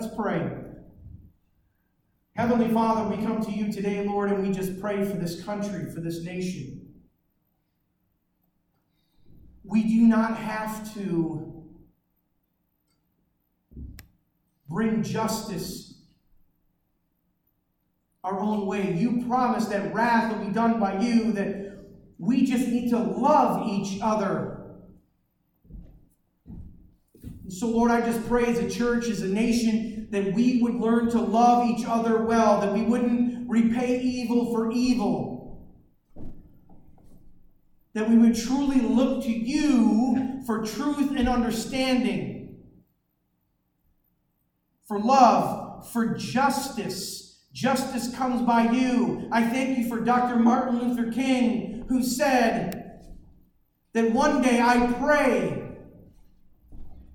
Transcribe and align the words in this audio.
Let's 0.00 0.14
pray. 0.14 0.50
Heavenly 2.34 2.72
Father, 2.72 3.14
we 3.14 3.22
come 3.22 3.44
to 3.44 3.50
you 3.50 3.70
today, 3.70 4.02
Lord, 4.02 4.32
and 4.32 4.42
we 4.42 4.50
just 4.50 4.80
pray 4.80 5.04
for 5.04 5.18
this 5.18 5.44
country, 5.44 5.92
for 5.92 6.00
this 6.00 6.24
nation. 6.24 6.88
We 9.62 9.82
do 9.82 10.06
not 10.06 10.38
have 10.38 10.94
to 10.94 11.66
bring 14.70 15.02
justice 15.02 16.00
our 18.24 18.40
own 18.40 18.64
way. 18.64 18.94
You 18.94 19.22
promise 19.28 19.66
that 19.66 19.92
wrath 19.92 20.34
will 20.34 20.46
be 20.46 20.50
done 20.50 20.80
by 20.80 20.98
you, 20.98 21.32
that 21.32 21.84
we 22.16 22.46
just 22.46 22.68
need 22.68 22.88
to 22.88 22.98
love 22.98 23.68
each 23.68 24.00
other. 24.00 24.59
So, 27.50 27.66
Lord, 27.66 27.90
I 27.90 28.00
just 28.00 28.26
pray 28.28 28.46
as 28.46 28.58
a 28.58 28.70
church, 28.70 29.08
as 29.08 29.22
a 29.22 29.28
nation, 29.28 30.06
that 30.10 30.32
we 30.34 30.62
would 30.62 30.74
learn 30.74 31.10
to 31.10 31.20
love 31.20 31.68
each 31.68 31.84
other 31.84 32.22
well, 32.22 32.60
that 32.60 32.72
we 32.72 32.82
wouldn't 32.82 33.50
repay 33.50 34.00
evil 34.00 34.52
for 34.54 34.70
evil, 34.70 35.68
that 37.92 38.08
we 38.08 38.16
would 38.16 38.36
truly 38.36 38.80
look 38.80 39.24
to 39.24 39.32
you 39.32 40.42
for 40.46 40.64
truth 40.64 41.16
and 41.16 41.28
understanding, 41.28 42.56
for 44.86 45.00
love, 45.00 45.90
for 45.90 46.14
justice. 46.14 47.42
Justice 47.52 48.14
comes 48.14 48.42
by 48.42 48.70
you. 48.70 49.28
I 49.32 49.42
thank 49.42 49.76
you 49.76 49.88
for 49.88 49.98
Dr. 49.98 50.36
Martin 50.36 50.78
Luther 50.78 51.10
King, 51.10 51.84
who 51.88 52.04
said 52.04 53.08
that 53.92 54.12
one 54.12 54.40
day 54.40 54.60
I 54.60 54.92
pray 54.92 55.59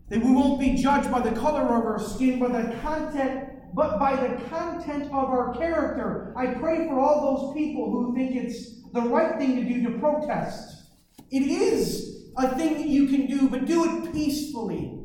that 0.09 0.23
we 0.23 0.32
won't 0.32 0.59
be 0.59 0.76
judged 0.76 1.12
by 1.12 1.20
the 1.20 1.36
color 1.36 1.62
of 1.62 1.70
our 1.70 2.00
skin, 2.00 2.40
by 2.40 2.48
the 2.48 2.76
content, 2.82 3.50
but 3.73 4.00
by 4.00 4.16
the 4.16 4.41
content 4.46 5.05
of 5.05 5.30
our 5.30 5.55
character. 5.55 6.34
I 6.38 6.48
pray 6.48 6.88
for 6.88 6.99
all 6.99 7.35
those 7.35 7.55
people 7.55 7.91
who 7.91 8.15
think 8.15 8.35
it's 8.35 8.82
the 8.93 9.02
right 9.02 9.38
thing 9.38 9.55
to 9.55 9.63
do 9.63 9.84
to 9.90 9.99
protest. 9.99 10.91
It 11.32 11.43
is 11.43 12.32
a 12.38 12.55
thing 12.55 12.76
that 12.76 12.88
you 12.88 13.07
can 13.07 13.26
do, 13.26 13.49
but 13.49 13.65
do 13.65 13.84
it 13.84 14.13
peacefully. 14.13 15.02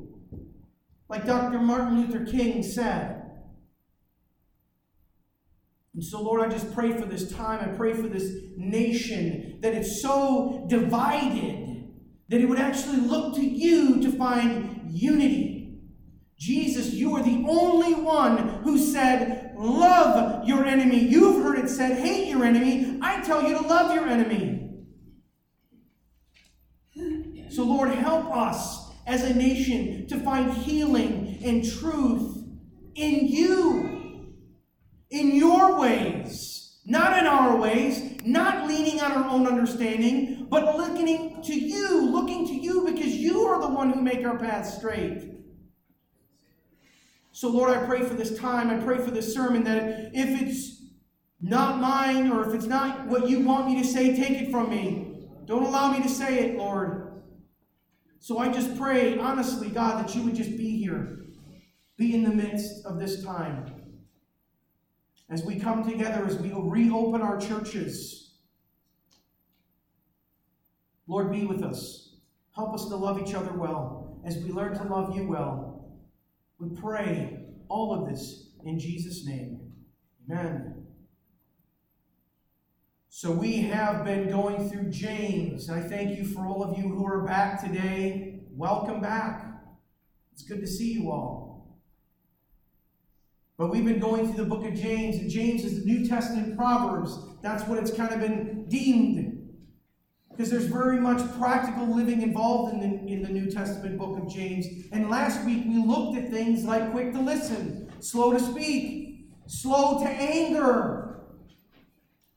Like 1.08 1.27
Dr. 1.27 1.58
Martin 1.58 2.00
Luther 2.00 2.25
King 2.25 2.62
said. 2.62 3.16
And 5.94 6.05
so, 6.05 6.22
Lord, 6.22 6.41
I 6.41 6.48
just 6.48 6.72
pray 6.72 6.92
for 6.92 7.05
this 7.05 7.32
time. 7.32 7.60
I 7.60 7.77
pray 7.77 7.94
for 7.94 8.06
this 8.06 8.32
nation 8.56 9.58
that 9.60 9.75
it's 9.75 10.00
so 10.00 10.64
divided 10.69 11.69
that 12.31 12.41
it 12.41 12.48
would 12.48 12.61
actually 12.61 12.97
look 12.97 13.34
to 13.34 13.45
you 13.45 14.00
to 14.00 14.12
find 14.12 14.89
unity. 14.89 15.78
Jesus, 16.39 16.92
you 16.95 17.14
are 17.17 17.22
the 17.22 17.45
only 17.47 17.92
one 17.92 18.62
who 18.62 18.78
said, 18.78 19.53
Love 19.59 20.48
your 20.48 20.64
enemy. 20.64 21.00
You've 21.00 21.42
heard 21.42 21.59
it 21.59 21.69
said, 21.69 21.98
Hate 21.98 22.28
your 22.28 22.45
enemy. 22.45 22.98
I 23.03 23.20
tell 23.20 23.42
you 23.42 23.59
to 23.59 23.67
love 23.67 23.95
your 23.95 24.06
enemy. 24.06 24.70
So, 27.50 27.64
Lord, 27.64 27.91
help 27.91 28.34
us 28.34 28.91
as 29.06 29.25
a 29.25 29.34
nation 29.34 30.06
to 30.06 30.19
find 30.20 30.53
healing 30.53 31.41
and 31.44 31.69
truth 31.69 32.44
in 32.94 33.27
you, 33.27 34.34
in 35.11 35.34
your 35.34 35.78
ways, 35.81 36.69
not 36.86 37.19
in 37.19 37.27
our 37.27 37.56
ways, 37.56 38.19
not 38.25 38.67
leaning 38.67 39.00
on 39.00 39.12
our 39.12 39.28
own 39.28 39.47
understanding, 39.47 40.47
but 40.50 40.77
looking 40.77 41.42
to 41.42 41.55
you, 41.55 42.11
looking 42.11 42.47
to 42.47 42.55
you 42.55 42.84
because 42.87 43.14
you 43.14 43.42
are 43.42 43.61
the 43.61 43.69
one 43.69 43.91
who 43.91 44.00
make 44.00 44.25
our 44.25 44.39
path 44.39 44.67
straight. 44.67 45.31
So, 47.33 47.48
Lord, 47.48 47.70
I 47.70 47.87
pray 47.87 48.03
for 48.03 48.14
this 48.14 48.39
time. 48.39 48.70
I 48.70 48.78
pray 48.83 48.98
for 48.98 49.11
this 49.11 49.33
sermon 49.33 49.64
that 49.64 50.11
if 50.12 50.42
it's 50.42 50.83
not 51.41 51.81
mine 51.81 52.31
or 52.31 52.47
if 52.47 52.55
it's 52.55 52.67
not 52.67 53.06
what 53.06 53.28
you 53.28 53.41
want 53.41 53.67
me 53.67 53.81
to 53.81 53.87
say, 53.87 54.17
take 54.17 54.42
it 54.42 54.50
from 54.50 54.70
me. 54.70 55.28
Don't 55.47 55.65
allow 55.65 55.93
me 55.93 56.03
to 56.03 56.09
say 56.09 56.41
it, 56.41 56.59
Lord. 56.59 57.22
So 58.19 58.38
I 58.38 58.53
just 58.53 58.77
pray, 58.77 59.19
honestly, 59.19 59.71
God, 59.71 60.04
that 60.04 60.15
you 60.15 60.22
would 60.22 60.34
just 60.34 60.50
be 60.50 60.78
here, 60.78 61.25
be 61.97 62.15
in 62.15 62.22
the 62.22 62.31
midst 62.31 62.84
of 62.84 62.99
this 62.99 63.25
time. 63.25 63.79
As 65.30 65.44
we 65.44 65.60
come 65.60 65.88
together, 65.88 66.26
as 66.26 66.36
we 66.38 66.50
reopen 66.52 67.22
our 67.22 67.38
churches, 67.38 68.32
Lord, 71.06 71.30
be 71.30 71.44
with 71.44 71.62
us. 71.62 72.16
Help 72.54 72.74
us 72.74 72.86
to 72.86 72.96
love 72.96 73.20
each 73.20 73.34
other 73.34 73.52
well 73.52 74.20
as 74.24 74.38
we 74.38 74.50
learn 74.50 74.76
to 74.76 74.84
love 74.84 75.16
you 75.16 75.28
well. 75.28 75.88
We 76.58 76.68
pray 76.68 77.44
all 77.68 77.94
of 77.94 78.10
this 78.10 78.50
in 78.64 78.78
Jesus' 78.78 79.24
name. 79.24 79.72
Amen. 80.28 80.86
So 83.08 83.30
we 83.30 83.60
have 83.62 84.04
been 84.04 84.28
going 84.28 84.68
through 84.68 84.91
James. 84.91 85.70
I 85.70 85.80
thank 85.80 86.16
you 86.16 86.24
for 86.24 86.47
all 86.47 86.62
of 86.62 86.76
you 86.76 86.88
who 86.88 87.06
are 87.06 87.22
back 87.24 87.62
today. 87.62 88.41
Welcome 88.50 89.00
back. 89.00 89.47
It's 90.32 90.42
good 90.42 90.60
to 90.60 90.66
see 90.66 90.92
you 90.92 91.10
all. 91.10 91.50
But 93.60 93.69
we've 93.69 93.84
been 93.84 93.98
going 93.98 94.25
through 94.26 94.43
the 94.43 94.48
book 94.48 94.65
of 94.65 94.72
James, 94.72 95.16
and 95.16 95.28
James 95.28 95.66
is 95.66 95.81
the 95.81 95.84
New 95.84 96.09
Testament 96.09 96.56
Proverbs. 96.56 97.19
That's 97.43 97.62
what 97.65 97.78
it's 97.78 97.91
kind 97.93 98.10
of 98.10 98.19
been 98.19 98.65
deemed 98.69 99.50
because 100.31 100.50
there's 100.50 100.65
very 100.65 100.98
much 100.98 101.21
practical 101.38 101.94
living 101.94 102.22
involved 102.22 102.72
in 102.72 102.81
the, 102.81 103.12
in 103.12 103.22
the 103.22 103.28
New 103.28 103.50
Testament 103.50 103.98
book 103.98 104.16
of 104.16 104.32
James. 104.32 104.66
And 104.93 105.10
last 105.10 105.44
week 105.44 105.65
we 105.66 105.76
looked 105.76 106.16
at 106.16 106.31
things 106.31 106.65
like 106.65 106.91
quick 106.91 107.12
to 107.12 107.21
listen, 107.21 107.93
slow 108.00 108.32
to 108.32 108.41
speak, 108.41 109.28
slow 109.47 110.03
to 110.03 110.09
anger. 110.09 111.21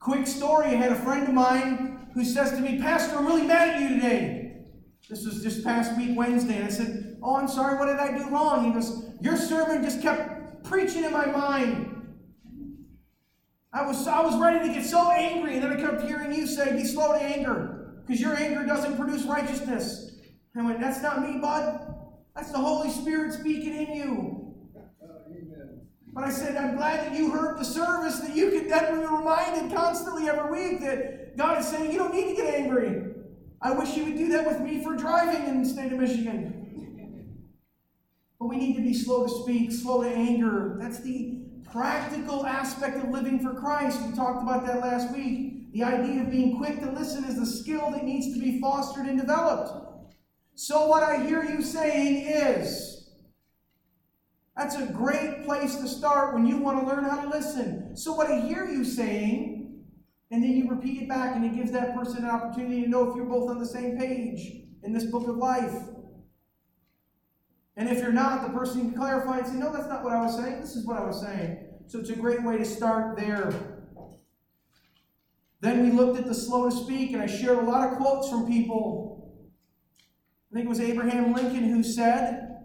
Quick 0.02 0.28
story 0.28 0.66
I 0.66 0.76
had 0.76 0.92
a 0.92 1.02
friend 1.04 1.26
of 1.26 1.34
mine 1.34 2.10
who 2.14 2.26
says 2.26 2.52
to 2.52 2.60
me, 2.60 2.82
Pastor, 2.82 3.16
I'm 3.16 3.26
really 3.26 3.48
mad 3.48 3.70
at 3.70 3.82
you 3.82 3.96
today. 3.96 4.66
This 5.10 5.26
was 5.26 5.42
just 5.42 5.64
past 5.64 5.96
week, 5.96 6.18
Wednesday. 6.18 6.58
And 6.58 6.66
I 6.66 6.70
said, 6.70 7.18
Oh, 7.24 7.38
I'm 7.38 7.48
sorry, 7.48 7.80
what 7.80 7.86
did 7.86 7.96
I 7.96 8.18
do 8.18 8.30
wrong? 8.30 8.66
He 8.66 8.74
goes, 8.74 9.06
Your 9.22 9.38
sermon 9.38 9.82
just 9.82 10.02
kept 10.02 10.33
preaching 10.64 11.04
in 11.04 11.12
my 11.12 11.26
mind. 11.26 11.90
I 13.72 13.86
was, 13.86 14.08
I 14.08 14.22
was 14.22 14.40
ready 14.40 14.68
to 14.68 14.74
get 14.74 14.86
so 14.86 15.12
angry, 15.12 15.56
and 15.56 15.64
then 15.64 15.72
I 15.72 15.82
kept 15.82 16.04
hearing 16.04 16.34
you 16.34 16.46
say, 16.46 16.74
Be 16.74 16.86
slow 16.86 17.14
to 17.14 17.24
anger 17.24 18.04
because 18.06 18.22
your 18.22 18.36
anger 18.36 18.66
doesn't 18.66 18.98
produce 18.98 19.24
righteousness. 19.24 20.12
I 20.56 20.62
went, 20.64 20.80
That's 20.80 21.02
not 21.02 21.28
me, 21.28 21.40
bud. 21.40 21.96
That's 22.36 22.52
the 22.52 22.60
Holy 22.60 22.90
Spirit 22.90 23.34
speaking 23.34 23.74
in 23.76 23.96
you. 23.96 24.40
But 26.14 26.26
I 26.26 26.30
said, 26.30 26.56
I'm 26.56 26.76
glad 26.76 27.08
that 27.08 27.18
you 27.18 27.32
heard 27.32 27.58
the 27.58 27.66
service, 27.66 28.20
that 28.20 28.36
you 28.36 28.52
could 28.52 28.70
that 28.70 28.92
be 28.92 28.98
reminded 28.98 29.76
constantly 29.76 30.30
every 30.30 30.52
week 30.52 30.82
that 30.82 31.36
God 31.36 31.60
is 31.60 31.68
saying, 31.68 31.92
You 31.92 31.98
don't 31.98 32.14
need 32.14 32.36
to 32.36 32.36
get 32.36 32.54
angry. 32.54 33.14
I 33.60 33.72
wish 33.72 33.96
you 33.96 34.06
would 34.06 34.18
do 34.18 34.28
that 34.30 34.46
with 34.46 34.60
me 34.62 34.84
for 34.84 34.96
driving 34.96 35.48
in 35.48 35.64
the 35.64 35.70
state 35.70 35.92
of 35.92 35.98
Michigan. 35.98 36.63
But 38.44 38.50
we 38.50 38.58
need 38.58 38.76
to 38.76 38.82
be 38.82 38.94
slow 38.94 39.26
to 39.26 39.32
speak, 39.32 39.72
slow 39.72 40.04
to 40.04 40.10
anger. 40.10 40.76
That's 40.78 41.00
the 41.00 41.44
practical 41.72 42.46
aspect 42.46 42.98
of 42.98 43.08
living 43.10 43.40
for 43.40 43.54
Christ. 43.54 44.02
We 44.06 44.14
talked 44.14 44.44
about 44.44 44.66
that 44.66 44.82
last 44.82 45.16
week. 45.16 45.72
The 45.72 45.84
idea 45.84 46.24
of 46.24 46.30
being 46.30 46.58
quick 46.58 46.82
to 46.82 46.92
listen 46.92 47.24
is 47.24 47.38
a 47.38 47.46
skill 47.46 47.90
that 47.92 48.04
needs 48.04 48.34
to 48.34 48.42
be 48.42 48.60
fostered 48.60 49.06
and 49.06 49.18
developed. 49.18 50.12
So, 50.56 50.88
what 50.88 51.04
I 51.04 51.26
hear 51.26 51.46
you 51.46 51.62
saying 51.62 52.28
is 52.28 53.12
that's 54.58 54.76
a 54.76 54.88
great 54.88 55.46
place 55.46 55.78
to 55.78 55.88
start 55.88 56.34
when 56.34 56.46
you 56.46 56.58
want 56.58 56.82
to 56.82 56.86
learn 56.86 57.06
how 57.06 57.22
to 57.22 57.30
listen. 57.30 57.96
So, 57.96 58.12
what 58.12 58.30
I 58.30 58.42
hear 58.42 58.68
you 58.68 58.84
saying, 58.84 59.86
and 60.32 60.44
then 60.44 60.52
you 60.52 60.70
repeat 60.70 61.04
it 61.04 61.08
back, 61.08 61.38
and 61.38 61.46
it 61.46 61.56
gives 61.56 61.72
that 61.72 61.96
person 61.96 62.26
an 62.26 62.30
opportunity 62.30 62.84
to 62.84 62.90
know 62.90 63.10
if 63.10 63.16
you're 63.16 63.24
both 63.24 63.50
on 63.50 63.60
the 63.60 63.66
same 63.66 63.98
page 63.98 64.66
in 64.84 64.92
this 64.92 65.06
book 65.06 65.30
of 65.30 65.38
life. 65.38 65.72
And 67.76 67.90
if 67.90 68.00
you're 68.00 68.12
not, 68.12 68.46
the 68.46 68.58
person 68.58 68.82
can 68.82 68.94
clarify 68.94 69.40
and 69.40 69.48
say, 69.48 69.56
No, 69.56 69.72
that's 69.72 69.88
not 69.88 70.04
what 70.04 70.14
I 70.14 70.22
was 70.22 70.38
saying. 70.38 70.62
This 70.62 70.76
is 70.76 70.86
what 70.86 70.98
I 70.98 71.06
was 71.06 71.22
saying. 71.22 71.58
So, 71.88 72.00
it's 72.00 72.10
a 72.10 72.16
great 72.16 72.44
way 72.44 72.58
to 72.58 72.66
start 72.66 73.18
there. 73.18 73.52
Then 75.60 75.84
we 75.84 75.92
looked 75.92 76.20
at 76.20 76.26
the 76.26 76.34
slow 76.34 76.70
to 76.70 76.76
speak, 76.76 77.14
and 77.14 77.22
I 77.22 77.26
shared 77.26 77.58
a 77.58 77.62
lot 77.62 77.90
of 77.90 77.98
quotes 77.98 78.30
from 78.30 78.46
people. 78.46 79.14
I 80.52 80.56
think 80.56 80.66
it 80.66 80.70
was 80.70 80.82
Abraham 80.82 81.34
Lincoln 81.34 81.64
who 81.64 81.84
said, 81.84 82.58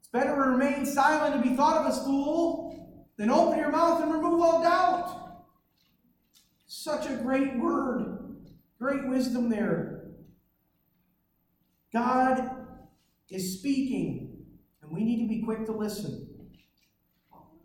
It's 0.00 0.08
better 0.08 0.34
to 0.34 0.40
remain 0.40 0.86
silent 0.86 1.34
and 1.34 1.42
be 1.44 1.54
thought 1.54 1.76
of 1.76 1.86
as 1.86 2.02
fool 2.02 3.06
than 3.16 3.30
open 3.30 3.58
your 3.58 3.70
mouth 3.70 4.02
and 4.02 4.12
remove 4.12 4.40
all 4.40 4.62
doubt. 4.62 5.44
Such 6.66 7.06
a 7.06 7.16
great 7.16 7.58
word, 7.58 8.46
great 8.78 9.06
wisdom 9.06 9.50
there. 9.50 10.06
God 11.92 12.59
is 13.30 13.58
speaking, 13.58 14.44
and 14.82 14.92
we 14.92 15.04
need 15.04 15.20
to 15.20 15.28
be 15.28 15.42
quick 15.42 15.64
to 15.66 15.72
listen. 15.72 16.26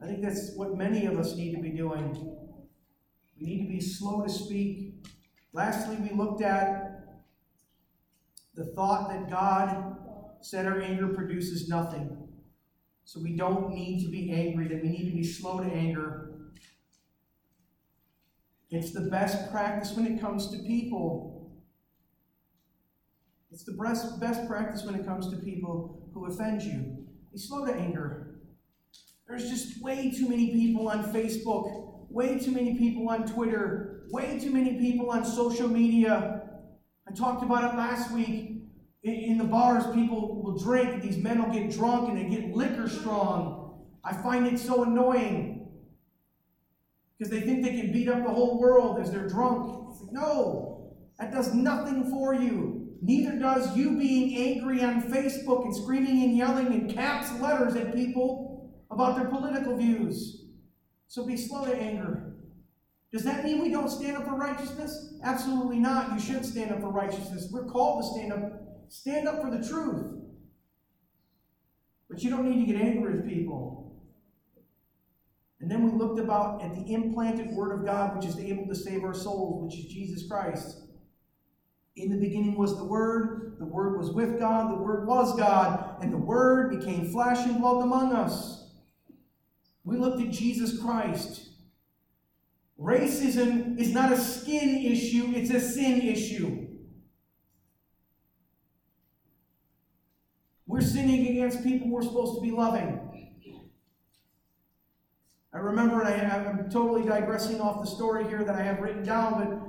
I 0.02 0.08
think 0.08 0.22
that's 0.22 0.52
what 0.56 0.78
many 0.78 1.06
of 1.06 1.18
us 1.18 1.36
need 1.36 1.56
to 1.56 1.62
be 1.62 1.70
doing. 1.70 2.14
We 3.40 3.48
need 3.48 3.64
to 3.64 3.70
be 3.70 3.82
slow 3.82 4.22
to 4.22 4.30
speak. 4.30 4.94
Lastly, 5.52 5.98
we 5.98 6.16
looked 6.16 6.42
at 6.42 7.24
the 8.54 8.66
thought 8.68 9.10
that 9.10 9.30
God 9.30 9.98
said 10.42 10.66
our 10.66 10.80
anger 10.80 11.08
produces 11.08 11.68
nothing. 11.68 12.18
So 13.04 13.20
we 13.20 13.36
don't 13.36 13.74
need 13.74 14.04
to 14.04 14.12
be 14.12 14.32
angry, 14.32 14.68
that 14.68 14.82
we 14.82 14.90
need 14.90 15.10
to 15.10 15.16
be 15.16 15.24
slow 15.24 15.60
to 15.60 15.70
anger. 15.70 16.32
It's 18.70 18.92
the 18.92 19.10
best 19.10 19.52
practice 19.52 19.94
when 19.94 20.06
it 20.08 20.20
comes 20.20 20.50
to 20.52 20.58
people. 20.60 21.35
It's 23.56 23.64
the 23.64 23.72
best, 23.72 24.20
best 24.20 24.46
practice 24.50 24.84
when 24.84 24.96
it 24.96 25.06
comes 25.06 25.30
to 25.30 25.38
people 25.38 26.10
who 26.14 26.26
offend 26.26 26.62
you. 26.62 26.98
Be 27.32 27.40
slow 27.40 27.66
to 27.66 27.74
anger. 27.74 28.42
There's 29.30 29.50
just 29.50 29.82
way 29.82 30.12
too 30.12 30.28
many 30.28 30.52
people 30.52 30.90
on 30.90 31.06
Facebook, 31.14 32.06
way 32.10 32.38
too 32.38 32.52
many 32.52 32.78
people 32.78 33.08
on 33.08 33.26
Twitter, 33.26 34.08
way 34.12 34.38
too 34.42 34.52
many 34.52 34.78
people 34.78 35.10
on 35.10 35.24
social 35.24 35.70
media. 35.70 36.50
I 37.08 37.14
talked 37.14 37.44
about 37.44 37.74
it 37.74 37.78
last 37.78 38.12
week. 38.12 38.64
In, 39.04 39.38
the 39.38 39.46
bars, 39.46 39.86
people 39.96 40.44
will 40.44 40.58
drink, 40.58 41.02
these 41.02 41.16
men 41.16 41.42
will 41.42 41.54
get 41.54 41.72
drunk 41.72 42.10
and 42.10 42.18
they 42.18 42.26
get 42.26 42.54
liquor 42.54 42.90
strong. 42.90 43.86
I 44.04 44.12
find 44.12 44.48
it 44.48 44.60
so 44.60 44.84
annoying 44.84 45.70
because 47.18 47.32
they 47.32 47.40
think 47.40 47.64
they 47.64 47.80
can 47.80 47.94
beat 47.94 48.10
up 48.10 48.22
the 48.22 48.34
whole 48.34 48.60
world 48.60 49.00
as 49.00 49.12
they're 49.12 49.30
drunk. 49.30 49.96
Like, 50.02 50.12
no, 50.12 50.94
that 51.20 51.32
does 51.32 51.54
nothing 51.54 52.10
for 52.12 52.34
you. 52.34 52.85
Neither 53.02 53.38
does 53.38 53.76
you 53.76 53.98
being 53.98 54.36
angry 54.36 54.84
on 54.84 55.04
Facebook 55.04 55.66
and 55.66 55.76
screaming 55.76 56.24
and 56.24 56.38
yelling 56.38 56.74
in 56.74 56.94
caps 56.94 57.32
letters 57.40 57.76
at 57.76 57.96
people 57.96 58.74
about 58.92 59.16
their 59.16 59.30
political 59.30 59.78
views. 59.78 60.46
So 61.08 61.26
be 61.26 61.38
slow 61.38 61.66
to 61.66 61.76
anger. 61.76 62.36
Does 63.12 63.24
that 63.24 63.44
mean 63.44 63.62
we 63.62 63.70
don't 63.70 63.90
stand 63.90 64.18
up 64.18 64.26
for 64.26 64.36
righteousness? 64.36 65.14
Absolutely 65.24 65.80
not. 65.80 66.14
You 66.14 66.20
should 66.20 66.46
stand 66.46 66.72
up 66.72 66.82
for 66.82 66.90
righteousness. 66.90 67.50
We're 67.52 67.66
called 67.66 68.04
to 68.04 68.10
stand 68.10 68.34
up 68.34 68.66
Stand 68.90 69.28
up 69.28 69.42
for 69.42 69.50
the 69.50 69.68
truth. 69.68 70.22
But 72.10 72.22
you 72.24 72.30
don't 72.30 72.50
need 72.50 72.66
to 72.66 72.72
get 72.72 72.82
angry 72.82 73.16
with 73.16 73.28
people. 73.28 74.00
And 75.60 75.72
then 75.72 75.84
we 75.84 75.98
looked 75.98 76.20
about 76.20 76.62
at 76.62 76.76
the 76.76 76.94
implanted 76.94 77.52
Word 77.52 77.80
of 77.80 77.86
God, 77.86 78.16
which 78.16 78.26
is 78.26 78.38
able 78.38 78.68
to 78.68 78.76
save 78.76 79.04
our 79.04 79.14
souls, 79.14 79.64
which 79.64 79.80
is 79.80 79.92
Jesus 79.92 80.28
Christ. 80.28 80.82
In 81.96 82.10
the 82.10 82.18
beginning 82.18 82.56
was 82.56 82.78
the 82.78 82.84
Word, 82.84 83.56
the 83.58 83.66
Word 83.66 83.98
was 83.98 84.12
with 84.12 84.38
God, 84.38 84.72
the 84.72 84.82
Word 84.82 85.08
was 85.08 85.38
God, 85.38 85.96
and 86.02 86.12
the 86.12 86.18
Word 86.18 86.78
became 86.78 87.10
flesh 87.10 87.46
and 87.46 87.58
dwelt 87.58 87.84
among 87.84 88.14
us. 88.14 88.70
We 89.86 89.98
looked 89.98 90.22
at 90.22 90.32
Jesus 90.32 90.82
Christ. 90.82 91.50
Racism 92.80 93.80
is 93.80 93.94
not 93.94 94.12
a 94.12 94.18
skin 94.18 94.84
issue, 94.84 95.32
it's 95.36 95.52
a 95.52 95.60
sin 95.60 96.02
issue. 96.02 96.68
We're 100.68 100.82
sinning 100.82 101.28
against 101.28 101.64
people 101.64 101.90
we're 101.90 102.02
supposed 102.02 102.36
to 102.36 102.42
be 102.42 102.52
loving. 102.52 103.00
I 105.54 105.60
remember, 105.60 106.02
and 106.02 106.30
I, 106.30 106.36
am 106.50 106.70
totally 106.70 107.08
digressing 107.08 107.62
off 107.62 107.80
the 107.80 107.90
story 107.90 108.28
here 108.28 108.44
that 108.44 108.56
I 108.56 108.62
have 108.62 108.80
written 108.80 109.04
down, 109.04 109.36
but 109.36 109.65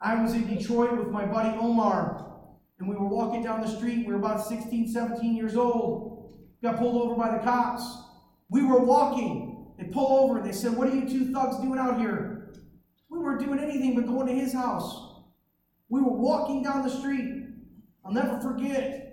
I 0.00 0.20
was 0.22 0.34
in 0.34 0.46
Detroit 0.46 0.96
with 0.96 1.08
my 1.08 1.24
buddy 1.24 1.56
Omar, 1.58 2.32
and 2.78 2.88
we 2.88 2.94
were 2.94 3.06
walking 3.06 3.42
down 3.42 3.60
the 3.60 3.68
street. 3.68 4.06
We 4.06 4.12
were 4.12 4.18
about 4.18 4.46
16, 4.46 4.88
17 4.88 5.34
years 5.34 5.56
old. 5.56 6.34
Got 6.62 6.78
pulled 6.78 7.00
over 7.02 7.14
by 7.14 7.36
the 7.36 7.42
cops. 7.42 7.84
We 8.50 8.64
were 8.64 8.78
walking. 8.78 9.74
They 9.78 9.84
pull 9.84 10.24
over. 10.24 10.38
And 10.38 10.46
they 10.46 10.52
said, 10.52 10.76
What 10.76 10.88
are 10.88 10.94
you 10.94 11.08
two 11.08 11.32
thugs 11.32 11.56
doing 11.58 11.78
out 11.78 11.98
here? 11.98 12.54
We 13.10 13.18
weren't 13.18 13.40
doing 13.40 13.58
anything 13.58 13.94
but 13.94 14.06
going 14.06 14.26
to 14.26 14.34
his 14.34 14.52
house. 14.52 15.22
We 15.88 16.00
were 16.00 16.12
walking 16.12 16.62
down 16.62 16.82
the 16.82 16.90
street. 16.90 17.44
I'll 18.04 18.12
never 18.12 18.40
forget 18.40 19.04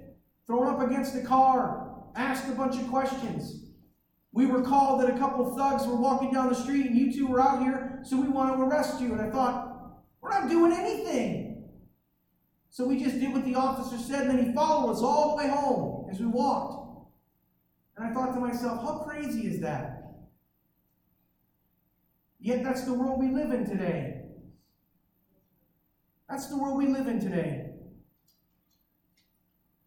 thrown 0.48 0.68
up 0.68 0.81
against 0.81 1.16
a 1.16 1.22
car, 1.22 2.04
asked 2.16 2.50
a 2.50 2.54
bunch 2.54 2.75
of 2.75 2.89
questions. 2.89 3.68
We 4.33 4.45
were 4.45 4.62
called 4.62 5.01
that 5.01 5.10
a 5.10 5.18
couple 5.18 5.48
of 5.48 5.57
thugs 5.57 5.86
were 5.86 5.95
walking 5.95 6.33
down 6.33 6.50
the 6.50 6.56
street 6.56 6.88
and 6.88 6.98
you 6.98 7.12
two 7.12 7.28
were 7.28 7.42
out 7.42 7.62
here, 7.62 8.00
so 8.04 8.19
we 8.19 8.28
want 8.28 8.54
to 8.54 8.62
arrest 8.62 9.00
you. 9.00 9.13
And 9.13 9.22
I 9.22 9.30
thought, 9.30 9.70
we're 10.21 10.29
not 10.29 10.50
doing 10.50 10.71
anything. 10.71 11.69
So 12.69 12.85
we 12.85 13.03
just 13.03 13.19
did 13.19 13.33
what 13.33 13.44
the 13.44 13.56
officer 13.56 13.97
said, 13.97 14.27
and 14.27 14.38
then 14.38 14.45
he 14.45 14.53
followed 14.53 14.94
us 14.94 15.01
all 15.01 15.31
the 15.31 15.44
way 15.44 15.50
home 15.50 16.07
as 16.09 16.19
we 16.19 16.27
walked. 16.27 17.06
And 17.97 18.07
I 18.07 18.13
thought 18.13 18.33
to 18.33 18.39
myself, 18.39 18.81
how 18.81 19.00
crazy 19.00 19.47
is 19.47 19.59
that? 19.62 19.97
Yet 22.39 22.63
that's 22.63 22.85
the 22.85 22.94
world 22.94 23.19
we 23.19 23.29
live 23.29 23.51
in 23.51 23.65
today. 23.65 24.21
That's 26.29 26.47
the 26.47 26.57
world 26.57 26.77
we 26.77 26.88
live 26.88 27.07
in 27.07 27.19
today. 27.19 27.71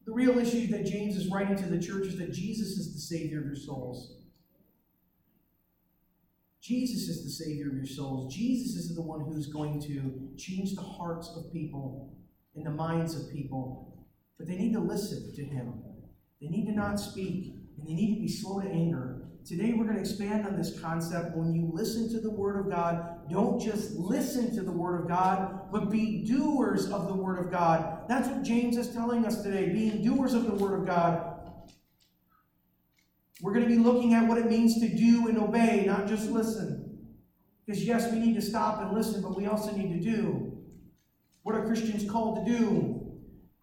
The 0.06 0.12
real 0.12 0.38
issue 0.38 0.66
that 0.69 0.84
James 0.84 1.16
is 1.16 1.28
writing 1.28 1.56
to 1.56 1.66
the 1.66 1.81
church 1.81 2.06
is 2.06 2.19
that 2.19 2.32
Jesus 2.32 2.76
is 2.76 2.92
the 2.92 3.00
Savior 3.00 3.40
of 3.40 3.46
your 3.46 3.56
souls. 3.56 4.23
Jesus 6.64 7.08
is 7.08 7.22
the 7.22 7.44
Savior 7.44 7.69
of 7.69 7.75
your 7.75 7.87
souls. 7.87 8.34
Jesus 8.34 8.76
is 8.76 8.94
the 8.94 9.02
one 9.02 9.20
who's 9.20 9.49
going 9.49 9.82
to 9.82 10.31
change 10.38 10.75
the 10.75 10.81
hearts 10.81 11.31
of 11.37 11.52
people 11.52 12.16
and 12.55 12.64
the 12.64 12.70
minds 12.70 13.14
of 13.14 13.31
people. 13.31 14.06
But 14.38 14.49
they 14.49 14.56
need 14.56 14.72
to 14.72 14.81
listen 14.81 15.34
to 15.34 15.44
Him. 15.44 15.82
They 16.40 16.49
need 16.49 16.64
to 16.66 16.72
not 16.72 16.99
speak, 16.99 17.55
and 17.76 17.87
they 17.87 17.93
need 17.93 18.14
to 18.14 18.20
be 18.20 18.28
slow 18.28 18.61
to 18.61 18.69
anger 18.69 19.25
Today 19.46 19.75
we're 19.75 19.84
going 19.84 19.96
to 19.96 20.00
expand 20.00 20.46
on 20.46 20.56
this 20.56 20.81
concept. 20.81 21.37
When 21.37 21.52
you 21.52 21.69
listen 21.70 22.11
to 22.12 22.19
the 22.19 22.31
Word 22.31 22.58
of 22.58 22.70
God, 22.70 23.31
don't 23.31 23.60
just 23.60 23.90
listen 23.93 24.55
to 24.55 24.62
the 24.62 24.72
Word 24.72 25.02
of 25.02 25.06
God, 25.06 25.70
but 25.70 25.90
be 25.90 26.25
doers 26.25 26.90
of 26.90 27.08
the 27.08 27.14
Word 27.14 27.38
of 27.38 27.50
God. 27.50 28.08
That's 28.08 28.26
what 28.26 28.43
James 28.43 28.78
is 28.78 28.88
telling 28.88 29.26
us 29.26 29.43
today, 29.43 29.69
being 29.69 30.02
doers 30.02 30.32
of 30.32 30.46
the 30.46 30.55
Word 30.55 30.81
of 30.81 30.87
God. 30.87 31.33
We're 33.40 33.52
going 33.52 33.69
to 33.69 33.70
be 33.70 33.78
looking 33.78 34.14
at 34.14 34.28
what 34.28 34.38
it 34.38 34.46
means 34.46 34.81
to 34.81 34.88
do 34.88 35.28
and 35.28 35.38
obey, 35.38 35.84
not 35.86 36.06
just 36.06 36.31
listen. 36.31 36.98
Because, 37.66 37.82
yes, 37.82 38.12
we 38.12 38.19
need 38.19 38.34
to 38.34 38.42
stop 38.42 38.81
and 38.81 38.92
listen, 38.92 39.22
but 39.22 39.36
we 39.36 39.46
also 39.46 39.72
need 39.72 39.92
to 39.92 40.00
do. 40.00 40.52
What 41.42 41.54
are 41.54 41.66
Christians 41.66 42.08
called 42.10 42.46
to 42.46 42.58
do? 42.58 43.00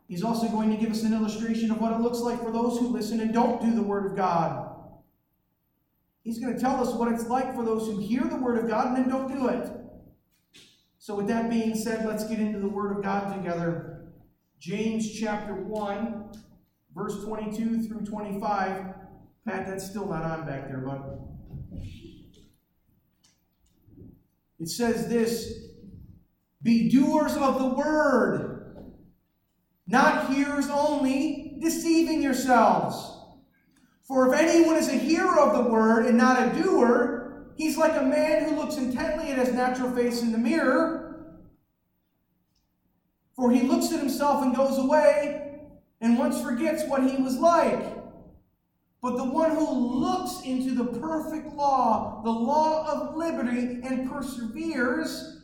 He's 0.07 0.23
also 0.23 0.47
going 0.49 0.69
to 0.71 0.77
give 0.77 0.91
us 0.91 1.03
an 1.03 1.13
illustration 1.13 1.71
of 1.71 1.79
what 1.79 1.93
it 1.93 2.01
looks 2.01 2.19
like 2.19 2.43
for 2.43 2.51
those 2.51 2.77
who 2.79 2.87
listen 2.87 3.21
and 3.21 3.33
don't 3.33 3.61
do 3.61 3.73
the 3.73 3.81
Word 3.81 4.05
of 4.05 4.17
God. 4.17 4.75
He's 6.23 6.37
going 6.37 6.53
to 6.53 6.59
tell 6.59 6.85
us 6.85 6.93
what 6.93 7.11
it's 7.11 7.27
like 7.27 7.55
for 7.55 7.63
those 7.63 7.87
who 7.87 7.99
hear 7.99 8.23
the 8.23 8.35
Word 8.35 8.57
of 8.57 8.67
God 8.67 8.87
and 8.87 8.97
then 8.97 9.09
don't 9.09 9.33
do 9.33 9.47
it. 9.47 9.69
So, 10.99 11.15
with 11.15 11.27
that 11.27 11.49
being 11.49 11.75
said, 11.75 12.05
let's 12.05 12.27
get 12.27 12.39
into 12.39 12.59
the 12.59 12.67
Word 12.67 12.95
of 12.95 13.03
God 13.03 13.35
together. 13.35 14.11
James 14.59 15.17
chapter 15.19 15.55
1, 15.55 16.31
verse 16.93 17.23
22 17.23 17.87
through 17.87 18.05
25. 18.05 19.00
Pat, 19.45 19.65
that's 19.65 19.89
still 19.89 20.07
not 20.07 20.23
on 20.23 20.45
back 20.45 20.67
there, 20.67 20.77
but 20.77 21.19
it 24.59 24.69
says 24.69 25.07
this 25.07 25.65
Be 26.61 26.89
doers 26.89 27.35
of 27.35 27.59
the 27.59 27.69
Word, 27.69 28.93
not 29.87 30.31
hearers 30.31 30.69
only, 30.69 31.57
deceiving 31.59 32.21
yourselves. 32.21 33.17
For 34.11 34.33
if 34.33 34.39
anyone 34.39 34.75
is 34.75 34.89
a 34.89 34.97
hearer 34.97 35.39
of 35.39 35.63
the 35.63 35.71
word 35.71 36.05
and 36.05 36.17
not 36.17 36.37
a 36.37 36.61
doer, 36.61 37.53
he's 37.55 37.77
like 37.77 37.95
a 37.95 38.03
man 38.03 38.43
who 38.43 38.57
looks 38.57 38.75
intently 38.75 39.31
at 39.31 39.37
his 39.37 39.53
natural 39.53 39.89
face 39.91 40.21
in 40.21 40.33
the 40.33 40.37
mirror. 40.37 41.37
For 43.37 43.51
he 43.51 43.61
looks 43.61 43.91
at 43.93 43.99
himself 43.99 44.43
and 44.43 44.53
goes 44.53 44.77
away 44.77 45.61
and 46.01 46.19
once 46.19 46.41
forgets 46.41 46.83
what 46.89 47.09
he 47.09 47.21
was 47.21 47.37
like. 47.37 47.90
But 49.01 49.17
the 49.17 49.25
one 49.25 49.51
who 49.51 49.67
looks 49.71 50.41
into 50.45 50.75
the 50.75 50.99
perfect 50.99 51.55
law, 51.55 52.21
the 52.23 52.29
law 52.29 52.87
of 52.87 53.15
liberty, 53.15 53.81
and 53.83 54.09
perseveres, 54.09 55.41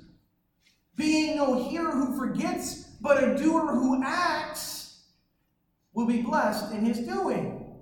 being 0.96 1.38
no 1.38 1.68
hearer 1.68 1.92
who 1.92 2.18
forgets, 2.18 2.84
but 3.02 3.24
a 3.24 3.36
doer 3.36 3.74
who 3.74 4.04
acts, 4.04 5.06
will 5.94 6.06
be 6.06 6.22
blessed 6.22 6.72
in 6.74 6.86
his 6.86 7.00
doing. 7.00 7.76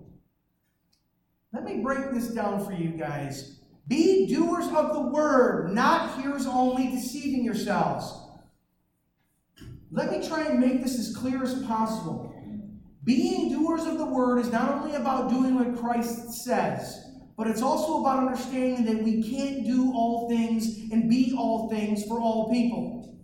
Let 1.52 1.66
me 1.66 1.82
break 1.82 2.12
this 2.12 2.30
down 2.30 2.64
for 2.66 2.72
you 2.72 2.90
guys. 2.90 3.60
Be 3.88 4.28
doers 4.34 4.68
of 4.68 4.94
the 4.94 5.02
word, 5.02 5.74
not 5.74 6.20
hearers 6.20 6.48
only, 6.48 6.88
deceiving 6.88 7.44
yourselves. 7.44 8.14
Let 9.92 10.12
me 10.12 10.28
try 10.28 10.46
and 10.46 10.60
make 10.60 10.82
this 10.82 10.98
as 10.98 11.16
clear 11.16 11.44
as 11.44 11.62
possible. 11.64 12.35
Being 13.06 13.52
doers 13.54 13.86
of 13.86 14.00
the 14.00 14.06
word 14.06 14.40
is 14.40 14.52
not 14.52 14.70
only 14.72 14.96
about 14.96 15.30
doing 15.30 15.56
what 15.56 15.80
Christ 15.80 16.44
says, 16.44 17.06
but 17.38 17.48
it's 17.48 17.62
also 17.62 18.02
about 18.02 18.20
understanding 18.20 18.86
that 18.86 19.04
we 19.04 19.22
can't 19.30 19.64
do 19.64 19.94
all 19.94 20.28
things 20.28 20.80
and 20.92 21.10
be 21.10 21.34
all 21.38 21.70
things 21.70 22.04
for 22.06 22.20
all 22.20 22.50
people. 22.52 23.16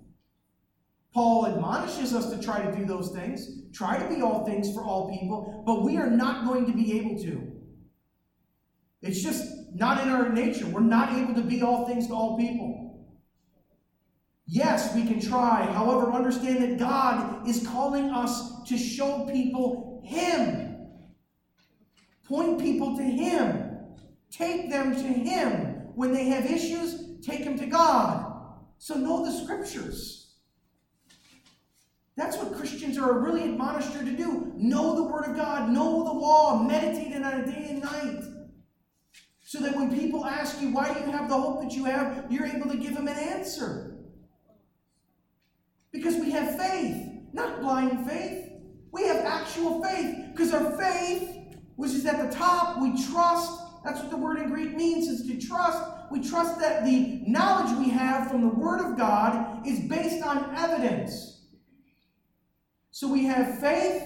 Paul 1.14 1.48
admonishes 1.48 2.14
us 2.14 2.30
to 2.30 2.42
try 2.42 2.62
to 2.62 2.78
do 2.78 2.86
those 2.86 3.12
things, 3.12 3.72
try 3.74 3.98
to 3.98 4.08
be 4.08 4.22
all 4.22 4.46
things 4.46 4.74
for 4.74 4.84
all 4.84 5.10
people, 5.10 5.64
but 5.66 5.84
we 5.84 5.98
are 5.98 6.10
not 6.10 6.46
going 6.46 6.66
to 6.68 6.74
be 6.74 7.00
able 7.00 7.22
to. 7.24 7.52
It's 9.02 9.22
just 9.22 9.74
not 9.74 10.02
in 10.04 10.10
our 10.10 10.30
nature. 10.30 10.68
We're 10.68 10.82
not 10.82 11.14
able 11.18 11.34
to 11.36 11.42
be 11.42 11.64
all 11.64 11.88
things 11.88 12.08
to 12.08 12.14
all 12.14 12.38
people. 12.38 12.81
Yes, 14.54 14.94
we 14.94 15.06
can 15.06 15.22
try. 15.22 15.64
However, 15.64 16.12
understand 16.12 16.62
that 16.62 16.78
God 16.78 17.48
is 17.48 17.66
calling 17.66 18.10
us 18.10 18.62
to 18.64 18.78
show 18.78 19.26
people 19.32 20.02
Him. 20.04 20.90
Point 22.26 22.60
people 22.60 22.98
to 22.98 23.02
Him. 23.02 23.78
Take 24.30 24.70
them 24.70 24.94
to 24.94 25.08
Him. 25.08 25.94
When 25.96 26.12
they 26.12 26.26
have 26.26 26.46
issues, 26.46 27.22
take 27.26 27.46
them 27.46 27.58
to 27.60 27.66
God. 27.66 28.58
So 28.78 28.96
know 28.96 29.24
the 29.24 29.32
Scriptures. 29.32 30.34
That's 32.18 32.36
what 32.36 32.54
Christians 32.54 32.98
are 32.98 33.20
really 33.20 33.46
admonished 33.46 33.94
to 33.94 34.04
do. 34.04 34.52
Know 34.58 34.96
the 34.96 35.04
Word 35.04 35.30
of 35.30 35.38
God, 35.38 35.70
know 35.70 36.04
the 36.04 36.12
law, 36.12 36.62
meditate 36.62 37.16
on 37.16 37.40
it 37.40 37.46
day 37.46 37.68
and 37.70 37.82
night. 37.82 38.24
So 39.44 39.60
that 39.60 39.78
when 39.78 39.98
people 39.98 40.26
ask 40.26 40.62
you, 40.62 40.74
why 40.74 40.94
do 40.94 41.00
you 41.00 41.12
have 41.12 41.30
the 41.30 41.40
hope 41.40 41.62
that 41.62 41.72
you 41.72 41.86
have, 41.86 42.30
you're 42.30 42.48
able 42.48 42.70
to 42.70 42.76
give 42.76 42.96
them 42.96 43.08
an 43.08 43.18
answer. 43.18 43.91
Because 45.92 46.16
we 46.16 46.32
have 46.32 46.58
faith, 46.58 47.08
not 47.34 47.62
blind 47.62 48.10
faith. 48.10 48.50
We 48.92 49.04
have 49.08 49.26
actual 49.26 49.84
faith. 49.84 50.28
Because 50.32 50.54
our 50.54 50.78
faith, 50.78 51.58
which 51.76 51.92
is 51.92 52.06
at 52.06 52.30
the 52.30 52.36
top, 52.36 52.82
we 52.82 52.92
trust. 53.06 53.60
That's 53.84 54.00
what 54.00 54.10
the 54.10 54.18
word 54.18 54.40
in 54.40 54.50
Greek 54.50 54.76
means, 54.76 55.08
is 55.08 55.28
to 55.28 55.48
trust. 55.48 55.84
We 56.12 56.22
trust 56.22 56.60
that 56.60 56.84
the 56.84 57.22
knowledge 57.26 57.78
we 57.78 57.90
have 57.90 58.30
from 58.30 58.42
the 58.42 58.50
Word 58.50 58.82
of 58.82 58.98
God 58.98 59.66
is 59.66 59.80
based 59.80 60.24
on 60.24 60.54
evidence. 60.56 61.46
So 62.92 63.08
we 63.08 63.24
have 63.26 63.60
faith 63.60 64.04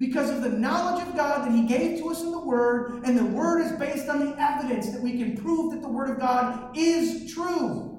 because 0.00 0.30
of 0.30 0.42
the 0.42 0.50
knowledge 0.50 1.06
of 1.06 1.16
God 1.16 1.46
that 1.46 1.52
He 1.52 1.62
gave 1.62 2.00
to 2.00 2.10
us 2.10 2.22
in 2.22 2.32
the 2.32 2.40
Word, 2.40 3.04
and 3.04 3.16
the 3.16 3.24
Word 3.24 3.60
is 3.60 3.72
based 3.72 4.08
on 4.08 4.18
the 4.18 4.36
evidence 4.36 4.90
that 4.90 5.00
we 5.00 5.16
can 5.16 5.36
prove 5.36 5.72
that 5.72 5.80
the 5.80 5.88
Word 5.88 6.10
of 6.10 6.18
God 6.18 6.76
is 6.76 7.32
true. 7.32 7.97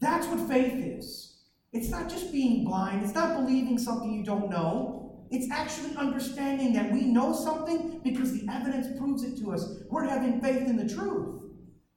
That's 0.00 0.26
what 0.26 0.48
faith 0.48 0.74
is. 0.74 1.36
It's 1.72 1.90
not 1.90 2.08
just 2.08 2.32
being 2.32 2.64
blind, 2.64 3.04
it's 3.04 3.14
not 3.14 3.36
believing 3.36 3.78
something 3.78 4.12
you 4.12 4.24
don't 4.24 4.50
know. 4.50 5.26
It's 5.30 5.50
actually 5.50 5.94
understanding 5.96 6.72
that 6.72 6.90
we 6.90 7.02
know 7.02 7.34
something 7.34 8.00
because 8.02 8.32
the 8.32 8.46
evidence 8.50 8.98
proves 8.98 9.22
it 9.24 9.36
to 9.40 9.52
us. 9.52 9.82
We're 9.90 10.04
having 10.08 10.40
faith 10.40 10.66
in 10.66 10.76
the 10.76 10.88
truth, 10.88 11.42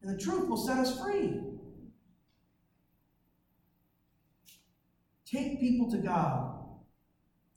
and 0.02 0.14
the 0.14 0.22
truth 0.22 0.50
will 0.50 0.58
set 0.58 0.78
us 0.78 1.00
free. 1.00 1.40
Take 5.26 5.62
people 5.62 5.90
to 5.92 5.98
God. 5.98 6.58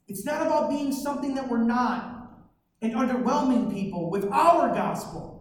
It's 0.06 0.24
not 0.24 0.46
about 0.46 0.70
being 0.70 0.92
something 0.92 1.34
that 1.34 1.48
we're 1.48 1.64
not 1.64 2.14
and 2.80 2.92
underwhelming 2.94 3.72
people 3.72 4.10
with 4.10 4.26
our 4.26 4.72
gospel, 4.72 5.33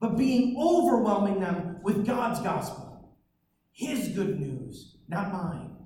but 0.00 0.16
being 0.16 0.56
overwhelming 0.58 1.40
them 1.40 1.78
with 1.82 2.06
God's 2.06 2.40
gospel, 2.40 3.16
His 3.72 4.08
good 4.08 4.38
news, 4.38 4.96
not 5.08 5.32
mine. 5.32 5.76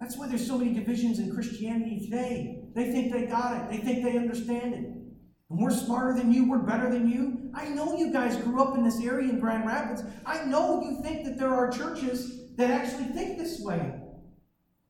That's 0.00 0.16
why 0.16 0.26
there's 0.26 0.46
so 0.46 0.58
many 0.58 0.74
divisions 0.74 1.20
in 1.20 1.32
Christianity 1.32 2.00
today. 2.00 2.64
They 2.74 2.90
think 2.90 3.12
they 3.12 3.26
got 3.26 3.56
it, 3.56 3.70
they 3.70 3.78
think 3.78 4.02
they 4.02 4.18
understand 4.18 4.74
it. 4.74 4.80
And 4.80 5.60
we're 5.60 5.70
smarter 5.70 6.14
than 6.18 6.32
you, 6.32 6.48
we're 6.48 6.58
better 6.58 6.90
than 6.90 7.08
you. 7.08 7.50
I 7.54 7.68
know 7.68 7.96
you 7.96 8.12
guys 8.12 8.36
grew 8.36 8.60
up 8.62 8.76
in 8.76 8.82
this 8.82 9.00
area 9.00 9.28
in 9.28 9.38
Grand 9.38 9.66
Rapids. 9.66 10.02
I 10.24 10.44
know 10.44 10.82
you 10.82 11.02
think 11.02 11.24
that 11.24 11.38
there 11.38 11.54
are 11.54 11.70
churches 11.70 12.56
that 12.56 12.70
actually 12.70 13.04
think 13.04 13.38
this 13.38 13.60
way. 13.60 13.92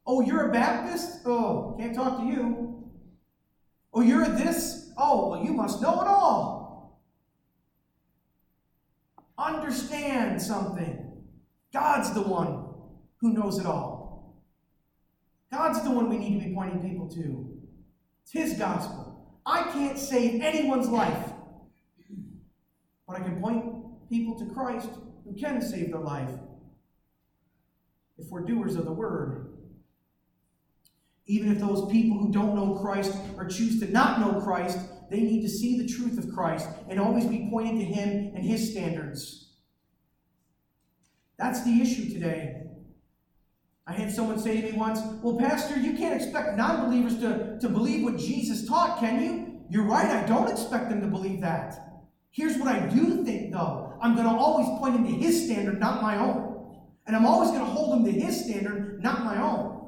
Oh, 0.06 0.20
you're 0.20 0.48
a 0.48 0.52
Baptist? 0.52 1.20
Oh, 1.26 1.76
can't 1.78 1.94
talk 1.94 2.18
to 2.18 2.24
you. 2.24 2.90
Oh, 3.92 4.00
you're 4.00 4.24
a 4.24 4.30
this? 4.30 4.92
Oh, 4.96 5.30
well, 5.30 5.44
you 5.44 5.52
must 5.52 5.82
know 5.82 6.00
it 6.00 6.06
all. 6.06 6.61
Understand 9.42 10.40
something. 10.40 11.10
God's 11.72 12.14
the 12.14 12.22
one 12.22 12.64
who 13.20 13.32
knows 13.32 13.58
it 13.58 13.66
all. 13.66 14.36
God's 15.50 15.82
the 15.82 15.90
one 15.90 16.08
we 16.08 16.18
need 16.18 16.40
to 16.40 16.48
be 16.48 16.54
pointing 16.54 16.88
people 16.88 17.08
to. 17.08 17.58
It's 18.22 18.32
His 18.32 18.58
gospel. 18.58 19.40
I 19.44 19.64
can't 19.72 19.98
save 19.98 20.40
anyone's 20.40 20.88
life, 20.88 21.32
but 23.06 23.16
I 23.16 23.20
can 23.20 23.40
point 23.40 24.08
people 24.08 24.38
to 24.38 24.46
Christ 24.54 24.88
who 25.24 25.34
can 25.34 25.60
save 25.60 25.90
their 25.90 26.00
life 26.00 26.30
if 28.18 28.28
we're 28.30 28.44
doers 28.44 28.76
of 28.76 28.84
the 28.84 28.92
word. 28.92 29.48
Even 31.26 31.50
if 31.50 31.58
those 31.58 31.90
people 31.90 32.18
who 32.18 32.30
don't 32.30 32.54
know 32.54 32.78
Christ 32.80 33.16
or 33.36 33.46
choose 33.46 33.80
to 33.80 33.90
not 33.90 34.20
know 34.20 34.40
Christ, 34.40 34.78
they 35.12 35.20
need 35.20 35.42
to 35.42 35.48
see 35.48 35.78
the 35.78 35.86
truth 35.86 36.18
of 36.18 36.32
Christ 36.32 36.66
and 36.88 36.98
always 36.98 37.26
be 37.26 37.48
pointing 37.50 37.78
to 37.78 37.84
Him 37.84 38.32
and 38.34 38.44
His 38.44 38.70
standards. 38.70 39.50
That's 41.38 41.62
the 41.64 41.82
issue 41.82 42.10
today. 42.10 42.62
I 43.86 43.92
had 43.92 44.12
someone 44.12 44.38
say 44.38 44.60
to 44.60 44.72
me 44.72 44.78
once, 44.78 45.00
Well, 45.22 45.36
Pastor, 45.36 45.78
you 45.78 45.94
can't 45.96 46.14
expect 46.14 46.56
non 46.56 46.86
believers 46.86 47.18
to, 47.18 47.58
to 47.60 47.68
believe 47.68 48.04
what 48.04 48.16
Jesus 48.16 48.66
taught, 48.66 49.00
can 49.00 49.22
you? 49.22 49.60
You're 49.68 49.84
right, 49.84 50.08
I 50.08 50.26
don't 50.26 50.50
expect 50.50 50.88
them 50.88 51.00
to 51.02 51.06
believe 51.08 51.40
that. 51.42 51.78
Here's 52.30 52.56
what 52.56 52.68
I 52.68 52.86
do 52.86 53.24
think, 53.24 53.52
though 53.52 53.92
I'm 54.00 54.14
going 54.14 54.26
to 54.26 54.34
always 54.34 54.66
point 54.78 54.94
them 54.94 55.04
to 55.04 55.12
His 55.12 55.44
standard, 55.44 55.78
not 55.78 56.00
my 56.00 56.18
own. 56.18 56.48
And 57.06 57.16
I'm 57.16 57.26
always 57.26 57.50
going 57.50 57.60
to 57.60 57.66
hold 57.66 57.92
them 57.92 58.04
to 58.04 58.12
His 58.12 58.44
standard, 58.44 59.02
not 59.02 59.24
my 59.24 59.42
own. 59.42 59.80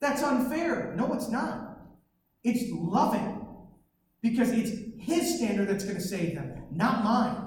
That's 0.00 0.22
unfair. 0.22 0.94
No, 0.96 1.12
it's 1.14 1.28
not. 1.28 1.78
It's 2.44 2.70
loving 2.70 3.33
because 4.24 4.50
it's 4.52 4.70
His 4.98 5.36
standard 5.36 5.68
that's 5.68 5.84
going 5.84 5.96
to 5.96 6.02
save 6.02 6.34
them, 6.34 6.64
not 6.72 7.04
mine. 7.04 7.46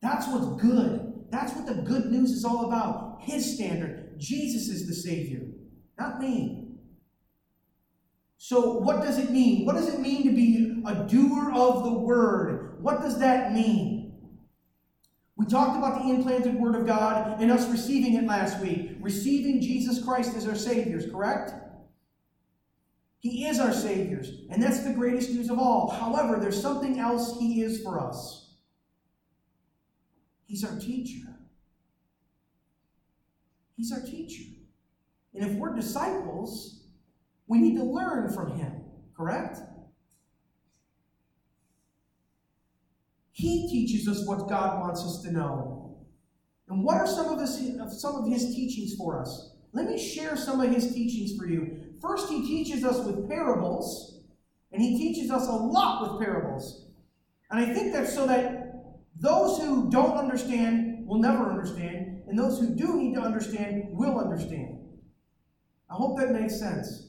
That's 0.00 0.28
what's 0.28 0.62
good. 0.62 1.24
That's 1.30 1.52
what 1.54 1.66
the 1.66 1.82
good 1.82 2.06
news 2.06 2.30
is 2.30 2.44
all 2.44 2.66
about. 2.66 3.18
His 3.20 3.56
standard. 3.56 4.14
Jesus 4.16 4.68
is 4.68 4.86
the 4.86 4.94
Savior, 4.94 5.42
not 5.98 6.20
me. 6.20 6.68
So, 8.38 8.74
what 8.74 9.02
does 9.02 9.18
it 9.18 9.30
mean? 9.30 9.66
What 9.66 9.74
does 9.74 9.92
it 9.92 9.98
mean 9.98 10.22
to 10.22 10.30
be 10.30 10.82
a 10.86 11.06
doer 11.08 11.50
of 11.52 11.82
the 11.82 11.92
word? 11.92 12.80
What 12.80 13.00
does 13.00 13.18
that 13.18 13.52
mean? 13.52 14.12
We 15.36 15.46
talked 15.46 15.76
about 15.76 16.00
the 16.00 16.10
implanted 16.10 16.54
Word 16.54 16.76
of 16.76 16.86
God 16.86 17.40
and 17.40 17.50
us 17.50 17.68
receiving 17.68 18.14
it 18.14 18.24
last 18.24 18.60
week. 18.60 18.98
Receiving 19.00 19.60
Jesus 19.60 20.04
Christ 20.04 20.36
as 20.36 20.46
our 20.46 20.54
Saviors, 20.54 21.10
correct? 21.10 21.52
He 23.24 23.46
is 23.46 23.58
our 23.58 23.72
Saviors, 23.72 24.30
and 24.50 24.62
that's 24.62 24.84
the 24.84 24.92
greatest 24.92 25.30
news 25.30 25.48
of 25.48 25.58
all. 25.58 25.88
However, 25.88 26.38
there's 26.38 26.60
something 26.60 26.98
else 26.98 27.38
He 27.40 27.62
is 27.62 27.82
for 27.82 27.98
us. 27.98 28.56
He's 30.44 30.62
our 30.62 30.78
teacher. 30.78 31.30
He's 33.78 33.90
our 33.92 34.02
teacher. 34.02 34.44
And 35.32 35.50
if 35.50 35.56
we're 35.56 35.74
disciples, 35.74 36.84
we 37.46 37.60
need 37.60 37.76
to 37.76 37.82
learn 37.82 38.30
from 38.30 38.58
Him, 38.58 38.82
correct? 39.16 39.58
He 43.32 43.70
teaches 43.70 44.06
us 44.06 44.28
what 44.28 44.50
God 44.50 44.80
wants 44.80 45.02
us 45.02 45.22
to 45.22 45.32
know. 45.32 45.96
And 46.68 46.84
what 46.84 46.98
are 46.98 47.06
some 47.06 47.30
of 47.30 47.40
his, 47.40 47.56
some 48.02 48.16
of 48.16 48.30
his 48.30 48.54
teachings 48.54 48.94
for 48.96 49.18
us? 49.18 49.53
Let 49.74 49.86
me 49.86 49.98
share 49.98 50.36
some 50.36 50.60
of 50.60 50.70
his 50.70 50.94
teachings 50.94 51.36
for 51.36 51.48
you. 51.48 51.94
First, 52.00 52.30
he 52.30 52.46
teaches 52.46 52.84
us 52.84 53.04
with 53.04 53.28
parables, 53.28 54.20
and 54.72 54.80
he 54.80 54.96
teaches 54.96 55.32
us 55.32 55.48
a 55.48 55.52
lot 55.52 56.02
with 56.02 56.24
parables. 56.24 56.86
And 57.50 57.58
I 57.58 57.74
think 57.74 57.92
that's 57.92 58.14
so 58.14 58.26
that 58.26 58.92
those 59.20 59.58
who 59.58 59.90
don't 59.90 60.16
understand 60.16 61.06
will 61.06 61.18
never 61.18 61.50
understand, 61.50 62.22
and 62.28 62.38
those 62.38 62.60
who 62.60 62.74
do 62.74 62.96
need 62.96 63.14
to 63.14 63.20
understand 63.20 63.88
will 63.90 64.18
understand. 64.18 64.78
I 65.90 65.94
hope 65.94 66.18
that 66.20 66.32
makes 66.32 66.56
sense. 66.56 67.08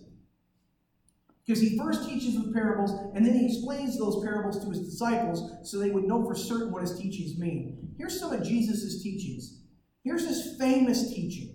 Because 1.45 1.62
he 1.62 1.77
first 1.77 2.10
teaches 2.10 2.36
with 2.36 2.53
parables, 2.53 2.91
and 3.13 3.24
then 3.24 3.36
he 3.36 3.45
explains 3.45 4.00
those 4.00 4.24
parables 4.24 4.63
to 4.63 4.72
his 4.72 4.79
disciples 4.79 5.51
so 5.62 5.77
they 5.77 5.91
would 5.91 6.05
know 6.05 6.25
for 6.25 6.34
certain 6.34 6.72
what 6.72 6.81
his 6.81 6.98
teachings 6.98 7.38
mean. 7.38 7.93
Here's 8.00 8.19
some 8.19 8.34
of 8.34 8.43
Jesus' 8.43 9.03
teachings. 9.03 9.60
Here's 10.03 10.27
his 10.27 10.57
famous 10.57 11.13
teaching. 11.13 11.54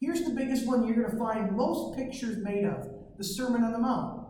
Here's 0.00 0.22
the 0.22 0.34
biggest 0.34 0.66
one 0.66 0.86
you're 0.86 0.96
going 0.96 1.10
to 1.10 1.18
find 1.18 1.56
most 1.56 1.96
pictures 1.96 2.38
made 2.42 2.64
of 2.64 2.88
the 3.18 3.24
Sermon 3.24 3.62
on 3.62 3.72
the 3.72 3.78
Mount. 3.78 4.26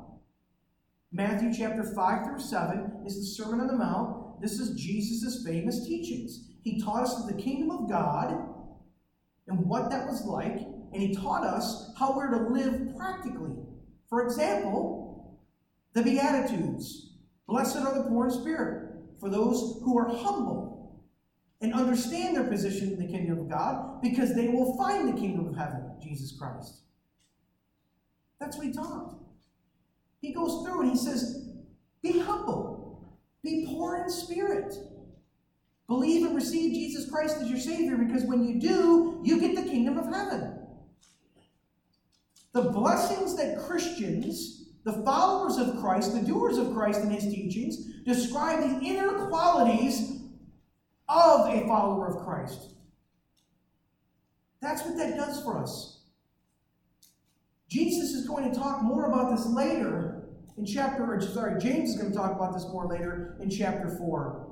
Matthew 1.12 1.52
chapter 1.54 1.82
5 1.82 2.26
through 2.26 2.40
7 2.40 3.02
is 3.06 3.16
the 3.16 3.42
Sermon 3.42 3.60
on 3.60 3.66
the 3.66 3.72
Mount. 3.76 4.40
This 4.42 4.58
is 4.58 4.80
Jesus' 4.80 5.44
famous 5.46 5.86
teachings. 5.86 6.48
He 6.62 6.80
taught 6.80 7.04
us 7.04 7.24
the 7.26 7.40
kingdom 7.40 7.70
of 7.70 7.88
God 7.88 8.32
and 9.46 9.66
what 9.66 9.90
that 9.90 10.06
was 10.06 10.24
like, 10.24 10.58
and 10.92 11.02
he 11.02 11.14
taught 11.14 11.44
us 11.44 11.92
how 11.98 12.16
we're 12.16 12.30
to 12.30 12.48
live 12.48 12.96
practically 12.96 13.56
for 14.10 14.26
example, 14.26 15.38
the 15.94 16.02
Beatitudes. 16.02 17.12
Blessed 17.46 17.76
are 17.76 17.94
the 17.94 18.08
poor 18.10 18.26
in 18.26 18.32
spirit, 18.32 18.92
for 19.20 19.30
those 19.30 19.80
who 19.84 19.96
are 19.96 20.08
humble 20.08 20.69
and 21.60 21.74
understand 21.74 22.36
their 22.36 22.44
position 22.44 22.92
in 22.92 22.98
the 22.98 23.12
kingdom 23.12 23.38
of 23.38 23.50
God, 23.50 24.02
because 24.02 24.34
they 24.34 24.48
will 24.48 24.76
find 24.78 25.08
the 25.08 25.20
kingdom 25.20 25.46
of 25.46 25.56
heaven, 25.56 25.82
Jesus 26.02 26.36
Christ. 26.38 26.82
That's 28.40 28.56
what 28.56 28.66
he 28.66 28.72
taught. 28.72 29.14
He 30.20 30.32
goes 30.32 30.64
through 30.64 30.82
and 30.82 30.90
he 30.90 30.96
says, 30.96 31.50
Be 32.02 32.18
humble, 32.18 33.18
be 33.42 33.66
poor 33.68 34.02
in 34.02 34.10
spirit. 34.10 34.74
Believe 35.88 36.24
and 36.24 36.36
receive 36.36 36.72
Jesus 36.72 37.10
Christ 37.10 37.38
as 37.38 37.50
your 37.50 37.58
Savior, 37.58 37.96
because 37.96 38.22
when 38.24 38.44
you 38.46 38.60
do, 38.60 39.20
you 39.24 39.40
get 39.40 39.56
the 39.56 39.68
kingdom 39.68 39.98
of 39.98 40.06
heaven. 40.06 40.56
the 42.52 42.62
blessings 42.62 43.36
that 43.36 43.58
Christians, 43.58 44.70
the 44.84 45.02
followers 45.04 45.56
of 45.56 45.80
Christ, 45.80 46.14
the 46.14 46.20
doers 46.20 46.58
of 46.58 46.72
Christ 46.74 47.00
and 47.00 47.12
his 47.12 47.24
teachings, 47.24 47.78
describe 48.04 48.60
the 48.60 48.86
inner 48.86 49.26
qualities 49.28 50.19
follower 51.70 52.08
of 52.08 52.24
Christ. 52.24 52.74
That's 54.60 54.82
what 54.84 54.96
that 54.96 55.16
does 55.16 55.40
for 55.44 55.56
us. 55.56 56.00
Jesus 57.68 58.10
is 58.10 58.26
going 58.26 58.50
to 58.50 58.58
talk 58.58 58.82
more 58.82 59.06
about 59.06 59.30
this 59.30 59.46
later 59.46 60.24
in 60.58 60.66
chapter, 60.66 61.04
or 61.04 61.20
sorry, 61.20 61.60
James 61.60 61.90
is 61.90 61.96
going 61.96 62.10
to 62.10 62.18
talk 62.18 62.32
about 62.32 62.52
this 62.54 62.64
more 62.64 62.88
later 62.88 63.36
in 63.40 63.48
chapter 63.48 63.96
4. 63.96 64.50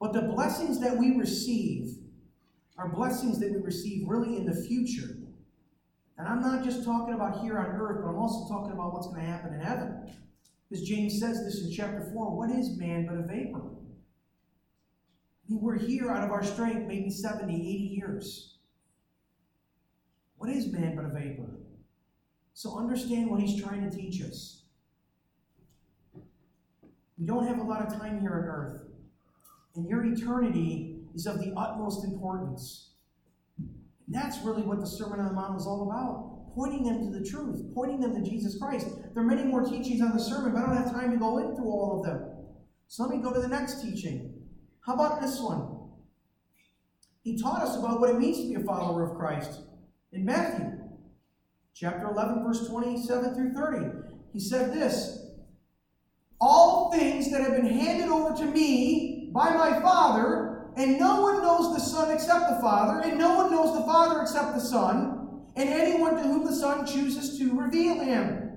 But 0.00 0.12
the 0.12 0.22
blessings 0.22 0.80
that 0.80 0.96
we 0.96 1.14
receive 1.16 1.98
are 2.76 2.88
blessings 2.88 3.38
that 3.38 3.52
we 3.52 3.58
receive 3.58 4.08
really 4.08 4.36
in 4.36 4.46
the 4.46 4.66
future. 4.66 5.16
And 6.18 6.26
I'm 6.26 6.40
not 6.40 6.64
just 6.64 6.84
talking 6.84 7.14
about 7.14 7.40
here 7.40 7.56
on 7.56 7.66
earth, 7.66 8.00
but 8.02 8.10
I'm 8.10 8.18
also 8.18 8.52
talking 8.52 8.72
about 8.72 8.92
what's 8.92 9.06
going 9.06 9.20
to 9.20 9.26
happen 9.26 9.54
in 9.54 9.60
heaven. 9.60 10.12
Because 10.68 10.86
James 10.88 11.20
says 11.20 11.44
this 11.44 11.62
in 11.62 11.70
chapter 11.70 12.10
4 12.12 12.36
what 12.36 12.50
is 12.50 12.76
man 12.76 13.06
but 13.06 13.16
a 13.16 13.22
vapor? 13.22 13.77
We're 15.48 15.78
here 15.78 16.10
out 16.10 16.24
of 16.24 16.30
our 16.30 16.44
strength 16.44 16.86
maybe 16.86 17.10
70, 17.10 17.54
80 17.54 17.62
years. 17.62 18.58
What 20.36 20.50
is 20.50 20.66
man 20.66 20.94
but 20.94 21.06
a 21.06 21.08
vapor? 21.08 21.48
So 22.52 22.76
understand 22.78 23.30
what 23.30 23.40
he's 23.40 23.62
trying 23.62 23.88
to 23.88 23.96
teach 23.96 24.22
us. 24.22 24.62
We 27.18 27.26
don't 27.26 27.46
have 27.46 27.58
a 27.58 27.62
lot 27.62 27.82
of 27.82 27.98
time 27.98 28.20
here 28.20 28.32
on 28.32 28.44
earth, 28.44 28.82
and 29.74 29.88
your 29.88 30.04
eternity 30.04 31.00
is 31.14 31.26
of 31.26 31.40
the 31.40 31.52
utmost 31.56 32.04
importance. 32.04 32.90
And 33.58 34.14
that's 34.14 34.38
really 34.44 34.62
what 34.62 34.80
the 34.80 34.86
Sermon 34.86 35.20
on 35.20 35.26
the 35.26 35.32
Mount 35.32 35.58
is 35.58 35.66
all 35.66 35.88
about 35.88 36.38
pointing 36.58 36.82
them 36.82 37.04
to 37.04 37.16
the 37.16 37.24
truth, 37.24 37.62
pointing 37.72 38.00
them 38.00 38.14
to 38.14 38.28
Jesus 38.28 38.58
Christ. 38.58 38.88
There 39.14 39.22
are 39.22 39.26
many 39.26 39.44
more 39.44 39.62
teachings 39.62 40.02
on 40.02 40.12
the 40.12 40.20
sermon, 40.22 40.52
but 40.52 40.62
I 40.62 40.66
don't 40.66 40.76
have 40.76 40.90
time 40.90 41.12
to 41.12 41.16
go 41.16 41.38
into 41.38 41.62
all 41.62 42.00
of 42.00 42.06
them. 42.06 42.30
So 42.88 43.04
let 43.04 43.14
me 43.14 43.22
go 43.22 43.32
to 43.32 43.40
the 43.40 43.46
next 43.46 43.80
teaching. 43.80 44.37
How 44.88 44.94
about 44.94 45.20
this 45.20 45.38
one? 45.38 45.68
He 47.20 47.38
taught 47.38 47.60
us 47.60 47.76
about 47.76 48.00
what 48.00 48.08
it 48.08 48.18
means 48.18 48.38
to 48.38 48.48
be 48.48 48.54
a 48.54 48.64
follower 48.64 49.04
of 49.04 49.18
Christ 49.18 49.60
in 50.12 50.24
Matthew 50.24 50.78
chapter 51.74 52.08
11, 52.08 52.42
verse 52.42 52.66
27 52.66 53.34
through 53.34 53.52
30. 53.52 53.86
He 54.32 54.40
said 54.40 54.72
this 54.72 55.26
All 56.40 56.90
things 56.90 57.30
that 57.30 57.42
have 57.42 57.54
been 57.54 57.66
handed 57.66 58.08
over 58.08 58.34
to 58.38 58.46
me 58.46 59.30
by 59.34 59.54
my 59.54 59.78
Father, 59.78 60.70
and 60.78 60.98
no 60.98 61.20
one 61.20 61.42
knows 61.42 61.74
the 61.74 61.84
Son 61.84 62.10
except 62.10 62.48
the 62.48 62.60
Father, 62.62 63.06
and 63.06 63.18
no 63.18 63.34
one 63.34 63.50
knows 63.50 63.78
the 63.78 63.84
Father 63.84 64.22
except 64.22 64.54
the 64.54 64.60
Son, 64.60 65.42
and 65.54 65.68
anyone 65.68 66.16
to 66.16 66.22
whom 66.22 66.46
the 66.46 66.56
Son 66.56 66.86
chooses 66.86 67.38
to 67.38 67.60
reveal 67.60 68.00
him. 68.00 68.52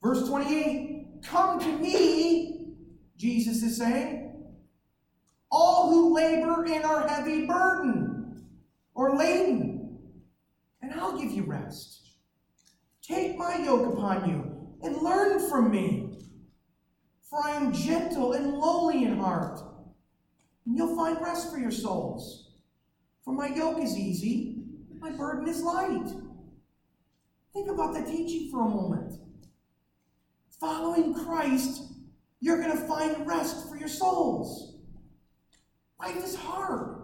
Verse 0.00 0.28
28 0.28 1.24
Come 1.24 1.58
to 1.58 1.78
me, 1.78 2.76
Jesus 3.16 3.64
is 3.64 3.76
saying, 3.76 4.25
all 5.56 5.88
who 5.88 6.14
labor 6.14 6.66
and 6.66 6.84
are 6.84 7.08
heavy 7.08 7.46
burden 7.46 8.44
or 8.94 9.16
laden, 9.16 9.98
and 10.82 10.92
I'll 10.92 11.18
give 11.18 11.32
you 11.32 11.44
rest. 11.44 12.10
Take 13.00 13.38
my 13.38 13.56
yoke 13.56 13.94
upon 13.94 14.28
you 14.28 14.76
and 14.82 15.02
learn 15.02 15.48
from 15.48 15.70
me, 15.70 16.18
for 17.22 17.40
I 17.42 17.52
am 17.52 17.72
gentle 17.72 18.34
and 18.34 18.52
lowly 18.52 19.04
in 19.04 19.16
heart, 19.16 19.58
and 20.66 20.76
you'll 20.76 20.94
find 20.94 21.18
rest 21.22 21.50
for 21.50 21.58
your 21.58 21.70
souls. 21.70 22.50
For 23.24 23.32
my 23.32 23.48
yoke 23.48 23.80
is 23.80 23.96
easy, 23.96 24.58
my 25.00 25.10
burden 25.10 25.48
is 25.48 25.62
light. 25.62 26.08
Think 27.54 27.70
about 27.70 27.94
that 27.94 28.06
teaching 28.06 28.50
for 28.50 28.60
a 28.60 28.68
moment. 28.68 29.14
Following 30.60 31.14
Christ, 31.14 31.82
you're 32.40 32.60
going 32.60 32.76
to 32.76 32.86
find 32.86 33.26
rest 33.26 33.70
for 33.70 33.78
your 33.78 33.88
souls. 33.88 34.75
Life 35.98 36.24
is 36.24 36.36
hard. 36.36 36.96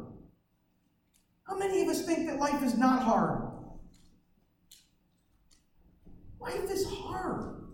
How 1.44 1.57
many 1.57 1.83
of 1.83 1.88
us 1.88 2.05
think 2.07 2.26
that 2.28 2.38
life 2.38 2.62
is 2.62 2.76
not 2.76 3.02
hard? 3.02 3.52
Life 6.40 6.70
is 6.70 6.87
hard. 6.87 7.64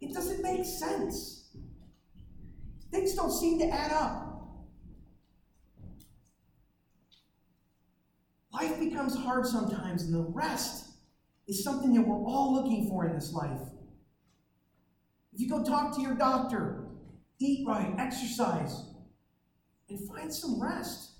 It 0.00 0.14
doesn't 0.14 0.42
make 0.42 0.64
sense. 0.64 1.50
Things 2.90 3.14
don't 3.14 3.32
seem 3.32 3.58
to 3.60 3.66
add 3.66 3.92
up. 3.92 4.24
Life 8.52 8.78
becomes 8.80 9.16
hard 9.16 9.46
sometimes, 9.46 10.02
and 10.02 10.14
the 10.14 10.26
rest 10.32 10.86
is 11.46 11.62
something 11.62 11.94
that 11.94 12.02
we're 12.02 12.26
all 12.26 12.54
looking 12.54 12.88
for 12.88 13.06
in 13.06 13.14
this 13.14 13.32
life. 13.32 13.60
If 15.32 15.40
you 15.40 15.48
go 15.48 15.62
talk 15.62 15.94
to 15.96 16.02
your 16.02 16.14
doctor, 16.14 16.88
eat 17.38 17.66
right, 17.66 17.94
exercise, 17.98 18.82
and 19.88 20.08
find 20.08 20.32
some 20.32 20.60
rest. 20.62 21.12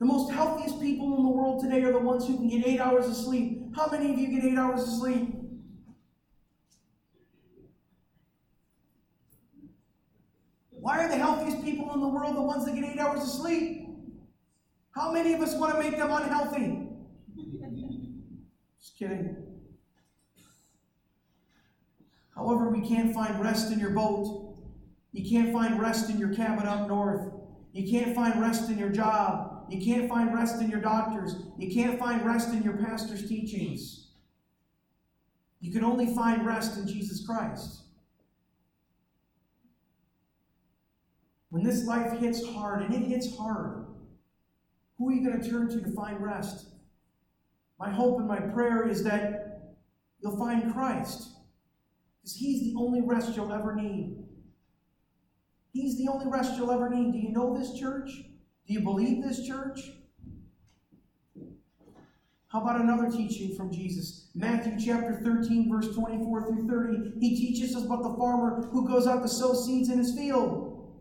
The 0.00 0.06
most 0.06 0.32
healthiest 0.32 0.80
people 0.80 1.16
in 1.16 1.22
the 1.22 1.28
world 1.28 1.62
today 1.62 1.82
are 1.84 1.92
the 1.92 1.98
ones 1.98 2.26
who 2.26 2.36
can 2.36 2.48
get 2.48 2.66
eight 2.66 2.80
hours 2.80 3.06
of 3.06 3.16
sleep. 3.16 3.74
How 3.74 3.88
many 3.88 4.12
of 4.12 4.18
you 4.18 4.28
get 4.28 4.44
eight 4.44 4.58
hours 4.58 4.82
of 4.82 4.88
sleep? 4.88 5.34
Why 10.70 10.98
are 10.98 11.08
the 11.08 11.16
healthiest 11.16 11.64
people 11.64 11.94
in 11.94 12.00
the 12.00 12.08
world 12.08 12.36
the 12.36 12.42
ones 12.42 12.66
that 12.66 12.74
get 12.74 12.84
eight 12.84 12.98
hours 12.98 13.22
of 13.22 13.28
sleep? 13.28 13.88
How 14.90 15.10
many 15.12 15.32
of 15.32 15.40
us 15.40 15.54
want 15.54 15.72
to 15.72 15.80
make 15.80 15.96
them 15.96 16.10
unhealthy? 16.12 16.88
Just 18.80 18.98
kidding. 18.98 19.36
However, 22.34 22.68
we 22.68 22.86
can't 22.86 23.14
find 23.14 23.40
rest 23.40 23.72
in 23.72 23.78
your 23.78 23.90
boat. 23.90 24.43
You 25.14 25.30
can't 25.30 25.52
find 25.52 25.80
rest 25.80 26.10
in 26.10 26.18
your 26.18 26.34
cabin 26.34 26.66
up 26.66 26.88
north. 26.88 27.32
You 27.72 27.88
can't 27.88 28.16
find 28.16 28.40
rest 28.40 28.68
in 28.68 28.76
your 28.76 28.90
job. 28.90 29.64
You 29.70 29.80
can't 29.80 30.08
find 30.08 30.34
rest 30.34 30.60
in 30.60 30.68
your 30.68 30.80
doctors. 30.80 31.36
You 31.56 31.72
can't 31.72 32.00
find 32.00 32.26
rest 32.26 32.52
in 32.52 32.64
your 32.64 32.76
pastor's 32.76 33.28
teachings. 33.28 34.08
You 35.60 35.72
can 35.72 35.84
only 35.84 36.12
find 36.14 36.44
rest 36.44 36.76
in 36.78 36.88
Jesus 36.88 37.24
Christ. 37.24 37.82
When 41.50 41.62
this 41.62 41.86
life 41.86 42.18
hits 42.18 42.44
hard, 42.48 42.82
and 42.82 42.92
it 42.92 43.06
hits 43.06 43.36
hard, 43.36 43.86
who 44.98 45.08
are 45.08 45.12
you 45.12 45.24
going 45.24 45.40
to 45.40 45.48
turn 45.48 45.68
to 45.68 45.80
to 45.80 45.92
find 45.92 46.20
rest? 46.20 46.70
My 47.78 47.88
hope 47.88 48.18
and 48.18 48.26
my 48.26 48.40
prayer 48.40 48.88
is 48.88 49.04
that 49.04 49.76
you'll 50.20 50.36
find 50.36 50.74
Christ, 50.74 51.30
because 52.20 52.34
He's 52.34 52.62
the 52.62 52.74
only 52.76 53.00
rest 53.00 53.36
you'll 53.36 53.52
ever 53.52 53.76
need. 53.76 54.23
He's 55.74 55.98
the 55.98 56.08
only 56.08 56.28
rest 56.28 56.56
you'll 56.56 56.70
ever 56.70 56.88
need. 56.88 57.12
Do 57.12 57.18
you 57.18 57.30
know 57.30 57.58
this 57.58 57.74
church? 57.74 58.08
Do 58.66 58.72
you 58.72 58.80
believe 58.80 59.24
this 59.24 59.44
church? 59.44 59.80
How 62.46 62.62
about 62.62 62.80
another 62.80 63.10
teaching 63.10 63.56
from 63.56 63.72
Jesus? 63.72 64.30
Matthew 64.36 64.78
chapter 64.78 65.20
13, 65.24 65.68
verse 65.68 65.92
24 65.92 66.46
through 66.46 66.68
30. 66.68 67.18
He 67.20 67.36
teaches 67.36 67.74
us 67.74 67.84
about 67.84 68.04
the 68.04 68.14
farmer 68.16 68.68
who 68.70 68.86
goes 68.86 69.08
out 69.08 69.22
to 69.22 69.28
sow 69.28 69.52
seeds 69.52 69.88
in 69.88 69.98
his 69.98 70.16
field. 70.16 70.94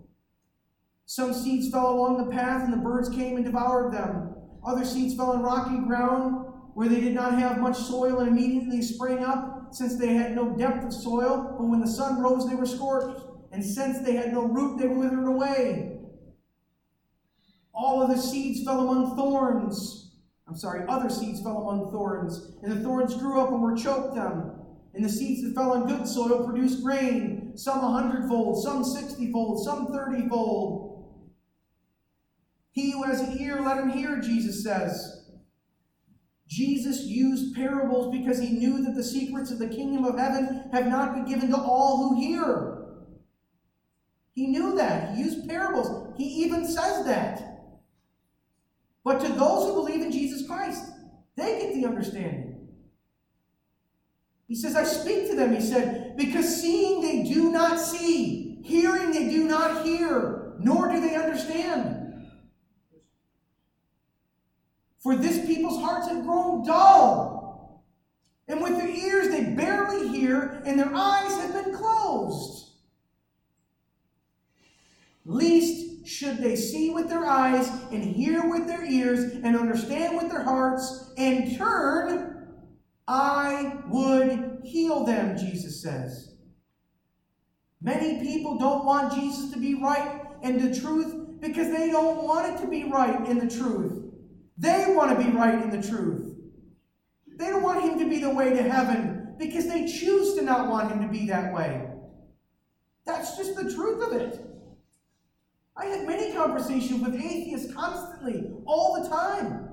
Some 1.06 1.36
seeds 1.36 1.70
fell 1.70 1.92
along 1.94 2.18
the 2.18 2.36
path, 2.36 2.64
and 2.64 2.74
the 2.74 2.78
birds 2.78 3.10
came 3.10 3.36
and 3.36 3.46
devoured 3.46 3.94
them. 3.94 4.34
Other 4.66 4.84
seeds 4.84 5.16
fell 5.16 5.34
on 5.34 5.44
rocky 5.44 5.86
ground 5.86 6.48
where 6.74 6.90
they 6.90 7.00
did 7.00 7.14
not 7.14 7.38
have 7.38 7.60
much 7.60 7.78
soil, 7.78 8.22
and 8.22 8.30
immediately 8.30 8.82
sprang 8.82 9.24
up, 9.24 9.68
since 9.70 9.98
they 9.98 10.16
had 10.16 10.36
no 10.36 10.58
depth 10.58 10.84
of 10.84 10.92
soil. 10.92 11.56
But 11.60 11.68
when 11.68 11.82
the 11.82 11.88
sun 11.88 12.20
rose, 12.20 12.50
they 12.50 12.56
were 12.56 12.66
scorched 12.66 13.22
and 13.54 13.64
since 13.64 14.00
they 14.00 14.16
had 14.16 14.34
no 14.34 14.46
root, 14.46 14.80
they 14.80 14.88
withered 14.88 15.28
away. 15.28 16.00
All 17.72 18.02
of 18.02 18.10
the 18.10 18.18
seeds 18.18 18.64
fell 18.64 18.82
among 18.82 19.16
thorns. 19.16 20.16
I'm 20.48 20.56
sorry, 20.56 20.86
other 20.90 21.10
seeds 21.10 21.42
fell 21.42 21.60
among 21.60 21.92
thorns, 21.92 22.52
and 22.64 22.72
the 22.72 22.82
thorns 22.82 23.16
grew 23.16 23.40
up 23.40 23.52
and 23.52 23.62
were 23.62 23.76
choked 23.76 24.16
them. 24.16 24.52
And 24.96 25.06
the 25.06 25.10
seeds 25.10 25.44
that 25.44 25.56
fell 25.56 25.72
on 25.72 25.88
good 25.88 26.08
soil 26.08 26.46
produced 26.46 26.84
grain, 26.84 27.56
some 27.56 27.80
a 27.80 27.92
hundredfold, 27.92 28.64
some 28.64 28.84
sixtyfold, 28.84 29.64
some 29.64 29.88
thirtyfold. 29.88 31.06
He 32.72 32.92
who 32.92 33.04
has 33.04 33.22
an 33.22 33.40
ear, 33.40 33.62
let 33.62 33.78
him 33.78 33.90
hear, 33.90 34.20
Jesus 34.20 34.64
says. 34.64 35.30
Jesus 36.48 37.02
used 37.02 37.56
parables 37.56 38.16
because 38.16 38.40
he 38.40 38.50
knew 38.50 38.84
that 38.84 38.96
the 38.96 39.04
secrets 39.04 39.52
of 39.52 39.60
the 39.60 39.68
kingdom 39.68 40.06
of 40.06 40.18
heaven 40.18 40.70
have 40.72 40.88
not 40.88 41.14
been 41.14 41.26
given 41.26 41.50
to 41.50 41.58
all 41.58 41.98
who 42.10 42.20
hear. 42.20 42.73
He 44.34 44.48
knew 44.48 44.76
that. 44.76 45.16
He 45.16 45.24
used 45.24 45.48
parables. 45.48 46.14
He 46.18 46.26
even 46.44 46.66
says 46.66 47.06
that. 47.06 47.72
But 49.04 49.20
to 49.22 49.28
those 49.28 49.68
who 49.68 49.74
believe 49.74 50.02
in 50.02 50.12
Jesus 50.12 50.48
Christ, 50.48 50.84
they 51.36 51.60
get 51.60 51.74
the 51.74 51.86
understanding. 51.86 52.68
He 54.48 54.56
says, 54.56 54.76
I 54.76 54.84
speak 54.84 55.30
to 55.30 55.36
them, 55.36 55.54
he 55.54 55.62
said, 55.62 56.16
because 56.18 56.62
seeing 56.62 57.02
they 57.02 57.24
do 57.24 57.52
not 57.52 57.80
see, 57.80 58.60
hearing 58.64 59.12
they 59.12 59.30
do 59.30 59.46
not 59.46 59.86
hear, 59.86 60.54
nor 60.60 60.92
do 60.92 61.00
they 61.00 61.16
understand. 61.16 62.28
For 65.00 65.16
this 65.16 65.46
people's 65.46 65.82
hearts 65.82 66.08
have 66.08 66.24
grown 66.24 66.66
dull. 66.66 67.84
And 68.48 68.62
with 68.62 68.78
their 68.78 68.90
ears 68.90 69.30
they 69.30 69.44
barely 69.44 70.08
hear, 70.08 70.62
and 70.66 70.80
their 70.80 70.94
eyes 70.94 71.36
have 71.38 71.54
been 71.54 71.76
closed. 71.76 72.63
Least 75.26 76.06
should 76.06 76.38
they 76.40 76.56
see 76.56 76.90
with 76.90 77.08
their 77.08 77.26
eyes, 77.26 77.70
and 77.92 78.04
hear 78.04 78.50
with 78.50 78.68
their 78.68 78.86
ears, 78.86 79.34
and 79.44 79.56
understand 79.56 80.18
with 80.18 80.30
their 80.30 80.44
hearts, 80.44 81.14
and 81.18 81.58
turn, 81.58 82.48
I 83.08 83.78
would 83.88 84.62
heal 84.64 85.06
them, 85.06 85.38
Jesus 85.38 85.82
says. 85.82 86.36
Many 87.82 88.22
people 88.22 88.58
don't 88.58 88.86
want 88.86 89.14
Jesus 89.14 89.52
to 89.52 89.60
be 89.60 89.76
right 89.76 90.22
and 90.42 90.60
the 90.60 90.80
truth 90.80 91.42
because 91.42 91.70
they 91.70 91.90
don't 91.90 92.24
want 92.24 92.54
it 92.54 92.62
to 92.62 92.68
be 92.68 92.86
right 92.86 93.28
in 93.28 93.40
the 93.40 93.54
truth. 93.54 94.04
They 94.58 94.86
want 94.88 95.18
to 95.18 95.24
be 95.24 95.32
right 95.32 95.62
in 95.62 95.70
the 95.70 95.86
truth. 95.86 96.38
They 97.36 97.48
don't 97.48 97.64
want 97.64 97.84
him 97.84 98.00
to 98.00 98.10
be 98.10 98.20
the 98.20 98.34
way 98.34 98.52
to 98.52 98.64
heaven 98.64 99.36
because 99.38 99.68
they 99.68 99.86
choose 99.86 100.36
to 100.36 100.44
not 100.44 100.70
want 100.70 100.92
him 100.92 101.02
to 101.02 101.08
be 101.08 101.28
that 101.28 101.54
way. 101.54 101.90
That's 103.06 103.36
just 103.36 103.56
the 103.56 103.74
truth 103.74 104.02
of 104.02 104.14
it. 104.14 104.53
Conversations 106.34 107.02
with 107.02 107.16
atheists 107.16 107.74
constantly, 107.74 108.52
all 108.66 109.02
the 109.02 109.10
time. 109.10 109.70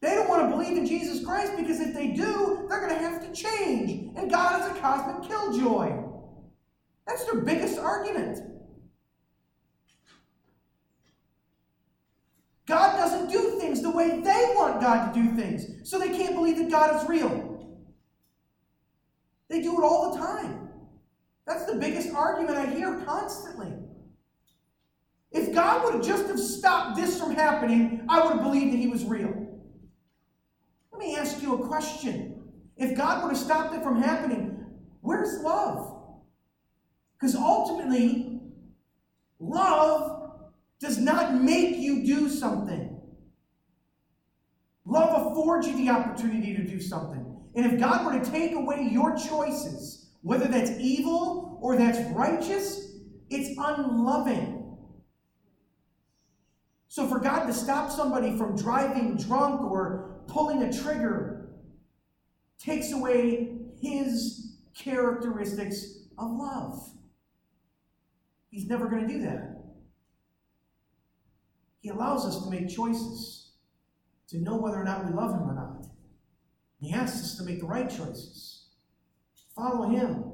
They 0.00 0.14
don't 0.14 0.28
want 0.28 0.42
to 0.42 0.56
believe 0.56 0.76
in 0.76 0.86
Jesus 0.86 1.24
Christ 1.24 1.56
because 1.56 1.80
if 1.80 1.94
they 1.94 2.08
do, 2.08 2.66
they're 2.68 2.80
going 2.80 2.94
to 2.94 3.00
have 3.00 3.20
to 3.26 3.32
change. 3.32 4.12
And 4.16 4.30
God 4.30 4.60
is 4.60 4.76
a 4.76 4.80
cosmic 4.80 5.28
killjoy. 5.28 6.02
That's 7.06 7.24
their 7.24 7.40
biggest 7.40 7.78
argument. 7.78 8.38
God 12.66 12.96
doesn't 12.96 13.30
do 13.30 13.58
things 13.60 13.80
the 13.80 13.90
way 13.90 14.20
they 14.20 14.52
want 14.54 14.80
God 14.80 15.14
to 15.14 15.22
do 15.22 15.36
things, 15.36 15.88
so 15.88 15.98
they 15.98 16.08
can't 16.08 16.34
believe 16.34 16.58
that 16.58 16.70
God 16.70 17.00
is 17.00 17.08
real. 17.08 17.78
They 19.48 19.62
do 19.62 19.78
it 19.80 19.84
all 19.84 20.12
the 20.12 20.18
time. 20.18 20.68
That's 21.46 21.64
the 21.64 21.76
biggest 21.76 22.12
argument 22.12 22.58
I 22.58 22.66
hear 22.66 23.02
constantly. 23.04 23.72
If 25.36 25.54
God 25.54 25.84
would 25.84 25.94
have 25.94 26.04
just 26.04 26.28
have 26.28 26.40
stopped 26.40 26.96
this 26.96 27.20
from 27.20 27.34
happening, 27.34 28.06
I 28.08 28.22
would 28.22 28.32
have 28.32 28.42
believed 28.42 28.72
that 28.72 28.78
he 28.78 28.86
was 28.86 29.04
real. 29.04 29.34
Let 30.90 30.98
me 30.98 31.14
ask 31.14 31.42
you 31.42 31.54
a 31.62 31.68
question. 31.68 32.42
If 32.78 32.96
God 32.96 33.22
would 33.22 33.34
have 33.34 33.38
stopped 33.38 33.74
it 33.74 33.82
from 33.82 34.00
happening, 34.00 34.64
where's 35.02 35.42
love? 35.42 36.04
Because 37.20 37.36
ultimately, 37.36 38.40
love 39.38 40.32
does 40.80 40.96
not 40.96 41.34
make 41.34 41.76
you 41.76 42.06
do 42.06 42.30
something. 42.30 42.98
Love 44.86 45.32
affords 45.32 45.66
you 45.66 45.76
the 45.76 45.90
opportunity 45.90 46.54
to 46.56 46.64
do 46.64 46.80
something. 46.80 47.36
And 47.54 47.66
if 47.66 47.78
God 47.78 48.06
were 48.06 48.18
to 48.18 48.30
take 48.30 48.52
away 48.52 48.88
your 48.90 49.14
choices, 49.18 50.08
whether 50.22 50.48
that's 50.48 50.70
evil 50.80 51.58
or 51.60 51.76
that's 51.76 51.98
righteous, 52.14 52.92
it's 53.28 53.50
unloving. 53.58 54.55
So, 56.96 57.06
for 57.06 57.18
God 57.18 57.44
to 57.44 57.52
stop 57.52 57.90
somebody 57.90 58.38
from 58.38 58.56
driving 58.56 59.18
drunk 59.18 59.60
or 59.60 60.22
pulling 60.28 60.62
a 60.62 60.72
trigger 60.72 61.50
takes 62.58 62.90
away 62.90 63.54
his 63.78 64.56
characteristics 64.74 66.06
of 66.16 66.30
love. 66.30 66.88
He's 68.48 68.66
never 68.66 68.88
going 68.88 69.06
to 69.06 69.12
do 69.12 69.20
that. 69.24 69.62
He 71.80 71.90
allows 71.90 72.24
us 72.24 72.42
to 72.42 72.50
make 72.50 72.74
choices, 72.74 73.50
to 74.28 74.38
know 74.38 74.56
whether 74.56 74.80
or 74.80 74.84
not 74.84 75.04
we 75.04 75.12
love 75.12 75.34
Him 75.34 75.50
or 75.50 75.54
not. 75.54 75.86
He 76.80 76.94
asks 76.94 77.20
us 77.20 77.36
to 77.36 77.44
make 77.44 77.60
the 77.60 77.66
right 77.66 77.90
choices. 77.90 78.68
Follow 79.54 79.90
Him. 79.90 80.32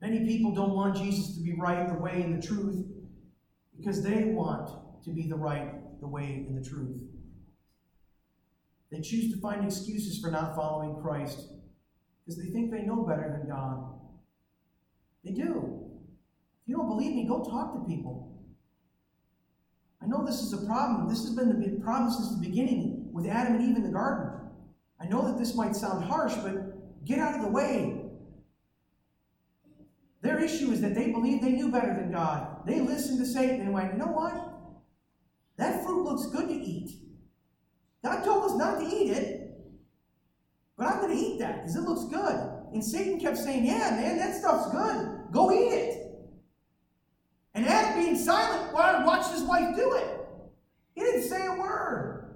Many 0.00 0.24
people 0.24 0.54
don't 0.54 0.72
want 0.72 0.96
Jesus 0.96 1.34
to 1.34 1.42
be 1.42 1.52
right, 1.52 1.86
the 1.86 2.02
way, 2.02 2.22
and 2.22 2.42
the 2.42 2.46
truth 2.46 2.86
because 3.76 4.02
they 4.02 4.24
want 4.24 4.70
to 5.04 5.10
be 5.10 5.26
the 5.28 5.36
right, 5.36 6.00
the 6.00 6.06
way, 6.06 6.46
and 6.48 6.56
the 6.56 6.68
truth. 6.68 7.00
They 8.90 9.00
choose 9.00 9.32
to 9.32 9.40
find 9.40 9.64
excuses 9.64 10.20
for 10.20 10.30
not 10.30 10.54
following 10.54 11.02
Christ 11.02 11.48
because 12.24 12.40
they 12.40 12.50
think 12.50 12.70
they 12.70 12.82
know 12.82 13.02
better 13.02 13.36
than 13.38 13.48
God. 13.48 13.94
They 15.24 15.32
do. 15.32 15.80
If 16.62 16.68
you 16.68 16.76
don't 16.76 16.88
believe 16.88 17.14
me, 17.14 17.26
go 17.26 17.42
talk 17.42 17.74
to 17.74 17.80
people. 17.90 18.34
I 20.02 20.06
know 20.06 20.24
this 20.24 20.40
is 20.40 20.52
a 20.52 20.66
problem. 20.66 21.08
This 21.08 21.24
has 21.24 21.34
been 21.34 21.48
the 21.48 21.54
big 21.54 21.82
problem 21.82 22.10
since 22.10 22.30
the 22.30 22.46
beginning 22.46 23.08
with 23.12 23.26
Adam 23.26 23.56
and 23.56 23.70
Eve 23.70 23.76
in 23.76 23.82
the 23.82 23.90
garden. 23.90 24.30
I 25.00 25.06
know 25.06 25.26
that 25.26 25.38
this 25.38 25.54
might 25.54 25.74
sound 25.74 26.04
harsh, 26.04 26.34
but 26.36 27.04
get 27.04 27.18
out 27.18 27.34
of 27.34 27.42
the 27.42 27.48
way. 27.48 27.93
Their 30.24 30.42
issue 30.42 30.70
is 30.70 30.80
that 30.80 30.94
they 30.94 31.10
believe 31.10 31.42
they 31.42 31.52
knew 31.52 31.70
better 31.70 31.94
than 31.94 32.10
God. 32.10 32.66
They 32.66 32.80
listened 32.80 33.18
to 33.18 33.26
Satan 33.26 33.60
and 33.60 33.74
went, 33.74 33.92
you 33.92 33.98
know 33.98 34.06
what? 34.06 34.34
That 35.58 35.84
fruit 35.84 36.02
looks 36.02 36.26
good 36.34 36.48
to 36.48 36.54
eat. 36.54 36.92
God 38.02 38.24
told 38.24 38.50
us 38.50 38.56
not 38.56 38.80
to 38.80 38.86
eat 38.86 39.10
it, 39.10 39.54
but 40.78 40.86
I'm 40.86 41.02
going 41.02 41.14
to 41.14 41.22
eat 41.22 41.38
that 41.40 41.56
because 41.56 41.76
it 41.76 41.82
looks 41.82 42.04
good. 42.06 42.40
And 42.72 42.82
Satan 42.82 43.20
kept 43.20 43.36
saying, 43.36 43.66
yeah, 43.66 43.90
man, 43.90 44.16
that 44.16 44.34
stuff's 44.34 44.72
good. 44.72 45.30
Go 45.30 45.52
eat 45.52 45.72
it. 45.72 46.06
And 47.52 47.66
Adam 47.66 48.02
being 48.02 48.16
silent 48.16 48.72
watched 48.72 49.30
his 49.30 49.42
wife 49.42 49.76
do 49.76 49.92
it. 49.92 50.20
He 50.94 51.02
didn't 51.02 51.28
say 51.28 51.46
a 51.46 51.52
word. 51.52 52.34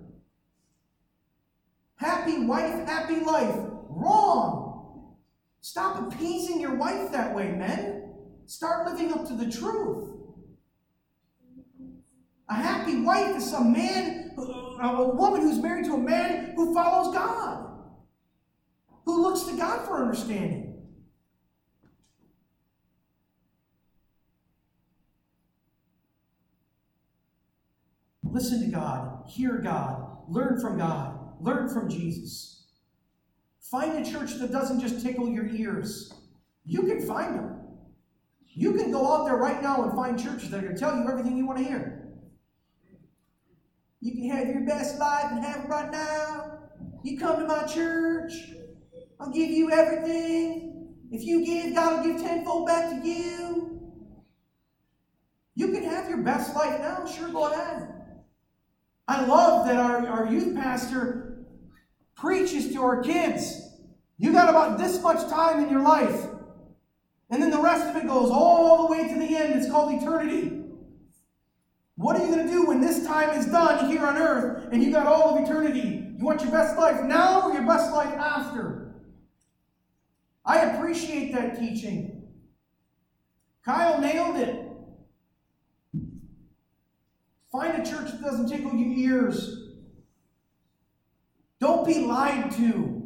Happy 1.97 2.45
wife, 2.45 2.87
happy 2.87 3.21
life. 3.21 3.57
Wrong. 3.89 4.58
Stop 5.79 6.13
appeasing 6.13 6.61
your 6.61 6.75
wife 6.75 7.13
that 7.13 7.33
way, 7.33 7.53
men. 7.53 8.13
Start 8.47 8.91
living 8.91 9.13
up 9.13 9.29
to 9.29 9.35
the 9.35 9.49
truth. 9.49 10.11
A 12.49 12.55
happy 12.55 13.01
wife 13.03 13.37
is 13.37 13.49
some 13.49 13.73
man, 13.73 14.33
a 14.37 15.09
woman 15.15 15.43
who's 15.43 15.61
married 15.61 15.85
to 15.85 15.95
a 15.95 15.99
man 15.99 16.55
who 16.57 16.75
follows 16.75 17.15
God, 17.15 17.79
who 19.05 19.23
looks 19.23 19.43
to 19.43 19.57
God 19.57 19.87
for 19.87 20.03
understanding. 20.03 20.83
Listen 28.25 28.65
to 28.65 28.77
God, 28.77 29.29
hear 29.29 29.59
God, 29.59 30.25
learn 30.27 30.61
from 30.61 30.77
God, 30.77 31.37
learn 31.41 31.73
from 31.73 31.89
Jesus. 31.89 32.58
Find 33.71 34.05
a 34.05 34.11
church 34.11 34.35
that 34.39 34.51
doesn't 34.51 34.81
just 34.81 35.05
tickle 35.05 35.29
your 35.29 35.47
ears. 35.47 36.13
You 36.65 36.83
can 36.83 37.07
find 37.07 37.35
them. 37.35 37.57
You 38.47 38.73
can 38.73 38.91
go 38.91 39.13
out 39.13 39.27
there 39.27 39.37
right 39.37 39.63
now 39.63 39.83
and 39.83 39.93
find 39.93 40.19
churches 40.19 40.51
that 40.51 40.59
are 40.59 40.63
going 40.63 40.75
to 40.75 40.81
tell 40.81 40.97
you 40.97 41.09
everything 41.09 41.37
you 41.37 41.47
want 41.47 41.59
to 41.59 41.65
hear. 41.65 42.09
You 44.01 44.13
can 44.13 44.31
have 44.31 44.49
your 44.49 44.65
best 44.65 44.99
life 44.99 45.27
and 45.31 45.45
have 45.45 45.65
it 45.65 45.69
right 45.69 45.91
now. 45.91 46.61
You 47.03 47.19
come 47.19 47.41
to 47.41 47.47
my 47.47 47.65
church, 47.65 48.33
I'll 49.21 49.31
give 49.31 49.51
you 49.51 49.71
everything. 49.71 50.95
If 51.11 51.25
you 51.25 51.45
give, 51.45 51.75
God 51.75 52.05
will 52.05 52.13
give 52.13 52.23
tenfold 52.23 52.67
back 52.67 53.03
to 53.03 53.09
you. 53.09 53.81
You 55.55 55.69
can 55.69 55.83
have 55.85 56.09
your 56.09 56.23
best 56.23 56.55
life 56.55 56.81
now, 56.81 57.05
sure, 57.07 57.29
go 57.29 57.53
ahead. 57.53 57.89
I 59.07 59.25
love 59.25 59.67
that 59.67 59.77
our, 59.77 60.07
our 60.07 60.33
youth 60.33 60.55
pastor 60.55 61.28
preaches 62.19 62.73
to 62.73 62.83
our 62.83 63.03
kids. 63.03 63.63
You 64.19 64.33
got 64.33 64.49
about 64.49 64.79
this 64.79 65.01
much 65.03 65.29
time 65.31 65.63
in 65.63 65.71
your 65.71 65.83
life. 65.83 66.27
And 67.31 67.43
then 67.43 67.51
the 67.51 67.61
rest 67.61 67.87
of 67.87 67.97
it 67.97 68.07
goes 68.07 68.31
all 68.31 68.87
the 68.87 68.93
way 68.93 69.09
to 69.09 69.15
the 69.15 69.37
end. 69.37 69.55
It's 69.55 69.71
called 69.71 69.93
eternity. 69.93 70.65
What 71.95 72.17
are 72.17 72.25
you 72.25 72.35
going 72.35 72.47
to 72.47 72.53
do 72.53 72.67
when 72.67 72.81
this 72.81 73.07
time 73.07 73.39
is 73.39 73.47
done 73.47 73.89
here 73.89 74.07
on 74.07 74.17
earth 74.17 74.69
and 74.73 74.83
you 74.83 74.91
got 74.91 75.07
all 75.07 75.37
of 75.37 75.43
eternity? 75.45 76.15
You 76.17 76.25
want 76.25 76.43
your 76.43 76.51
best 76.51 76.77
life 76.77 77.03
now 77.05 77.43
or 77.43 77.53
your 77.53 77.67
best 77.67 77.93
life 77.93 78.15
after? 78.15 78.95
I 80.45 80.61
appreciate 80.61 81.33
that 81.35 81.59
teaching. 81.59 82.29
Kyle 83.65 84.01
nailed 84.01 84.37
it. 84.37 84.65
Find 87.53 87.83
a 87.83 87.89
church 87.89 88.11
that 88.13 88.23
doesn't 88.23 88.49
tickle 88.49 88.75
your 88.75 88.89
ears. 88.89 89.68
Don't 91.61 91.87
be 91.87 92.01
lied 92.01 92.51
to. 92.53 92.99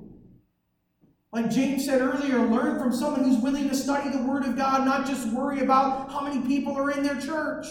Like 1.32 1.50
James 1.50 1.86
said 1.86 2.02
earlier, 2.02 2.38
learn 2.46 2.78
from 2.78 2.92
someone 2.92 3.24
who's 3.24 3.42
willing 3.42 3.68
to 3.70 3.74
study 3.74 4.10
the 4.10 4.22
Word 4.22 4.44
of 4.44 4.56
God, 4.56 4.84
not 4.84 5.06
just 5.06 5.32
worry 5.32 5.60
about 5.60 6.12
how 6.12 6.20
many 6.20 6.46
people 6.46 6.76
are 6.76 6.90
in 6.90 7.02
their 7.02 7.18
church. 7.18 7.66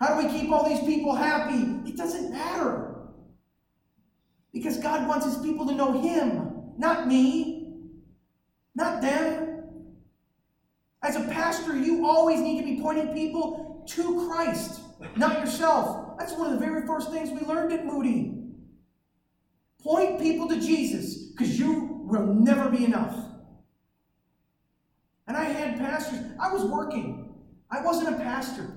How 0.00 0.18
do 0.18 0.26
we 0.26 0.32
keep 0.32 0.50
all 0.50 0.66
these 0.66 0.80
people 0.80 1.14
happy? 1.14 1.88
It 1.88 1.96
doesn't 1.96 2.30
matter. 2.30 2.94
Because 4.54 4.78
God 4.78 5.06
wants 5.06 5.26
His 5.26 5.36
people 5.38 5.66
to 5.66 5.74
know 5.74 6.00
Him, 6.00 6.72
not 6.78 7.06
me, 7.06 7.74
not 8.74 9.02
them. 9.02 9.64
As 11.02 11.16
a 11.16 11.24
pastor, 11.24 11.76
you 11.76 12.06
always 12.06 12.40
need 12.40 12.58
to 12.58 12.64
be 12.64 12.80
pointing 12.80 13.12
people 13.12 13.84
to 13.88 14.28
Christ. 14.28 14.80
not 15.16 15.40
yourself. 15.40 16.05
That's 16.18 16.32
one 16.32 16.52
of 16.52 16.58
the 16.58 16.64
very 16.64 16.86
first 16.86 17.10
things 17.10 17.30
we 17.30 17.46
learned 17.46 17.72
at 17.72 17.84
Moody. 17.84 18.34
Point 19.82 20.20
people 20.20 20.48
to 20.48 20.60
Jesus 20.60 21.16
because 21.30 21.58
you 21.58 22.02
will 22.04 22.26
never 22.26 22.68
be 22.68 22.84
enough. 22.84 23.16
And 25.28 25.36
I 25.36 25.44
had 25.44 25.78
pastors, 25.78 26.20
I 26.40 26.52
was 26.52 26.64
working. 26.64 27.34
I 27.70 27.82
wasn't 27.82 28.14
a 28.14 28.18
pastor. 28.18 28.72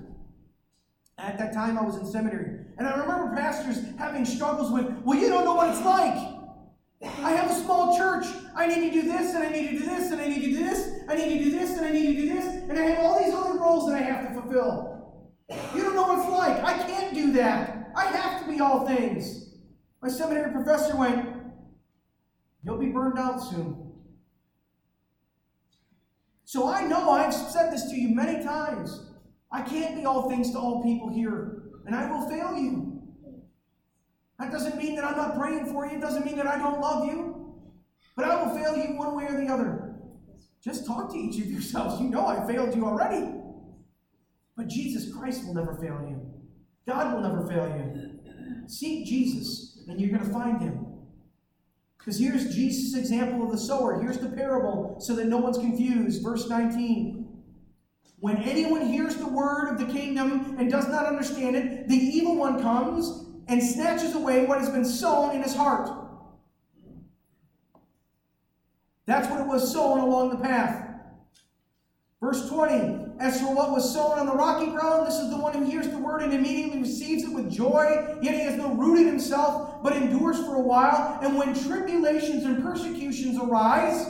At 1.18 1.38
that 1.38 1.54
time, 1.54 1.78
I 1.78 1.84
was 1.84 1.98
in 1.98 2.06
seminary. 2.06 2.66
And 2.78 2.88
I 2.88 2.98
remember 2.98 3.36
pastors 3.36 3.78
having 3.98 4.26
struggles 4.26 4.72
with, 4.72 4.90
well, 5.04 5.18
you 5.18 5.30
don't 5.30 5.44
know 5.44 5.54
what 5.54 5.70
it's 5.70 5.84
like. 5.84 6.40
I 7.02 7.32
have 7.32 7.52
a 7.52 7.54
small 7.54 7.98
church. 7.98 8.26
I 8.56 8.68
need 8.68 8.92
to 8.92 9.02
do 9.02 9.02
this, 9.04 9.36
and 9.36 9.44
I 9.44 9.50
need 9.50 9.70
to 9.70 9.80
do 9.80 9.86
this, 9.86 10.12
and 10.12 10.22
I 10.22 10.28
need 10.28 10.42
to 10.42 10.48
do 10.48 10.58
this, 10.58 11.02
I 11.08 11.16
need 11.16 11.38
to 11.38 11.44
do 11.46 11.52
this, 11.52 11.78
and 11.78 11.86
I 11.86 11.92
need 11.92 12.16
to 12.16 12.22
do 12.22 12.34
this, 12.34 12.46
and 12.46 12.78
I 12.78 12.82
have 12.84 13.06
all 13.06 13.24
these 13.24 13.34
other 13.34 13.58
roles 13.58 13.88
that 13.88 13.96
I 13.96 14.02
have 14.02 14.28
to 14.28 14.42
fulfill. 14.42 14.89
You 15.50 15.84
don't 15.84 15.96
know 15.96 16.04
what 16.04 16.20
it's 16.20 16.30
like. 16.30 16.64
I 16.64 16.78
can't 16.88 17.14
do 17.14 17.32
that. 17.34 17.92
I 17.96 18.06
have 18.06 18.42
to 18.42 18.48
be 18.48 18.60
all 18.60 18.86
things. 18.86 19.56
My 20.02 20.10
seminary 20.10 20.52
professor 20.52 20.96
went, 20.96 21.28
You'll 22.64 22.78
be 22.78 22.90
burned 22.90 23.18
out 23.18 23.42
soon. 23.42 23.94
So 26.44 26.68
I 26.68 26.84
know 26.86 27.12
I've 27.12 27.34
said 27.34 27.72
this 27.72 27.90
to 27.90 27.96
you 27.96 28.14
many 28.14 28.44
times. 28.44 29.12
I 29.52 29.62
can't 29.62 29.96
be 29.96 30.06
all 30.06 30.30
things 30.30 30.52
to 30.52 30.60
all 30.60 30.84
people 30.84 31.10
here, 31.10 31.64
and 31.86 31.96
I 31.96 32.10
will 32.10 32.28
fail 32.30 32.56
you. 32.56 33.02
That 34.38 34.52
doesn't 34.52 34.78
mean 34.78 34.96
that 34.96 35.06
I'm 35.06 35.18
not 35.18 35.38
praying 35.38 35.66
for 35.72 35.86
you, 35.86 35.98
it 35.98 36.02
doesn't 36.02 36.26
mean 36.26 36.38
that 36.38 36.48
I 36.48 36.58
don't 36.58 36.80
love 36.80 37.06
you, 37.06 37.54
but 38.16 38.26
I 38.26 38.44
will 38.44 38.56
fail 38.56 38.76
you 38.78 38.98
one 38.98 39.16
way 39.16 39.26
or 39.26 39.40
the 39.40 39.52
other. 39.52 39.96
Just 40.64 40.86
talk 40.86 41.12
to 41.12 41.18
each 41.18 41.40
of 41.42 41.48
yourselves. 41.48 42.02
You 42.02 42.10
know 42.10 42.28
I 42.28 42.46
failed 42.46 42.76
you 42.76 42.86
already. 42.86 43.39
But 44.60 44.68
Jesus 44.68 45.10
Christ 45.16 45.48
will 45.48 45.54
never 45.54 45.74
fail 45.76 46.06
you. 46.06 46.20
God 46.86 47.14
will 47.14 47.22
never 47.22 47.48
fail 47.48 47.66
you. 47.70 48.20
Seek 48.68 49.06
Jesus, 49.06 49.86
and 49.88 50.02
you're 50.02 50.10
going 50.10 50.26
to 50.26 50.34
find 50.34 50.62
him. 50.62 50.86
Because 51.98 52.20
here's 52.20 52.54
Jesus' 52.54 53.00
example 53.00 53.42
of 53.42 53.52
the 53.52 53.58
sower. 53.58 54.02
Here's 54.02 54.18
the 54.18 54.28
parable 54.28 54.98
so 55.00 55.16
that 55.16 55.28
no 55.28 55.38
one's 55.38 55.58
confused. 55.58 56.22
Verse 56.22 56.50
19. 56.50 57.26
When 58.20 58.36
anyone 58.36 58.86
hears 58.86 59.16
the 59.16 59.30
word 59.30 59.70
of 59.70 59.80
the 59.80 59.94
kingdom 59.94 60.58
and 60.60 60.70
does 60.70 60.90
not 60.90 61.06
understand 61.06 61.56
it, 61.56 61.88
the 61.88 61.96
evil 61.96 62.36
one 62.36 62.62
comes 62.62 63.30
and 63.48 63.64
snatches 63.64 64.14
away 64.14 64.46
what 64.46 64.60
has 64.60 64.70
been 64.70 64.84
sown 64.84 65.34
in 65.38 65.42
his 65.42 65.56
heart. 65.56 65.90
That's 69.06 69.30
what 69.30 69.40
it 69.40 69.48
was 69.48 69.72
sown 69.72 70.00
along 70.00 70.32
the 70.32 70.38
path. 70.38 70.86
Verse 72.20 72.50
20 72.50 73.09
As 73.20 73.42
for 73.42 73.54
what 73.54 73.72
was 73.72 73.94
sown 73.94 74.18
on 74.18 74.26
the 74.26 74.34
rocky 74.34 74.72
ground, 74.72 75.06
this 75.06 75.16
is 75.16 75.30
the 75.30 75.38
one 75.38 75.54
who 75.54 75.66
hears 75.66 75.90
the 75.90 75.98
word 75.98 76.22
and 76.22 76.34
immediately 76.34 76.80
receives 76.80 77.24
it 77.24 77.34
with 77.34 77.52
joy, 77.52 78.18
yet 78.22 78.34
he 78.34 78.40
has 78.42 78.56
no 78.56 78.74
root 78.74 78.98
in 79.00 79.08
himself, 79.08 79.84
but 79.84 79.96
endures 79.96 80.38
for 80.38 80.56
a 80.56 80.62
while. 80.62 81.20
And 81.22 81.38
when 81.38 81.54
tribulations 81.54 82.46
and 82.46 82.64
persecutions 82.64 83.38
arise 83.38 84.10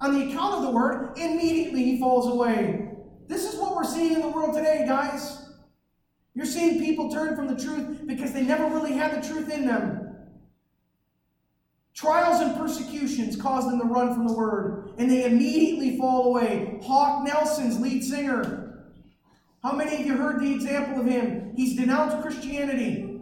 on 0.00 0.18
the 0.18 0.28
account 0.28 0.56
of 0.56 0.62
the 0.62 0.70
word, 0.70 1.16
immediately 1.16 1.84
he 1.84 2.00
falls 2.00 2.26
away. 2.26 2.90
This 3.28 3.44
is 3.44 3.60
what 3.60 3.76
we're 3.76 3.84
seeing 3.84 4.14
in 4.14 4.22
the 4.22 4.28
world 4.28 4.56
today, 4.56 4.84
guys. 4.88 5.50
You're 6.34 6.46
seeing 6.46 6.80
people 6.80 7.12
turn 7.12 7.36
from 7.36 7.46
the 7.46 7.62
truth 7.62 8.06
because 8.06 8.32
they 8.32 8.42
never 8.42 8.66
really 8.66 8.92
had 8.92 9.22
the 9.22 9.28
truth 9.28 9.50
in 9.50 9.66
them. 9.66 10.07
Trials 11.98 12.40
and 12.40 12.56
persecutions 12.56 13.34
cause 13.34 13.64
them 13.64 13.80
to 13.80 13.84
run 13.84 14.14
from 14.14 14.28
the 14.28 14.32
word, 14.32 14.92
and 14.98 15.10
they 15.10 15.24
immediately 15.24 15.98
fall 15.98 16.26
away. 16.26 16.78
Hawk 16.84 17.26
Nelson's 17.26 17.80
lead 17.80 18.04
singer. 18.04 18.84
How 19.64 19.72
many 19.72 19.96
of 19.96 20.06
you 20.06 20.16
heard 20.16 20.40
the 20.40 20.54
example 20.54 21.00
of 21.00 21.06
him? 21.08 21.54
He's 21.56 21.74
denounced 21.74 22.22
Christianity. 22.22 23.20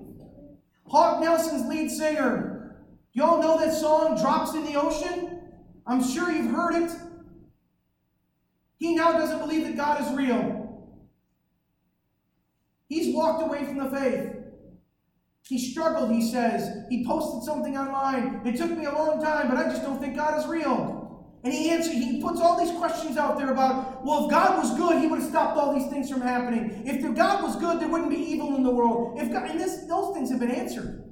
Hawk 0.88 1.22
Nelson's 1.22 1.66
lead 1.66 1.90
singer. 1.90 2.76
Y'all 3.14 3.40
know 3.40 3.58
that 3.58 3.72
song, 3.72 4.20
Drops 4.20 4.52
in 4.52 4.66
the 4.66 4.74
Ocean? 4.74 5.40
I'm 5.86 6.04
sure 6.04 6.30
you've 6.30 6.54
heard 6.54 6.74
it. 6.74 6.90
He 8.76 8.94
now 8.94 9.12
doesn't 9.12 9.38
believe 9.38 9.64
that 9.64 9.78
God 9.78 10.02
is 10.02 10.14
real. 10.14 10.92
He's 12.90 13.16
walked 13.16 13.42
away 13.42 13.64
from 13.64 13.78
the 13.78 13.88
faith. 13.88 14.35
He 15.48 15.58
struggled, 15.58 16.10
he 16.10 16.28
says. 16.28 16.84
He 16.90 17.06
posted 17.06 17.44
something 17.44 17.76
online. 17.76 18.42
It 18.44 18.56
took 18.56 18.70
me 18.70 18.84
a 18.84 18.92
long 18.92 19.22
time, 19.22 19.48
but 19.48 19.56
I 19.56 19.64
just 19.64 19.82
don't 19.82 20.00
think 20.00 20.16
God 20.16 20.38
is 20.40 20.46
real. 20.46 21.06
And 21.44 21.54
he 21.54 21.70
answers, 21.70 21.92
he 21.92 22.20
puts 22.20 22.40
all 22.40 22.58
these 22.58 22.76
questions 22.76 23.16
out 23.16 23.38
there 23.38 23.52
about, 23.52 24.04
well, 24.04 24.24
if 24.24 24.30
God 24.30 24.58
was 24.58 24.76
good, 24.76 25.00
he 25.00 25.06
would 25.06 25.20
have 25.20 25.28
stopped 25.28 25.56
all 25.56 25.72
these 25.72 25.88
things 25.88 26.10
from 26.10 26.20
happening. 26.20 26.82
If 26.84 27.00
God 27.14 27.44
was 27.44 27.54
good, 27.56 27.78
there 27.78 27.88
wouldn't 27.88 28.10
be 28.10 28.16
evil 28.16 28.56
in 28.56 28.64
the 28.64 28.70
world. 28.70 29.20
If 29.20 29.30
God, 29.30 29.48
and 29.48 29.60
this, 29.60 29.84
those 29.86 30.12
things 30.12 30.30
have 30.30 30.40
been 30.40 30.50
answered. 30.50 31.04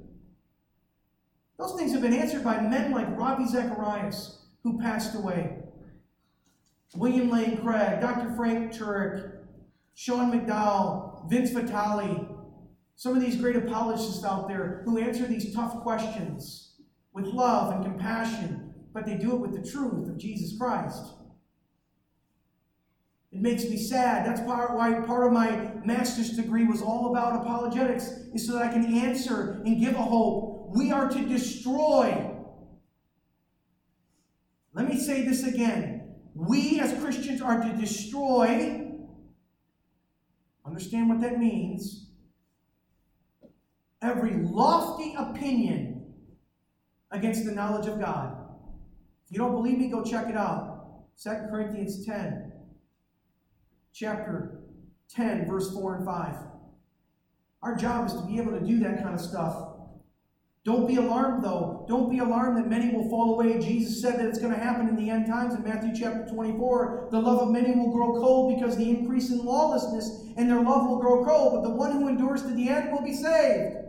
Those 1.57 1.79
things 1.79 1.93
have 1.93 2.01
been 2.01 2.13
answered 2.13 2.43
by 2.43 2.59
men 2.59 2.91
like 2.91 3.17
Ravi 3.17 3.47
Zacharias, 3.47 4.47
who 4.63 4.77
passed 4.81 5.15
away. 5.15 5.59
William 6.95 7.29
Lane 7.29 7.57
Craig, 7.57 8.01
Dr. 8.01 8.33
Frank 8.35 8.73
Turek, 8.73 9.31
Sean 9.93 10.29
McDowell, 10.29 11.29
Vince 11.29 11.51
Vitale, 11.51 12.34
some 12.95 13.15
of 13.15 13.21
these 13.21 13.35
great 13.35 13.57
apologists 13.57 14.23
out 14.23 14.47
there 14.47 14.81
who 14.85 14.97
answer 14.97 15.25
these 15.25 15.53
tough 15.53 15.81
questions 15.81 16.75
with 17.13 17.25
love 17.25 17.73
and 17.73 17.83
compassion, 17.83 18.73
but 18.93 19.05
they 19.05 19.17
do 19.17 19.33
it 19.33 19.39
with 19.39 19.51
the 19.51 19.69
truth 19.69 20.07
of 20.07 20.17
Jesus 20.17 20.57
Christ. 20.57 21.03
It 23.33 23.41
makes 23.41 23.65
me 23.65 23.77
sad. 23.77 24.25
That's 24.25 24.39
part 24.41 24.75
why 24.75 24.93
part 25.01 25.27
of 25.27 25.33
my 25.33 25.73
master's 25.83 26.29
degree 26.29 26.65
was 26.65 26.81
all 26.81 27.11
about 27.11 27.41
apologetics, 27.41 28.07
is 28.33 28.47
so 28.47 28.53
that 28.53 28.63
I 28.63 28.71
can 28.71 28.85
answer 28.85 29.61
and 29.65 29.77
give 29.77 29.95
a 29.95 30.01
hope. 30.01 30.69
We 30.73 30.91
are 30.91 31.09
to 31.09 31.25
destroy. 31.25 32.31
Let 34.73 34.87
me 34.87 34.97
say 34.97 35.23
this 35.23 35.45
again. 35.45 36.15
We 36.33 36.79
as 36.79 36.97
Christians 37.01 37.41
are 37.41 37.61
to 37.61 37.73
destroy. 37.73 38.89
Understand 40.65 41.09
what 41.09 41.19
that 41.21 41.37
means 41.37 42.04
every 44.05 44.35
lofty 44.35 45.15
opinion 45.17 46.13
against 47.11 47.45
the 47.45 47.51
knowledge 47.51 47.87
of 47.87 47.99
God. 47.99 48.37
If 49.25 49.31
you 49.31 49.39
don't 49.39 49.53
believe 49.53 49.79
me, 49.79 49.89
go 49.89 50.03
check 50.03 50.29
it 50.29 50.37
out. 50.37 50.73
2 51.21 51.29
Corinthians 51.49 52.05
10, 52.05 52.51
chapter 53.93 54.59
10, 55.09 55.47
verse 55.47 55.73
4 55.73 55.95
and 55.95 56.05
5. 56.05 56.35
Our 57.63 57.75
job 57.75 58.07
is 58.07 58.13
to 58.13 58.21
be 58.21 58.37
able 58.37 58.51
to 58.51 58.59
do 58.59 58.79
that 58.79 59.01
kind 59.01 59.15
of 59.15 59.21
stuff. 59.21 59.71
Don't 60.65 60.87
be 60.87 60.95
alarmed, 60.95 61.43
though. 61.43 61.85
Don't 61.87 62.09
be 62.09 62.19
alarmed 62.19 62.57
that 62.57 62.67
many 62.67 62.91
will 62.91 63.07
fall 63.09 63.35
away. 63.35 63.59
Jesus 63.59 64.01
said 64.01 64.19
that 64.19 64.25
it's 64.25 64.39
going 64.39 64.53
to 64.53 64.59
happen 64.59 64.89
in 64.89 64.95
the 64.95 65.09
end 65.09 65.27
times 65.27 65.53
in 65.53 65.63
Matthew 65.63 65.91
chapter 65.95 66.27
24. 66.27 67.09
The 67.11 67.19
love 67.19 67.39
of 67.39 67.51
many 67.51 67.75
will 67.75 67.91
grow 67.91 68.19
cold 68.19 68.55
because 68.55 68.75
the 68.75 68.89
increase 68.89 69.29
in 69.29 69.45
lawlessness, 69.45 70.23
and 70.37 70.49
their 70.49 70.61
love 70.61 70.89
will 70.89 70.99
grow 70.99 71.23
cold. 71.23 71.53
But 71.53 71.69
the 71.69 71.75
one 71.75 71.91
who 71.91 72.07
endures 72.07 72.41
to 72.41 72.49
the 72.49 72.69
end 72.69 72.91
will 72.91 73.03
be 73.03 73.13
saved. 73.13 73.84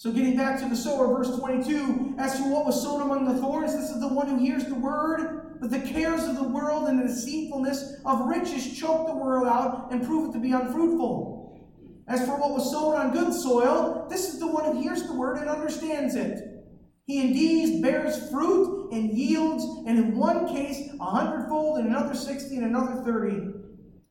So, 0.00 0.10
getting 0.10 0.34
back 0.34 0.58
to 0.60 0.66
the 0.66 0.76
sower, 0.76 1.08
verse 1.08 1.38
22 1.38 2.14
As 2.16 2.38
for 2.38 2.48
what 2.48 2.64
was 2.64 2.82
sown 2.82 3.02
among 3.02 3.26
the 3.26 3.38
thorns, 3.38 3.74
this 3.74 3.90
is 3.90 4.00
the 4.00 4.08
one 4.08 4.28
who 4.28 4.38
hears 4.38 4.64
the 4.64 4.74
word, 4.74 5.58
but 5.60 5.70
the 5.70 5.78
cares 5.78 6.24
of 6.24 6.36
the 6.36 6.48
world 6.48 6.88
and 6.88 6.98
the 6.98 7.06
deceitfulness 7.06 7.96
of 8.06 8.26
riches 8.26 8.78
choke 8.78 9.08
the 9.08 9.14
word 9.14 9.46
out 9.46 9.92
and 9.92 10.02
prove 10.02 10.30
it 10.30 10.32
to 10.32 10.38
be 10.38 10.52
unfruitful. 10.52 11.68
As 12.08 12.24
for 12.24 12.40
what 12.40 12.52
was 12.52 12.70
sown 12.70 12.94
on 12.94 13.12
good 13.12 13.34
soil, 13.34 14.06
this 14.08 14.32
is 14.32 14.40
the 14.40 14.46
one 14.46 14.64
who 14.64 14.80
hears 14.80 15.02
the 15.02 15.12
word 15.12 15.36
and 15.36 15.50
understands 15.50 16.14
it. 16.14 16.64
He 17.04 17.20
indeed 17.20 17.82
bears 17.82 18.30
fruit 18.30 18.92
and 18.92 19.10
yields, 19.10 19.62
and 19.86 19.98
in 19.98 20.16
one 20.16 20.48
case, 20.48 20.94
a 20.98 21.04
hundredfold, 21.04 21.76
and 21.76 21.88
another 21.88 22.14
sixty, 22.14 22.56
and 22.56 22.64
another 22.64 23.02
thirty. 23.04 23.52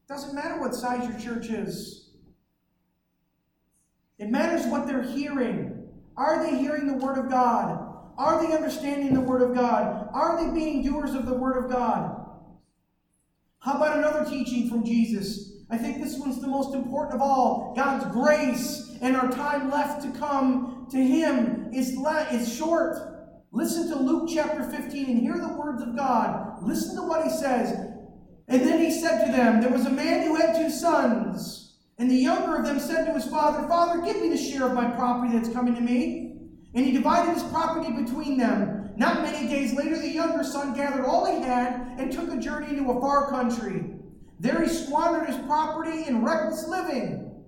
Doesn't 0.08 0.36
matter 0.36 0.60
what 0.60 0.75
size 0.75 1.10
your 1.10 1.19
church 1.19 1.49
is. 1.49 2.12
It 4.19 4.30
matters 4.30 4.67
what 4.67 4.86
they're 4.86 5.02
hearing. 5.02 5.78
Are 6.19 6.43
they 6.43 6.58
hearing 6.58 6.86
the 6.86 7.05
Word 7.05 7.17
of 7.17 7.29
God? 7.29 7.95
Are 8.17 8.45
they 8.45 8.53
understanding 8.53 9.13
the 9.13 9.21
Word 9.21 9.41
of 9.41 9.55
God? 9.55 10.10
Are 10.13 10.43
they 10.43 10.53
being 10.53 10.84
doers 10.84 11.15
of 11.15 11.25
the 11.25 11.34
Word 11.34 11.63
of 11.63 11.71
God? 11.71 12.25
How 13.60 13.77
about 13.77 13.97
another 13.97 14.29
teaching 14.29 14.69
from 14.69 14.84
Jesus? 14.84 15.53
I 15.69 15.77
think 15.77 16.03
this 16.03 16.19
one's 16.19 16.41
the 16.41 16.47
most 16.47 16.75
important 16.75 17.15
of 17.15 17.21
all. 17.21 17.73
God's 17.73 18.05
grace 18.12 18.97
and 19.01 19.15
our 19.15 19.32
time 19.32 19.71
left 19.71 20.01
to 20.01 20.19
come 20.19 20.88
to 20.91 20.97
Him 20.97 21.69
is, 21.73 21.95
le- 21.95 22.27
is 22.34 22.53
short. 22.53 22.97
Listen 23.53 23.88
to 23.88 23.95
Luke 23.95 24.29
chapter 24.34 24.62
15 24.62 25.10
and 25.10 25.19
hear 25.21 25.38
the 25.38 25.53
words 25.53 25.82
of 25.82 25.95
God. 25.95 26.62
Listen 26.63 26.97
to 26.97 27.03
what 27.03 27.23
He 27.23 27.29
says. 27.29 27.71
And 28.49 28.62
then 28.62 28.79
He 28.79 28.91
said 28.91 29.25
to 29.25 29.32
them, 29.32 29.62
There 29.62 29.71
was 29.71 29.86
a 29.86 29.89
man 29.89 30.27
who 30.27 30.36
had 30.36 30.53
two 30.53 30.69
sons. 30.69 31.59
And 31.99 32.09
the 32.09 32.15
younger 32.15 32.55
of 32.55 32.65
them 32.65 32.79
said 32.79 33.05
to 33.05 33.13
his 33.13 33.25
father, 33.25 33.67
Father, 33.67 34.01
give 34.01 34.21
me 34.21 34.29
the 34.29 34.38
share 34.38 34.65
of 34.65 34.73
my 34.73 34.89
property 34.89 35.38
that's 35.38 35.49
coming 35.49 35.75
to 35.75 35.81
me. 35.81 36.38
And 36.73 36.85
he 36.85 36.93
divided 36.93 37.33
his 37.33 37.43
property 37.43 37.91
between 37.91 38.38
them. 38.38 38.91
Not 38.95 39.21
many 39.21 39.47
days 39.49 39.73
later, 39.73 39.97
the 39.97 40.09
younger 40.09 40.43
son 40.43 40.73
gathered 40.73 41.05
all 41.05 41.25
he 41.25 41.41
had 41.41 41.95
and 41.97 42.12
took 42.12 42.31
a 42.31 42.38
journey 42.38 42.77
into 42.77 42.89
a 42.89 42.99
far 43.01 43.29
country. 43.29 43.83
There 44.39 44.63
he 44.63 44.69
squandered 44.69 45.27
his 45.27 45.38
property 45.45 46.05
in 46.07 46.23
reckless 46.23 46.67
living. 46.67 47.43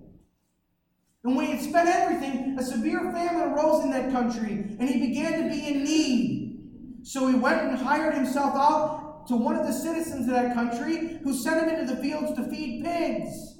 And 1.24 1.36
when 1.36 1.46
he 1.46 1.52
had 1.52 1.62
spent 1.62 1.88
everything, 1.88 2.56
a 2.58 2.62
severe 2.62 3.12
famine 3.12 3.52
arose 3.52 3.84
in 3.84 3.90
that 3.92 4.10
country, 4.10 4.52
and 4.78 4.88
he 4.88 5.06
began 5.06 5.44
to 5.44 5.48
be 5.48 5.68
in 5.68 5.84
need. 5.84 6.60
So 7.04 7.28
he 7.28 7.34
went 7.34 7.62
and 7.62 7.78
hired 7.78 8.14
himself 8.14 8.54
out 8.54 9.26
to 9.28 9.36
one 9.36 9.56
of 9.56 9.66
the 9.66 9.72
citizens 9.72 10.26
of 10.26 10.34
that 10.34 10.52
country, 10.52 11.20
who 11.22 11.32
sent 11.32 11.62
him 11.62 11.74
into 11.74 11.94
the 11.94 12.02
fields 12.02 12.34
to 12.34 12.44
feed 12.50 12.84
pigs. 12.84 13.51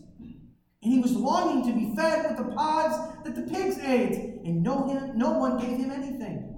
And 0.82 0.92
he 0.92 0.98
was 0.98 1.12
longing 1.12 1.64
to 1.66 1.78
be 1.78 1.94
fed 1.94 2.24
with 2.28 2.38
the 2.38 2.52
pods 2.54 3.22
that 3.24 3.36
the 3.36 3.42
pigs 3.42 3.78
ate, 3.78 4.40
and 4.44 4.62
no, 4.62 4.88
him, 4.88 5.16
no 5.16 5.30
one 5.38 5.58
gave 5.58 5.78
him 5.78 5.92
anything. 5.92 6.52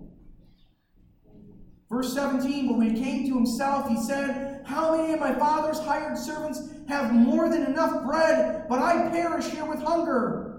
Verse 1.90 2.14
17, 2.14 2.68
but 2.68 2.78
when 2.78 2.94
he 2.94 3.02
came 3.02 3.28
to 3.28 3.34
himself, 3.34 3.88
he 3.88 4.00
said, 4.00 4.62
How 4.64 4.96
many 4.96 5.12
of 5.12 5.20
my 5.20 5.34
father's 5.34 5.78
hired 5.78 6.16
servants 6.16 6.60
have 6.88 7.12
more 7.12 7.48
than 7.50 7.66
enough 7.66 8.04
bread, 8.04 8.66
but 8.68 8.78
I 8.80 9.10
perish 9.10 9.46
here 9.46 9.66
with 9.66 9.82
hunger? 9.82 10.54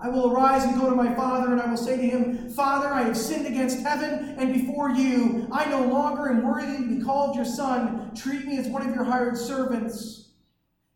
I 0.00 0.08
will 0.08 0.30
arise 0.30 0.62
and 0.64 0.80
go 0.80 0.88
to 0.88 0.94
my 0.94 1.12
father, 1.14 1.50
and 1.50 1.60
I 1.60 1.66
will 1.66 1.76
say 1.76 1.96
to 1.96 2.02
him, 2.02 2.50
Father, 2.50 2.86
I 2.86 3.02
have 3.02 3.16
sinned 3.16 3.46
against 3.46 3.80
heaven 3.80 4.36
and 4.38 4.52
before 4.52 4.90
you. 4.90 5.48
I 5.50 5.68
no 5.68 5.84
longer 5.86 6.30
am 6.30 6.42
worthy 6.42 6.76
to 6.76 6.98
be 6.98 7.02
called 7.02 7.34
your 7.34 7.44
son. 7.44 8.12
Treat 8.14 8.46
me 8.46 8.58
as 8.58 8.68
one 8.68 8.86
of 8.86 8.94
your 8.94 9.02
hired 9.02 9.36
servants. 9.36 10.27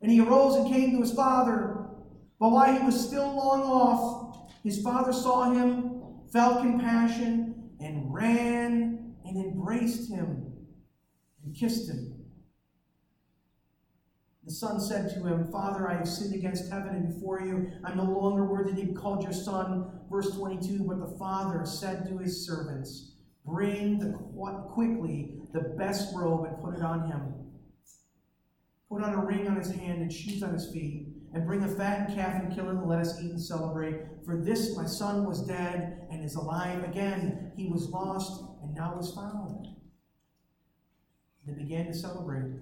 And 0.03 0.11
he 0.11 0.21
arose 0.21 0.57
and 0.57 0.69
came 0.69 0.91
to 0.93 1.01
his 1.01 1.13
father. 1.13 1.87
But 2.39 2.51
while 2.51 2.77
he 2.77 2.85
was 2.85 3.01
still 3.01 3.35
long 3.37 3.63
off, 3.63 4.51
his 4.65 4.83
father 4.83 5.13
saw 5.13 5.53
him, 5.53 6.03
felt 6.33 6.63
compassion, 6.63 7.71
and 7.81 8.13
ran 8.13 9.15
and 9.25 9.37
embraced 9.37 10.11
him 10.11 10.53
and 11.45 11.55
kissed 11.55 11.89
him. 11.89 12.13
The 14.45 14.51
son 14.51 14.81
said 14.81 15.15
to 15.15 15.25
him, 15.25 15.53
Father, 15.53 15.89
I 15.89 15.95
have 15.95 16.09
sinned 16.09 16.35
against 16.35 16.71
heaven 16.71 16.97
and 16.97 17.15
before 17.15 17.41
you. 17.41 17.71
I'm 17.85 17.97
no 17.97 18.05
longer 18.05 18.45
worthy 18.45 18.81
to 18.81 18.87
be 18.89 18.93
called 18.93 19.23
your 19.23 19.33
son. 19.33 20.01
Verse 20.11 20.37
22 20.37 20.85
But 20.85 20.99
the 20.99 21.17
father 21.17 21.65
said 21.65 22.09
to 22.09 22.19
his 22.19 22.45
servants, 22.45 23.13
Bring 23.47 23.99
the, 23.99 24.13
quickly 24.73 25.35
the 25.53 25.61
best 25.79 26.15
robe 26.15 26.45
and 26.45 26.61
put 26.61 26.75
it 26.75 26.83
on 26.83 27.09
him. 27.09 27.35
Put 28.93 29.03
on 29.03 29.15
a 29.15 29.25
ring 29.25 29.49
on 29.49 29.57
his 29.57 29.71
hand 29.71 30.03
and 30.03 30.13
shoes 30.13 30.43
on 30.43 30.53
his 30.53 30.71
feet. 30.71 31.07
And 31.33 31.47
bring 31.47 31.63
a 31.65 31.69
fattened 31.69 32.15
calf 32.15 32.43
and 32.43 32.55
kill 32.55 32.69
it 32.69 32.73
and 32.73 32.87
let 32.87 32.99
us 32.99 33.19
eat 33.23 33.31
and 33.31 33.41
celebrate. 33.41 34.03
For 34.27 34.37
this 34.37 34.77
my 34.77 34.85
son 34.85 35.25
was 35.25 35.47
dead 35.47 36.07
and 36.11 36.23
is 36.23 36.35
alive 36.35 36.85
again. 36.85 37.53
He 37.57 37.69
was 37.69 37.89
lost 37.89 38.43
and 38.63 38.75
now 38.75 38.99
is 38.99 39.11
found. 39.15 39.69
They 41.47 41.55
began 41.55 41.87
to 41.87 41.95
celebrate. 41.95 42.53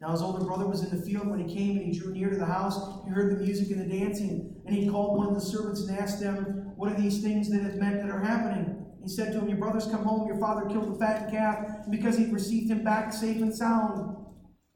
Now 0.00 0.12
his 0.12 0.22
older 0.22 0.42
brother 0.42 0.66
was 0.66 0.82
in 0.82 0.96
the 0.96 1.04
field 1.04 1.28
when 1.28 1.46
he 1.46 1.54
came 1.54 1.76
and 1.76 1.92
he 1.92 1.98
drew 1.98 2.14
near 2.14 2.30
to 2.30 2.36
the 2.36 2.46
house. 2.46 3.04
He 3.04 3.10
heard 3.10 3.30
the 3.30 3.44
music 3.44 3.70
and 3.70 3.80
the 3.80 3.98
dancing, 3.98 4.56
and 4.64 4.74
he 4.74 4.88
called 4.88 5.18
one 5.18 5.26
of 5.26 5.34
the 5.34 5.40
servants 5.40 5.82
and 5.82 5.98
asked 5.98 6.18
them, 6.18 6.72
What 6.76 6.90
are 6.90 6.98
these 6.98 7.20
things 7.22 7.50
that 7.50 7.60
have 7.60 7.76
meant 7.76 8.00
that 8.00 8.10
are 8.10 8.20
happening? 8.20 8.86
He 9.02 9.08
said 9.08 9.32
to 9.32 9.40
him, 9.40 9.48
Your 9.48 9.58
brothers 9.58 9.86
come 9.86 10.04
home, 10.04 10.26
your 10.26 10.38
father 10.38 10.66
killed 10.66 10.94
the 10.94 10.98
fattened 10.98 11.30
calf, 11.30 11.90
because 11.90 12.16
he 12.16 12.24
received 12.30 12.70
him 12.70 12.82
back 12.82 13.12
safe 13.12 13.42
and 13.42 13.54
sound. 13.54 14.16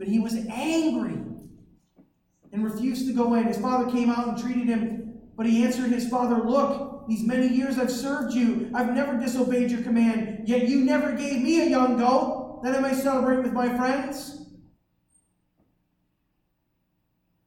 But 0.03 0.09
he 0.09 0.19
was 0.19 0.35
angry 0.51 1.17
and 2.53 2.65
refused 2.65 3.07
to 3.07 3.13
go 3.13 3.35
in. 3.35 3.45
His 3.45 3.59
father 3.59 3.89
came 3.89 4.11
out 4.11 4.27
and 4.27 4.37
treated 4.37 4.67
him, 4.67 5.15
but 5.37 5.47
he 5.47 5.63
answered 5.63 5.93
his 5.93 6.09
father, 6.09 6.43
Look, 6.43 7.07
these 7.07 7.23
many 7.23 7.47
years 7.47 7.79
I've 7.79 7.89
served 7.89 8.35
you. 8.35 8.69
I've 8.75 8.97
never 8.97 9.17
disobeyed 9.17 9.71
your 9.71 9.83
command, 9.83 10.49
yet 10.49 10.69
you 10.69 10.81
never 10.81 11.13
gave 11.13 11.41
me 11.41 11.61
a 11.61 11.71
young 11.71 11.99
goat 11.99 12.65
that 12.65 12.75
I 12.75 12.81
may 12.81 12.95
celebrate 12.95 13.45
with 13.45 13.53
my 13.53 13.77
friends. 13.77 14.45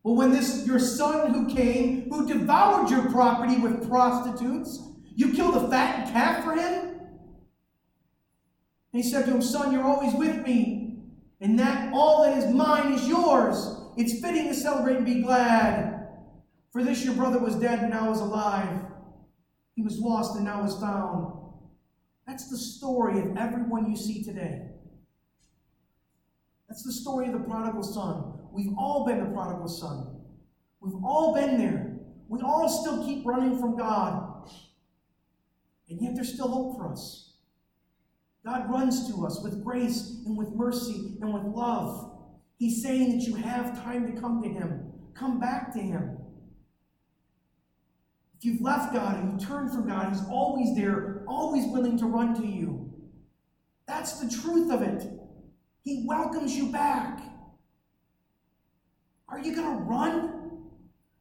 Well, 0.04 0.15
when 0.15 0.32
this 0.32 0.65
your 0.65 0.80
son 0.80 1.34
who 1.34 1.54
came, 1.54 2.10
who 2.10 2.26
devoured 2.26 2.89
your 2.89 3.12
property 3.12 3.58
with 3.58 3.86
prostitutes, 3.89 4.82
you 5.13 5.34
killed 5.34 5.58
a 5.58 5.70
fattened 5.70 6.13
calf 6.13 6.46
for 6.46 6.54
him? 6.54 7.02
And 8.94 9.04
he 9.04 9.04
said 9.04 9.26
to 9.26 9.32
him, 9.32 9.41
Son, 9.41 9.74
you're 9.74 9.84
always 9.84 10.13
with 10.13 10.41
me, 10.48 10.85
and 11.41 11.60
that 11.60 11.93
all 11.93 12.24
that 12.24 12.38
is 12.38 12.54
mine 12.54 12.93
is 12.93 13.08
yours. 13.08 13.78
It's 13.98 14.19
fitting 14.21 14.48
to 14.48 14.54
celebrate 14.54 14.98
and 14.98 15.06
be 15.06 15.21
glad. 15.21 16.08
For 16.71 16.84
this 16.84 17.06
your 17.06 17.15
brother 17.15 17.39
was 17.39 17.56
dead 17.56 17.80
and 17.80 17.89
now 17.89 18.12
is 18.12 18.19
alive. 18.19 18.82
He 19.76 19.82
was 19.82 20.00
lost 20.00 20.36
and 20.36 20.45
now 20.45 20.63
is 20.65 20.76
found. 20.76 21.34
That's 22.28 22.50
the 22.50 22.58
story 22.58 23.19
of 23.19 23.38
everyone 23.38 23.89
you 23.89 23.95
see 23.95 24.24
today. 24.24 24.63
That's 26.67 26.84
the 26.84 26.91
story 26.91 27.28
of 27.28 27.34
the 27.34 27.39
prodigal 27.39 27.84
son. 27.84 28.34
We've 28.52 28.74
all 28.78 29.06
been 29.06 29.19
the 29.19 29.32
prodigal 29.32 29.67
son. 29.67 30.21
We've 30.80 31.04
all 31.04 31.34
been 31.34 31.58
there. 31.58 31.98
We 32.28 32.41
all 32.41 32.67
still 32.67 33.06
keep 33.06 33.26
running 33.26 33.60
from 33.60 33.78
God. 33.78 34.50
And 35.89 36.02
yet 36.02 36.15
there's 36.15 36.34
still 36.34 36.50
hope 36.50 36.78
for 36.78 36.91
us. 36.91 37.35
God 38.45 38.69
runs 38.69 39.10
to 39.10 39.25
us 39.25 39.41
with 39.41 39.63
grace 39.63 40.21
and 40.25 40.38
with 40.38 40.51
mercy 40.53 41.17
and 41.19 41.34
with 41.34 41.43
love. 41.43 42.12
He's 42.58 42.84
saying 42.84 43.17
that 43.17 43.27
you 43.27 43.36
have 43.36 43.84
time 43.84 44.13
to 44.13 44.21
come 44.21 44.41
to 44.43 44.47
Him. 44.47 44.91
Come 45.15 45.39
back 45.39 45.73
to 45.73 45.79
Him. 45.79 46.17
If 48.38 48.45
you've 48.45 48.62
left 48.62 48.93
God 48.93 49.17
and 49.17 49.41
you 49.41 49.47
turn 49.47 49.69
from 49.69 49.88
God, 49.88 50.10
He's 50.10 50.23
always 50.29 50.75
there, 50.75 51.25
always 51.27 51.65
willing 51.65 51.97
to 51.97 52.05
run 52.05 52.39
to 52.39 52.45
you. 52.45 52.93
That's 53.88 54.19
the 54.19 54.29
truth 54.29 54.71
of 54.71 54.84
it. 54.84 55.08
He 55.81 56.05
welcomes 56.08 56.55
you 56.55 56.71
back. 56.71 57.21
Are 59.27 59.39
you 59.39 59.55
going 59.55 59.77
to 59.77 59.84
run? 59.84 60.62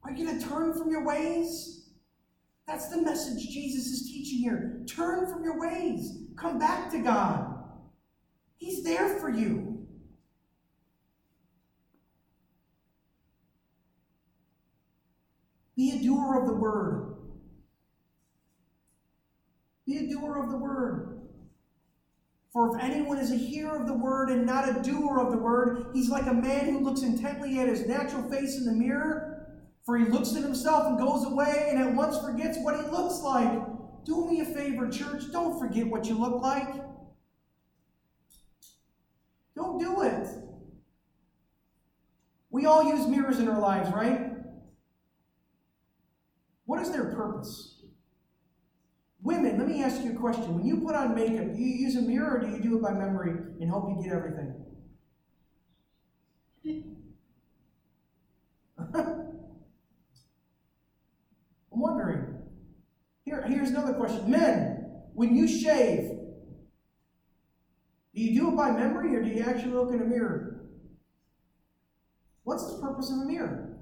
Are 0.03 0.13
you 0.13 0.27
going 0.27 0.39
to 0.39 0.47
turn 0.47 0.75
from 0.75 0.91
your 0.91 1.07
ways? 1.07 1.84
That's 2.67 2.89
the 2.89 3.03
message 3.03 3.47
Jesus 3.49 3.87
is 3.87 4.11
teaching 4.11 4.39
here. 4.39 4.83
Turn 4.89 5.27
from 5.27 5.45
your 5.45 5.61
ways. 5.61 6.19
Come 6.37 6.59
back 6.59 6.91
to 6.93 6.99
God. 6.99 7.55
He's 8.57 8.83
there 8.83 9.19
for 9.21 9.29
you. 9.29 9.87
Be 15.77 15.91
a 15.91 16.03
doer 16.03 16.41
of 16.41 16.47
the 16.47 16.55
word. 16.55 17.17
Be 19.87 19.99
a 19.99 20.09
doer 20.09 20.43
of 20.43 20.51
the 20.51 20.57
word. 20.57 21.21
For 22.53 22.77
if 22.77 22.83
anyone 22.83 23.19
is 23.19 23.33
a 23.33 23.37
hearer 23.37 23.81
of 23.81 23.89
the 23.89 23.95
word 23.95 24.31
and 24.31 24.47
not 24.47 24.69
a 24.69 24.81
doer 24.81 25.19
of 25.19 25.33
the 25.33 25.39
word, 25.39 25.89
he's 25.93 26.09
like 26.09 26.27
a 26.27 26.33
man 26.33 26.67
who 26.67 26.79
looks 26.79 27.03
intently 27.03 27.59
at 27.59 27.69
his 27.69 27.87
natural 27.87 28.23
face 28.31 28.57
in 28.57 28.65
the 28.65 28.73
mirror. 28.73 29.34
For 29.85 29.99
he 29.99 30.07
looks 30.07 30.35
at 30.35 30.43
himself 30.43 30.87
and 30.87 30.99
goes 30.99 31.25
away 31.27 31.67
and 31.69 31.79
at 31.79 31.95
once 31.95 32.19
forgets 32.19 32.59
what 32.59 32.77
he 32.77 32.91
looks 32.91 33.21
like. 33.21 33.63
Do 34.05 34.27
me 34.27 34.41
a 34.41 34.45
favor, 34.45 34.89
church. 34.89 35.31
Don't 35.31 35.59
forget 35.59 35.87
what 35.87 36.07
you 36.07 36.15
look 36.19 36.43
like. 36.43 36.75
Don't 39.55 39.79
do 39.79 40.03
it. 40.03 40.27
We 42.51 42.67
all 42.67 42.85
use 42.85 43.07
mirrors 43.07 43.39
in 43.41 43.49
our 43.49 43.61
lives, 43.61 43.91
right? 43.93 44.31
What 46.67 46.81
is 46.81 46.91
their 46.91 47.13
purpose? 47.15 47.83
Women, 49.23 49.59
let 49.59 49.69
me 49.69 49.83
ask 49.83 50.03
you 50.05 50.13
a 50.13 50.15
question. 50.15 50.55
When 50.55 50.67
you 50.67 50.81
put 50.81 50.95
on 50.95 51.15
makeup, 51.15 51.55
do 51.55 51.61
you 51.61 51.87
use 51.87 51.97
a 51.97 52.03
mirror 52.03 52.37
or 52.37 52.41
do 52.41 52.49
you 52.49 52.61
do 52.61 52.77
it 52.77 52.83
by 52.83 52.93
memory 52.93 53.33
and 53.61 53.71
hope 53.71 53.89
you 53.89 54.03
get 54.03 54.13
everything? 54.13 54.55
I'm 61.73 61.81
wondering. 61.81 62.39
Here, 63.35 63.57
here's 63.57 63.71
another 63.71 63.95
question. 63.95 64.31
Men, 64.31 64.87
when 65.15 65.35
you 65.35 65.49
shave, 65.49 66.11
do 68.15 68.21
you 68.21 68.41
do 68.41 68.53
it 68.53 68.57
by 68.57 68.71
memory 68.71 69.17
or 69.17 69.23
do 69.23 69.29
you 69.29 69.43
actually 69.43 69.73
look 69.73 69.93
in 69.93 70.01
a 70.01 70.05
mirror? 70.05 70.67
What's 72.45 72.73
the 72.73 72.81
purpose 72.81 73.11
of 73.11 73.19
a 73.19 73.25
mirror? 73.25 73.77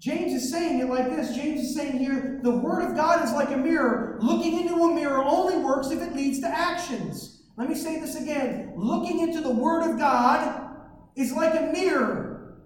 James 0.00 0.32
is 0.32 0.50
saying 0.50 0.80
it 0.80 0.88
like 0.88 1.08
this. 1.08 1.34
James 1.34 1.60
is 1.60 1.74
saying 1.74 1.98
here, 1.98 2.40
the 2.42 2.50
Word 2.50 2.82
of 2.82 2.94
God 2.94 3.24
is 3.24 3.32
like 3.32 3.50
a 3.50 3.56
mirror. 3.56 4.18
Looking 4.20 4.60
into 4.60 4.74
a 4.74 4.94
mirror 4.94 5.24
only 5.24 5.56
works 5.56 5.90
if 5.90 6.02
it 6.02 6.14
leads 6.14 6.40
to 6.40 6.48
actions. 6.48 7.44
Let 7.56 7.68
me 7.68 7.74
say 7.74 7.98
this 7.98 8.20
again. 8.20 8.74
Looking 8.76 9.20
into 9.20 9.40
the 9.40 9.50
Word 9.50 9.90
of 9.90 9.98
God 9.98 10.76
is 11.16 11.32
like 11.32 11.58
a 11.58 11.72
mirror. 11.72 12.58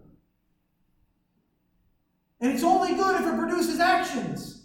And 2.41 2.53
it's 2.53 2.65
only 2.65 2.95
good 2.95 3.21
if 3.21 3.27
it 3.27 3.39
produces 3.39 3.79
actions. 3.79 4.62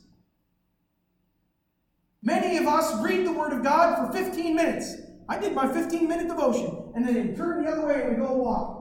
Many 2.24 2.58
of 2.58 2.68
us 2.68 3.02
read 3.04 3.26
the 3.26 3.32
Word 3.32 3.54
of 3.54 3.64
God 3.64 4.08
for 4.08 4.14
15 4.14 4.56
minutes. 4.56 4.96
I 5.30 5.40
did 5.40 5.54
my 5.54 5.72
15 5.72 6.08
minute 6.08 6.28
devotion, 6.28 6.92
and 6.96 7.08
then 7.08 7.36
turn 7.36 7.64
the 7.64 7.72
other 7.72 7.86
way 7.86 8.02
and 8.02 8.10
we 8.12 8.16
go 8.16 8.34
walk. 8.34 8.78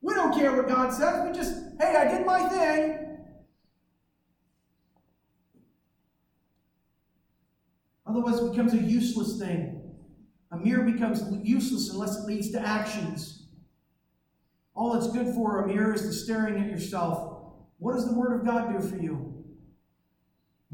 We 0.00 0.14
don't 0.14 0.34
care 0.34 0.54
what 0.54 0.68
God 0.68 0.92
says. 0.92 1.26
We 1.26 1.34
just, 1.34 1.54
hey, 1.80 1.96
I 1.96 2.16
did 2.16 2.26
my 2.26 2.48
thing. 2.48 3.04
Otherwise, 8.06 8.40
it 8.40 8.50
becomes 8.50 8.74
a 8.74 8.78
useless 8.78 9.38
thing. 9.38 9.80
A 10.52 10.56
mirror 10.58 10.84
becomes 10.84 11.22
useless 11.42 11.90
unless 11.90 12.18
it 12.18 12.26
leads 12.26 12.50
to 12.50 12.60
actions. 12.60 13.46
All 14.74 14.94
it's 14.94 15.10
good 15.10 15.34
for 15.34 15.64
a 15.64 15.66
mirror 15.66 15.94
is 15.94 16.06
the 16.06 16.12
staring 16.12 16.62
at 16.62 16.70
yourself. 16.70 17.54
What 17.78 17.94
does 17.94 18.06
the 18.06 18.14
Word 18.14 18.38
of 18.38 18.46
God 18.46 18.72
do 18.72 18.86
for 18.86 18.96
you? 18.96 19.33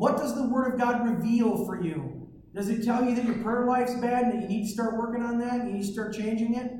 What 0.01 0.17
does 0.17 0.35
the 0.35 0.49
Word 0.49 0.73
of 0.73 0.81
God 0.81 1.07
reveal 1.07 1.67
for 1.67 1.85
you? 1.85 2.27
Does 2.55 2.71
it 2.71 2.83
tell 2.83 3.05
you 3.05 3.15
that 3.15 3.23
your 3.23 3.35
prayer 3.43 3.67
life's 3.67 3.93
bad 3.97 4.23
and 4.23 4.33
that 4.33 4.43
you 4.45 4.49
need 4.49 4.67
to 4.67 4.73
start 4.73 4.97
working 4.97 5.23
on 5.23 5.39
that? 5.41 5.67
You 5.67 5.75
need 5.75 5.83
to 5.83 5.93
start 5.93 6.15
changing 6.15 6.55
it? 6.55 6.73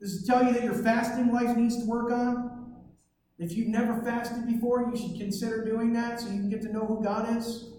Does 0.00 0.22
it 0.22 0.26
tell 0.26 0.42
you 0.42 0.54
that 0.54 0.64
your 0.64 0.72
fasting 0.72 1.30
life 1.34 1.54
needs 1.54 1.78
to 1.80 1.84
work 1.84 2.10
on? 2.10 2.76
If 3.38 3.52
you've 3.52 3.68
never 3.68 4.00
fasted 4.00 4.46
before, 4.46 4.90
you 4.90 4.96
should 4.96 5.20
consider 5.20 5.62
doing 5.62 5.92
that 5.92 6.20
so 6.20 6.28
you 6.28 6.38
can 6.38 6.48
get 6.48 6.62
to 6.62 6.72
know 6.72 6.86
who 6.86 7.04
God 7.04 7.36
is. 7.36 7.74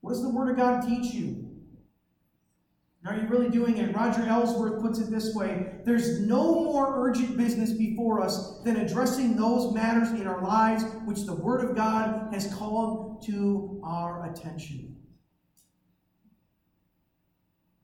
What 0.00 0.12
does 0.12 0.22
the 0.22 0.30
Word 0.30 0.50
of 0.50 0.56
God 0.56 0.86
teach 0.86 1.12
you? 1.12 1.45
Are 3.06 3.14
you 3.14 3.28
really 3.28 3.50
doing 3.50 3.78
it? 3.78 3.94
Roger 3.94 4.26
Ellsworth 4.26 4.82
puts 4.82 4.98
it 4.98 5.10
this 5.10 5.32
way 5.34 5.78
There's 5.84 6.20
no 6.20 6.64
more 6.64 7.06
urgent 7.06 7.36
business 7.36 7.72
before 7.72 8.20
us 8.20 8.60
than 8.64 8.76
addressing 8.76 9.36
those 9.36 9.72
matters 9.72 10.10
in 10.10 10.26
our 10.26 10.42
lives 10.42 10.84
which 11.04 11.22
the 11.24 11.34
Word 11.34 11.64
of 11.64 11.76
God 11.76 12.34
has 12.34 12.52
called 12.52 13.24
to 13.26 13.80
our 13.84 14.28
attention. 14.30 14.96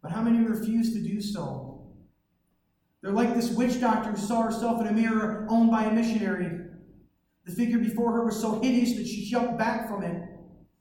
But 0.03 0.11
how 0.11 0.23
many 0.23 0.45
refuse 0.45 0.93
to 0.95 1.01
do 1.01 1.21
so? 1.21 1.93
They're 3.01 3.13
like 3.13 3.35
this 3.35 3.53
witch 3.53 3.81
doctor 3.81 4.11
who 4.11 4.17
saw 4.17 4.43
herself 4.43 4.81
in 4.81 4.89
a 4.89 4.93
mirror 4.93 5.47
owned 5.49 5.71
by 5.71 5.85
a 5.85 5.93
missionary. 5.93 6.59
The 7.45 7.53
figure 7.53 7.79
before 7.79 8.13
her 8.13 8.25
was 8.25 8.41
so 8.41 8.61
hideous 8.61 8.97
that 8.97 9.07
she 9.07 9.29
jumped 9.29 9.59
back 9.59 9.89
from 9.89 10.03
it. 10.03 10.23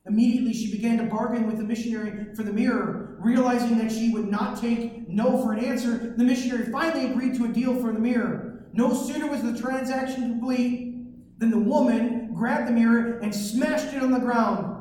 Immediately, 0.08 0.54
she 0.54 0.72
began 0.72 0.98
to 0.98 1.04
bargain 1.04 1.46
with 1.46 1.58
the 1.58 1.64
missionary 1.64 2.34
for 2.36 2.42
the 2.44 2.54
mirror. 2.54 3.01
Realizing 3.22 3.78
that 3.78 3.92
she 3.92 4.10
would 4.10 4.30
not 4.30 4.60
take 4.60 5.08
no 5.08 5.44
for 5.44 5.54
an 5.54 5.64
answer, 5.64 6.16
the 6.18 6.24
missionary 6.24 6.72
finally 6.72 7.12
agreed 7.12 7.36
to 7.36 7.46
a 7.46 7.50
deal 7.50 7.76
for 7.76 7.94
the 7.94 8.00
mirror. 8.00 8.66
No 8.74 8.94
sooner 8.94 9.28
was 9.28 9.44
the 9.44 9.60
transaction 9.60 10.40
complete 10.40 10.96
than 11.38 11.52
the 11.52 11.60
woman 11.60 12.34
grabbed 12.34 12.68
the 12.68 12.72
mirror 12.72 13.20
and 13.20 13.34
smashed 13.34 13.94
it 13.94 14.02
on 14.02 14.12
the 14.12 14.20
ground. 14.20 14.72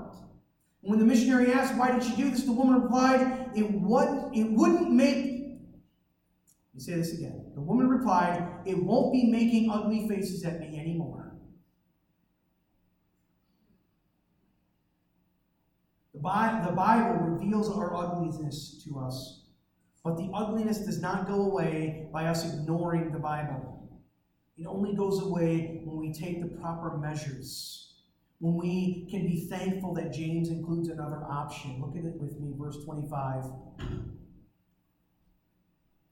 When 0.81 0.99
the 0.99 1.05
missionary 1.05 1.53
asked, 1.53 1.77
Why 1.77 1.93
did 1.93 2.03
she 2.03 2.17
do 2.17 2.31
this? 2.31 2.45
the 2.45 2.53
woman 2.53 2.81
replied, 2.81 3.51
It, 3.55 3.71
would, 3.73 4.31
it 4.35 4.51
wouldn't 4.51 4.91
make. 4.91 5.17
Let 5.17 6.75
me 6.75 6.81
say 6.81 6.95
this 6.95 7.13
again. 7.13 7.53
The 7.55 7.61
woman 7.61 7.89
replied, 7.89 8.49
It 8.65 8.83
won't 8.83 9.13
be 9.13 9.25
making 9.31 9.71
ugly 9.71 10.09
faces 10.09 10.45
at 10.45 10.61
me 10.61 10.81
anymore. 10.81 11.30
The 16.23 16.73
Bible 16.77 17.15
reveals 17.15 17.71
our 17.75 17.97
ugliness 17.97 18.83
to 18.85 18.99
us, 18.99 19.45
but 20.05 20.17
the 20.19 20.31
ugliness 20.35 20.79
does 20.79 21.01
not 21.01 21.27
go 21.27 21.43
away 21.47 22.09
by 22.13 22.27
us 22.27 22.45
ignoring 22.53 23.11
the 23.11 23.19
Bible. 23.19 23.89
It 24.59 24.67
only 24.67 24.95
goes 24.95 25.23
away 25.23 25.81
when 25.85 25.97
we 25.97 26.13
take 26.13 26.43
the 26.43 26.49
proper 26.59 26.99
measures, 26.99 28.03
when 28.39 28.57
we 28.57 29.07
can 29.11 29.27
be 29.27 29.47
thankful 29.49 29.95
that 29.95 30.13
James 30.13 30.51
includes 30.51 30.89
another 30.89 31.25
option. 31.25 31.81
Look 31.81 31.97
at 31.97 32.05
it 32.05 32.21
with 32.21 32.39
me, 32.39 32.53
verse 32.59 32.77
25. 32.85 33.45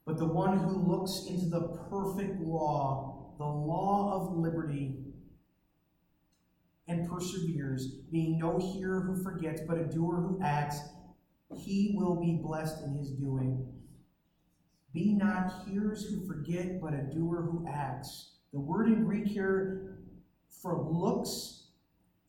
But 0.06 0.16
the 0.16 0.24
one 0.24 0.58
who 0.58 0.90
looks 0.90 1.26
into 1.28 1.46
the 1.50 1.68
perfect 1.90 2.40
law, 2.40 3.34
the 3.36 3.44
law 3.44 4.14
of 4.14 4.38
liberty, 4.38 4.96
and 6.88 7.08
perseveres, 7.08 7.86
being 8.10 8.38
no 8.38 8.58
hearer 8.58 9.00
who 9.02 9.22
forgets, 9.22 9.60
but 9.68 9.78
a 9.78 9.84
doer 9.84 10.16
who 10.16 10.40
acts, 10.42 10.80
he 11.54 11.92
will 11.94 12.16
be 12.16 12.40
blessed 12.42 12.82
in 12.84 12.94
his 12.94 13.10
doing. 13.10 13.66
Be 14.94 15.12
not 15.12 15.52
hearers 15.66 16.06
who 16.06 16.26
forget, 16.26 16.80
but 16.80 16.94
a 16.94 17.02
doer 17.02 17.42
who 17.42 17.66
acts. 17.68 18.32
The 18.52 18.60
word 18.60 18.88
in 18.88 19.04
Greek 19.04 19.26
here 19.26 19.98
for 20.62 20.88
looks 20.90 21.66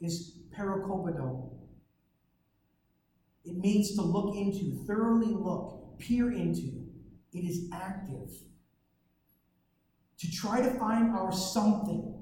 is 0.02 0.40
parakopido. 0.56 1.50
It 3.46 3.58
means 3.58 3.96
to 3.96 4.02
look 4.02 4.36
into, 4.36 4.84
thoroughly 4.86 5.34
look, 5.34 5.98
peer 6.00 6.32
into. 6.32 6.86
It 7.34 7.46
is 7.46 7.70
active. 7.74 8.30
To 10.20 10.32
try 10.32 10.62
to 10.62 10.72
find 10.72 11.12
our 11.12 11.32
something 11.32 12.19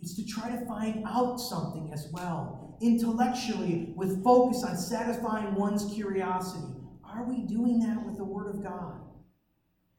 is 0.00 0.14
to 0.14 0.24
try 0.24 0.50
to 0.50 0.64
find 0.66 1.04
out 1.06 1.36
something 1.38 1.90
as 1.92 2.08
well, 2.12 2.78
intellectually, 2.80 3.92
with 3.96 4.22
focus 4.22 4.62
on 4.64 4.76
satisfying 4.76 5.54
one's 5.54 5.92
curiosity. 5.92 6.74
Are 7.04 7.24
we 7.24 7.42
doing 7.42 7.80
that 7.80 8.04
with 8.04 8.16
the 8.16 8.24
Word 8.24 8.54
of 8.54 8.62
God? 8.62 9.00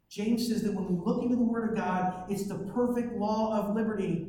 James 0.10 0.48
says 0.48 0.64
that 0.64 0.74
when 0.74 0.88
we 0.88 1.04
look 1.04 1.22
into 1.22 1.36
the 1.36 1.44
Word 1.44 1.70
of 1.70 1.76
God, 1.76 2.26
it's 2.30 2.48
the 2.48 2.72
perfect 2.74 3.14
law 3.14 3.58
of 3.58 3.76
liberty. 3.76 4.28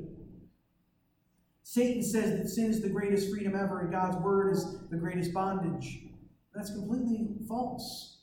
Satan 1.62 2.02
says 2.02 2.36
that 2.36 2.48
sin 2.48 2.66
is 2.66 2.82
the 2.82 2.88
greatest 2.88 3.30
freedom 3.30 3.54
ever 3.54 3.80
and 3.80 3.92
God's 3.92 4.16
Word 4.16 4.52
is 4.52 4.80
the 4.90 4.96
greatest 4.96 5.32
bondage. 5.32 6.00
That's 6.54 6.72
completely 6.72 7.28
false. 7.48 8.18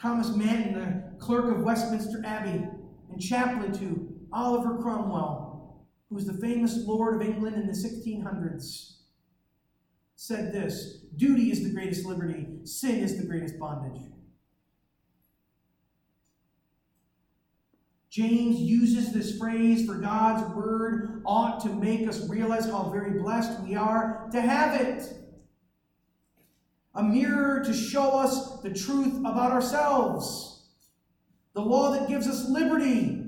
Thomas 0.00 0.34
Manton, 0.34 0.72
the 0.72 1.18
clerk 1.18 1.54
of 1.54 1.62
Westminster 1.62 2.22
Abbey 2.24 2.66
and 3.10 3.20
chaplain 3.20 3.72
to 3.78 4.10
Oliver 4.32 4.78
Cromwell, 4.78 5.39
who 6.10 6.16
was 6.16 6.26
the 6.26 6.34
famous 6.34 6.84
Lord 6.84 7.14
of 7.14 7.26
England 7.26 7.56
in 7.56 7.66
the 7.66 7.72
1600s, 7.72 8.96
said 10.16 10.52
this 10.52 11.04
Duty 11.16 11.50
is 11.50 11.62
the 11.62 11.70
greatest 11.70 12.04
liberty, 12.04 12.46
sin 12.64 12.96
is 12.96 13.16
the 13.16 13.26
greatest 13.26 13.58
bondage. 13.58 14.02
James 18.10 18.56
uses 18.56 19.12
this 19.12 19.38
phrase 19.38 19.86
for 19.86 19.94
God's 19.94 20.52
word 20.52 21.22
ought 21.24 21.60
to 21.60 21.68
make 21.68 22.08
us 22.08 22.28
realize 22.28 22.66
how 22.66 22.90
very 22.90 23.20
blessed 23.20 23.60
we 23.62 23.76
are 23.76 24.28
to 24.32 24.40
have 24.40 24.80
it. 24.80 25.04
A 26.96 27.04
mirror 27.04 27.62
to 27.64 27.72
show 27.72 28.10
us 28.10 28.60
the 28.62 28.74
truth 28.74 29.20
about 29.20 29.52
ourselves. 29.52 30.64
The 31.54 31.60
law 31.60 31.92
that 31.92 32.08
gives 32.08 32.26
us 32.26 32.48
liberty 32.48 33.19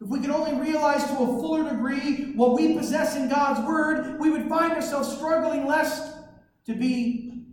if 0.00 0.08
we 0.08 0.18
could 0.20 0.30
only 0.30 0.54
realize 0.54 1.04
to 1.04 1.12
a 1.12 1.26
fuller 1.26 1.68
degree 1.68 2.32
what 2.32 2.54
we 2.54 2.74
possess 2.76 3.16
in 3.16 3.28
God's 3.28 3.60
Word, 3.66 4.18
we 4.18 4.30
would 4.30 4.48
find 4.48 4.72
ourselves 4.72 5.14
struggling 5.14 5.66
less 5.66 6.14
to 6.64 6.74
be 6.74 7.44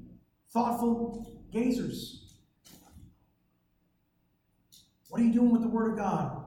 thoughtful 0.51 1.43
gazers. 1.53 2.35
What 5.09 5.21
are 5.21 5.25
you 5.25 5.33
doing 5.33 5.51
with 5.51 5.61
the 5.61 5.67
Word 5.67 5.91
of 5.91 5.97
God? 5.97 6.43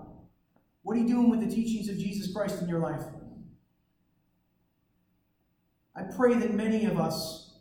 What 0.83 0.97
are 0.97 1.01
you 1.01 1.09
doing 1.09 1.29
with 1.29 1.41
the 1.41 1.55
teachings 1.55 1.89
of 1.91 1.99
Jesus 1.99 2.33
Christ 2.33 2.63
in 2.63 2.69
your 2.69 2.79
life? 2.79 3.03
I 5.95 6.03
pray 6.17 6.35
that 6.35 6.55
many 6.55 6.87
of 6.87 6.99
us 6.99 7.59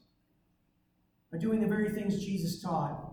are 1.33 1.37
doing 1.37 1.59
the 1.59 1.67
very 1.67 1.89
things 1.89 2.23
Jesus 2.23 2.61
taught 2.61 3.08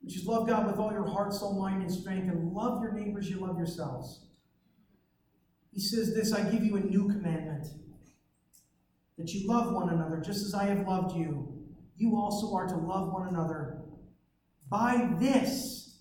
which 0.00 0.16
is 0.16 0.26
love 0.26 0.48
God 0.48 0.66
with 0.66 0.78
all 0.78 0.92
your 0.92 1.06
heart, 1.06 1.32
soul, 1.32 1.60
mind, 1.60 1.82
and 1.82 1.92
strength, 1.92 2.28
and 2.28 2.52
love 2.52 2.82
your 2.82 2.92
neighbors, 2.92 3.28
you 3.28 3.40
love 3.40 3.58
yourselves. 3.58 4.26
He 5.72 5.80
says 5.80 6.14
this 6.14 6.32
I 6.32 6.50
give 6.50 6.64
you 6.64 6.76
a 6.76 6.80
new 6.80 7.08
commandment 7.08 7.66
that 9.18 9.32
you 9.32 9.46
love 9.46 9.72
one 9.72 9.90
another 9.90 10.20
just 10.20 10.44
as 10.44 10.54
I 10.54 10.64
have 10.64 10.86
loved 10.86 11.16
you. 11.16 11.46
You 11.96 12.16
also 12.16 12.54
are 12.54 12.66
to 12.66 12.76
love 12.76 13.12
one 13.12 13.28
another. 13.28 13.82
By 14.70 15.10
this, 15.18 15.98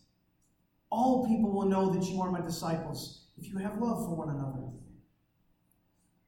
all 0.90 1.28
people 1.28 1.52
will 1.52 1.68
know 1.68 1.92
that 1.92 2.04
you 2.04 2.22
are 2.22 2.32
my 2.32 2.42
disciples 2.42 3.28
if 3.38 3.50
you 3.50 3.58
have 3.58 3.80
love 3.80 4.06
for 4.06 4.16
one 4.16 4.30
another. 4.30 4.70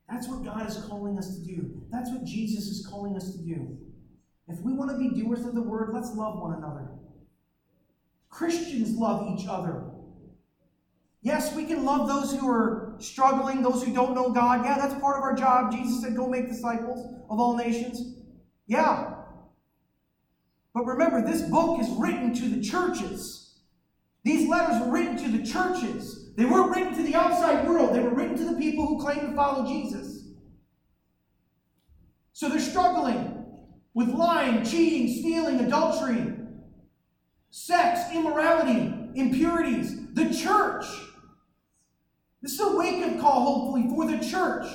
That's 0.09 0.27
what 0.27 0.43
God 0.43 0.67
is 0.67 0.77
calling 0.89 1.17
us 1.17 1.37
to 1.37 1.45
do. 1.45 1.83
That's 1.89 2.11
what 2.11 2.25
Jesus 2.25 2.65
is 2.65 2.85
calling 2.85 3.15
us 3.15 3.31
to 3.31 3.37
do. 3.37 3.77
If 4.49 4.59
we 4.59 4.73
want 4.73 4.91
to 4.91 4.97
be 4.97 5.21
doers 5.21 5.45
of 5.45 5.55
the 5.55 5.61
word, 5.61 5.91
let's 5.93 6.13
love 6.13 6.39
one 6.39 6.55
another. 6.55 6.89
Christians 8.41 8.97
love 8.97 9.37
each 9.37 9.45
other. 9.47 9.83
Yes, 11.21 11.55
we 11.55 11.63
can 11.65 11.85
love 11.85 12.07
those 12.07 12.33
who 12.33 12.49
are 12.49 12.95
struggling, 12.97 13.61
those 13.61 13.83
who 13.83 13.93
don't 13.93 14.15
know 14.15 14.31
God. 14.31 14.65
Yeah, 14.65 14.79
that's 14.79 14.99
part 14.99 15.17
of 15.17 15.21
our 15.21 15.35
job. 15.35 15.71
Jesus 15.71 16.01
said, 16.01 16.15
Go 16.15 16.27
make 16.27 16.47
disciples 16.47 17.05
of 17.29 17.39
all 17.39 17.55
nations. 17.55 18.15
Yeah. 18.65 19.13
But 20.73 20.87
remember, 20.87 21.21
this 21.23 21.43
book 21.43 21.79
is 21.79 21.87
written 21.89 22.33
to 22.33 22.49
the 22.49 22.63
churches. 22.63 23.59
These 24.23 24.49
letters 24.49 24.81
were 24.81 24.91
written 24.91 25.17
to 25.17 25.37
the 25.37 25.45
churches. 25.45 26.33
They 26.35 26.45
weren't 26.45 26.75
written 26.75 26.95
to 26.95 27.03
the 27.03 27.13
outside 27.13 27.67
world, 27.67 27.93
they 27.93 27.99
were 27.99 28.15
written 28.15 28.37
to 28.37 28.45
the 28.45 28.59
people 28.59 28.87
who 28.87 28.99
claim 28.99 29.19
to 29.19 29.35
follow 29.35 29.67
Jesus. 29.67 30.23
So 32.33 32.49
they're 32.49 32.59
struggling 32.59 33.45
with 33.93 34.09
lying, 34.09 34.65
cheating, 34.65 35.15
stealing, 35.19 35.59
adultery, 35.59 36.40
sex, 37.51 37.99
immorality, 38.13 38.93
impurities. 39.13 40.07
The 40.13 40.33
church 40.33 40.85
This 42.41 42.53
is 42.53 42.59
a 42.59 42.75
wake 42.75 43.05
up 43.05 43.19
call, 43.19 43.45
hopefully, 43.45 43.87
for 43.89 44.07
the 44.07 44.17
church. 44.27 44.65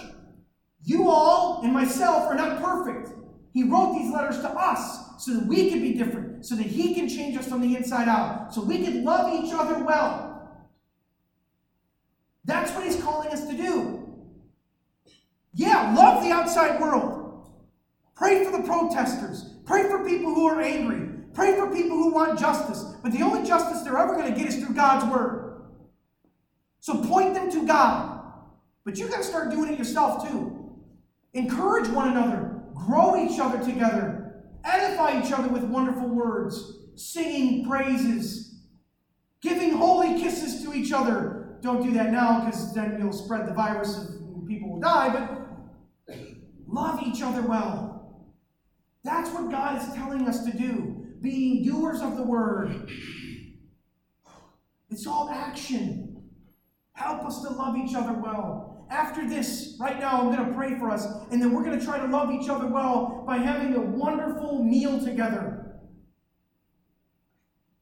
You 0.85 1.11
all 1.11 1.63
and 1.65 1.73
myself 1.73 2.29
are 2.31 2.37
not 2.37 2.63
perfect. 2.63 3.11
He 3.53 3.65
wrote 3.65 3.95
these 3.95 4.13
letters 4.13 4.39
to 4.41 4.51
us 4.51 5.25
so 5.25 5.33
that 5.35 5.47
we 5.47 5.71
can 5.71 5.81
be 5.81 5.95
different, 5.95 6.47
so 6.47 6.55
that 6.55 6.67
He 6.67 6.95
can 6.95 7.09
change 7.09 7.37
us 7.37 7.49
from 7.49 7.63
the 7.63 7.75
inside 7.75 8.07
out, 8.07 8.55
so 8.55 8.63
we 8.63 8.85
can 8.85 9.03
love 9.03 9.33
each 9.33 9.53
other 9.53 9.83
well. 9.83 10.69
That's 12.45 12.71
what 12.73 12.85
He's 12.85 13.03
calling 13.03 13.31
us 13.31 13.47
to 13.49 13.57
do. 13.57 14.07
Yeah, 15.55 15.95
love 15.97 16.23
the 16.23 16.31
outside 16.31 16.81
world. 16.81 17.51
Pray 18.15 18.45
for 18.45 18.53
the 18.53 18.63
protesters. 18.63 19.55
Pray 19.65 19.85
for 19.85 20.07
people 20.07 20.35
who 20.35 20.47
are 20.47 20.61
angry. 20.61 21.06
Pray 21.37 21.55
for 21.55 21.71
people 21.71 21.99
who 21.99 22.11
want 22.11 22.39
justice. 22.39 22.83
But 23.03 23.13
the 23.13 23.21
only 23.21 23.47
justice 23.47 23.83
they're 23.83 23.99
ever 23.99 24.15
going 24.15 24.33
to 24.33 24.41
get 24.41 24.49
is 24.49 24.57
through 24.57 24.75
God's 24.75 25.05
word. 25.13 25.61
So 26.81 27.05
point 27.05 27.35
them 27.35 27.51
to 27.51 27.67
God. 27.67 28.23
But 28.87 28.97
you 28.97 29.07
got 29.07 29.19
to 29.19 29.23
start 29.23 29.51
doing 29.51 29.71
it 29.71 29.79
yourself 29.79 30.27
too. 30.27 30.73
Encourage 31.35 31.89
one 31.89 32.09
another. 32.09 32.63
Grow 32.75 33.23
each 33.23 33.39
other 33.39 33.63
together. 33.63 34.45
Edify 34.65 35.23
each 35.23 35.31
other 35.31 35.49
with 35.49 35.63
wonderful 35.65 36.09
words. 36.09 36.79
Singing 36.95 37.69
praises. 37.69 38.63
Giving 39.43 39.73
holy 39.73 40.19
kisses 40.19 40.65
to 40.65 40.73
each 40.73 40.91
other. 40.91 41.59
Don't 41.61 41.83
do 41.83 41.93
that 41.93 42.13
now 42.13 42.47
because 42.47 42.73
then 42.75 42.97
you'll 42.99 43.13
spread 43.13 43.47
the 43.47 43.53
virus 43.53 43.95
and 43.99 44.49
people 44.49 44.73
will 44.73 44.81
die. 44.81 45.11
But 46.07 46.17
love 46.67 47.03
each 47.03 47.21
other 47.21 47.43
well. 47.43 48.25
That's 49.05 49.29
what 49.31 49.51
God 49.51 49.83
is 49.83 49.95
telling 49.95 50.27
us 50.27 50.43
to 50.47 50.57
do. 50.57 51.06
Being 51.27 51.65
doers 51.65 52.03
of 52.03 52.17
the 52.17 52.23
word. 52.23 52.89
It's 54.91 55.09
all 55.09 55.29
action. 55.29 56.23
Help 56.93 57.25
us 57.25 57.43
to 57.43 57.49
love 57.49 57.77
each 57.77 57.97
other 57.97 58.13
well. 58.13 58.87
After 58.91 59.29
this, 59.29 59.77
right 59.81 59.99
now, 59.99 60.21
I'm 60.21 60.33
going 60.33 60.49
to 60.49 60.55
pray 60.55 60.79
for 60.79 60.89
us, 60.89 61.05
and 61.33 61.43
then 61.43 61.53
we're 61.53 61.65
going 61.65 61.77
to 61.77 61.85
try 61.85 61.99
to 61.99 62.07
love 62.07 62.31
each 62.31 62.49
other 62.49 62.69
well 62.69 63.25
by 63.27 63.39
having 63.39 63.75
a 63.75 63.81
wonderful 63.81 64.63
meal 64.63 65.05
together. 65.05 65.81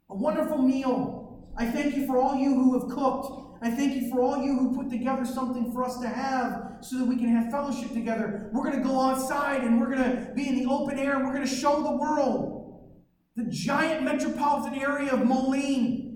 A 0.09 0.15
wonderful 0.15 0.57
meal. 0.57 1.47
I 1.59 1.67
thank 1.67 1.97
you 1.97 2.07
for 2.07 2.17
all 2.17 2.37
you 2.37 2.55
who 2.55 2.81
have 2.81 2.89
cooked. 2.89 3.61
I 3.61 3.71
thank 3.71 3.95
you 3.95 4.09
for 4.09 4.23
all 4.23 4.43
you 4.43 4.57
who 4.57 4.75
put 4.75 4.89
together 4.89 5.27
something 5.27 5.71
for 5.71 5.85
us 5.85 6.01
to 6.01 6.09
have 6.09 6.79
so 6.81 6.97
that 6.97 7.05
we 7.05 7.17
can 7.17 7.29
have 7.29 7.51
fellowship 7.51 7.93
together. 7.93 8.49
We're 8.55 8.65
going 8.65 8.83
to 8.83 8.89
go 8.89 8.99
outside 9.03 9.65
and 9.65 9.79
we're 9.79 9.95
going 9.95 9.99
to 9.99 10.33
be 10.35 10.49
in 10.49 10.57
the 10.57 10.67
open 10.71 10.99
air 10.99 11.17
and 11.17 11.27
we're 11.27 11.35
going 11.35 11.47
to 11.47 11.55
show 11.55 11.83
the 11.83 11.95
world 11.95 12.54
the 13.37 13.45
giant 13.45 14.05
metropolitan 14.05 14.79
area 14.79 15.13
of 15.13 15.27
Moline. 15.27 16.15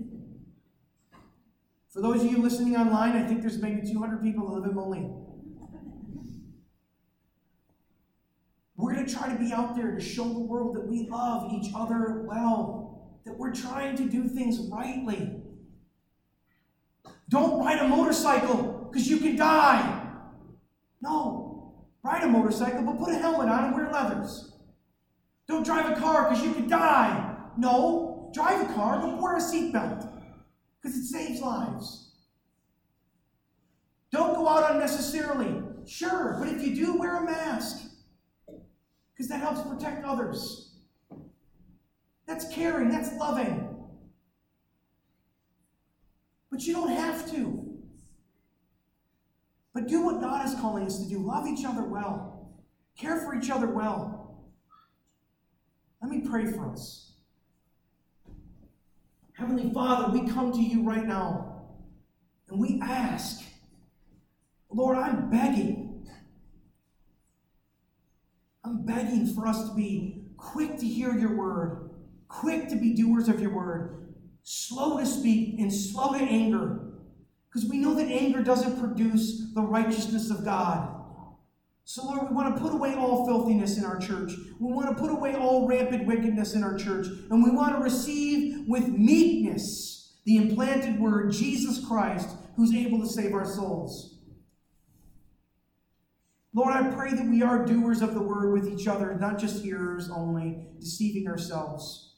For 1.89 2.01
those 2.01 2.23
of 2.23 2.31
you 2.31 2.37
listening 2.37 2.77
online, 2.77 3.17
I 3.17 3.27
think 3.27 3.41
there's 3.41 3.61
maybe 3.61 3.81
200 3.91 4.21
people 4.21 4.47
who 4.47 4.55
live 4.55 4.65
in 4.69 4.75
Moline. 4.75 5.25
We're 8.77 8.93
going 8.93 9.05
to 9.05 9.13
try 9.13 9.27
to 9.27 9.37
be 9.37 9.51
out 9.51 9.75
there 9.75 9.91
to 9.91 9.99
show 9.99 10.23
the 10.23 10.39
world 10.39 10.75
that 10.75 10.87
we 10.87 11.09
love 11.09 11.51
each 11.51 11.73
other 11.75 12.23
well, 12.25 13.19
that 13.25 13.37
we're 13.37 13.53
trying 13.53 13.97
to 13.97 14.05
do 14.05 14.23
things 14.29 14.59
rightly. 14.71 15.41
Don't 17.27 17.59
ride 17.59 17.79
a 17.79 17.87
motorcycle 17.87 18.87
because 18.89 19.09
you 19.09 19.17
can 19.17 19.35
die. 19.35 20.07
No. 21.01 21.85
Ride 22.01 22.23
a 22.23 22.27
motorcycle, 22.27 22.83
but 22.83 22.97
put 22.97 23.13
a 23.13 23.17
helmet 23.17 23.49
on 23.49 23.65
and 23.65 23.75
wear 23.75 23.91
leathers. 23.91 24.48
Don't 25.49 25.65
drive 25.65 25.97
a 25.97 25.99
car 25.99 26.29
because 26.29 26.45
you 26.45 26.53
could 26.53 26.69
die. 26.69 27.35
No. 27.57 28.29
Drive 28.33 28.69
a 28.69 28.73
car, 28.73 28.99
but 29.01 29.19
wear 29.19 29.35
a 29.35 29.41
seatbelt 29.41 30.07
because 30.79 30.95
it 30.95 31.05
saves 31.07 31.41
lives. 31.41 32.11
Don't 34.11 34.35
go 34.35 34.47
out 34.47 34.71
unnecessarily. 34.71 35.63
Sure, 35.87 36.37
but 36.39 36.47
if 36.47 36.61
you 36.61 36.75
do, 36.75 36.99
wear 36.99 37.17
a 37.17 37.25
mask 37.25 37.89
because 39.11 39.27
that 39.27 39.39
helps 39.39 39.67
protect 39.67 40.05
others. 40.05 40.75
That's 42.27 42.47
caring, 42.53 42.89
that's 42.89 43.11
loving. 43.17 43.75
But 46.51 46.61
you 46.61 46.73
don't 46.73 46.91
have 46.91 47.29
to. 47.31 47.65
But 49.73 49.87
do 49.87 50.05
what 50.05 50.21
God 50.21 50.45
is 50.47 50.53
calling 50.55 50.85
us 50.85 50.99
to 50.99 51.09
do. 51.09 51.17
Love 51.17 51.47
each 51.47 51.65
other 51.65 51.83
well. 51.83 52.53
Care 52.95 53.19
for 53.21 53.35
each 53.35 53.49
other 53.49 53.67
well. 53.67 54.18
Let 56.01 56.11
me 56.11 56.21
pray 56.21 56.45
for 56.45 56.71
us. 56.71 57.13
Heavenly 59.33 59.71
Father, 59.73 60.11
we 60.17 60.27
come 60.29 60.51
to 60.51 60.61
you 60.61 60.83
right 60.83 61.05
now 61.05 61.63
and 62.49 62.59
we 62.59 62.79
ask, 62.81 63.41
Lord, 64.69 64.97
I'm 64.97 65.29
begging. 65.29 66.07
I'm 68.63 68.85
begging 68.85 69.33
for 69.33 69.47
us 69.47 69.69
to 69.69 69.75
be 69.75 70.25
quick 70.37 70.77
to 70.77 70.85
hear 70.85 71.17
your 71.17 71.35
word, 71.35 71.89
quick 72.27 72.69
to 72.69 72.75
be 72.75 72.93
doers 72.93 73.27
of 73.27 73.39
your 73.39 73.53
word, 73.53 74.13
slow 74.43 74.97
to 74.97 75.05
speak, 75.05 75.59
and 75.59 75.73
slow 75.73 76.13
to 76.13 76.19
anger. 76.19 76.79
Because 77.47 77.69
we 77.69 77.77
know 77.77 77.95
that 77.95 78.07
anger 78.07 78.43
doesn't 78.43 78.79
produce 78.79 79.53
the 79.53 79.61
righteousness 79.61 80.29
of 80.29 80.45
God. 80.45 80.98
So, 81.91 82.05
Lord, 82.05 82.29
we 82.29 82.35
want 82.35 82.55
to 82.55 82.61
put 82.61 82.71
away 82.71 82.93
all 82.93 83.25
filthiness 83.25 83.79
in 83.79 83.83
our 83.83 83.97
church. 83.97 84.33
We 84.59 84.71
want 84.71 84.95
to 84.95 85.01
put 85.01 85.09
away 85.09 85.33
all 85.33 85.67
rampant 85.67 86.05
wickedness 86.05 86.53
in 86.53 86.63
our 86.63 86.77
church. 86.77 87.07
And 87.31 87.43
we 87.43 87.49
want 87.49 87.75
to 87.75 87.83
receive 87.83 88.67
with 88.67 88.89
meekness 88.89 90.19
the 90.23 90.37
implanted 90.37 90.99
word, 90.99 91.31
Jesus 91.31 91.83
Christ, 91.83 92.29
who's 92.55 92.75
able 92.75 92.99
to 92.99 93.07
save 93.07 93.33
our 93.33 93.43
souls. 93.43 94.19
Lord, 96.53 96.75
I 96.75 96.91
pray 96.91 97.15
that 97.15 97.27
we 97.27 97.41
are 97.41 97.65
doers 97.65 98.03
of 98.03 98.13
the 98.13 98.21
word 98.21 98.53
with 98.53 98.67
each 98.71 98.87
other, 98.87 99.17
not 99.19 99.39
just 99.39 99.63
hearers 99.63 100.11
only, 100.11 100.67
deceiving 100.79 101.27
ourselves. 101.27 102.17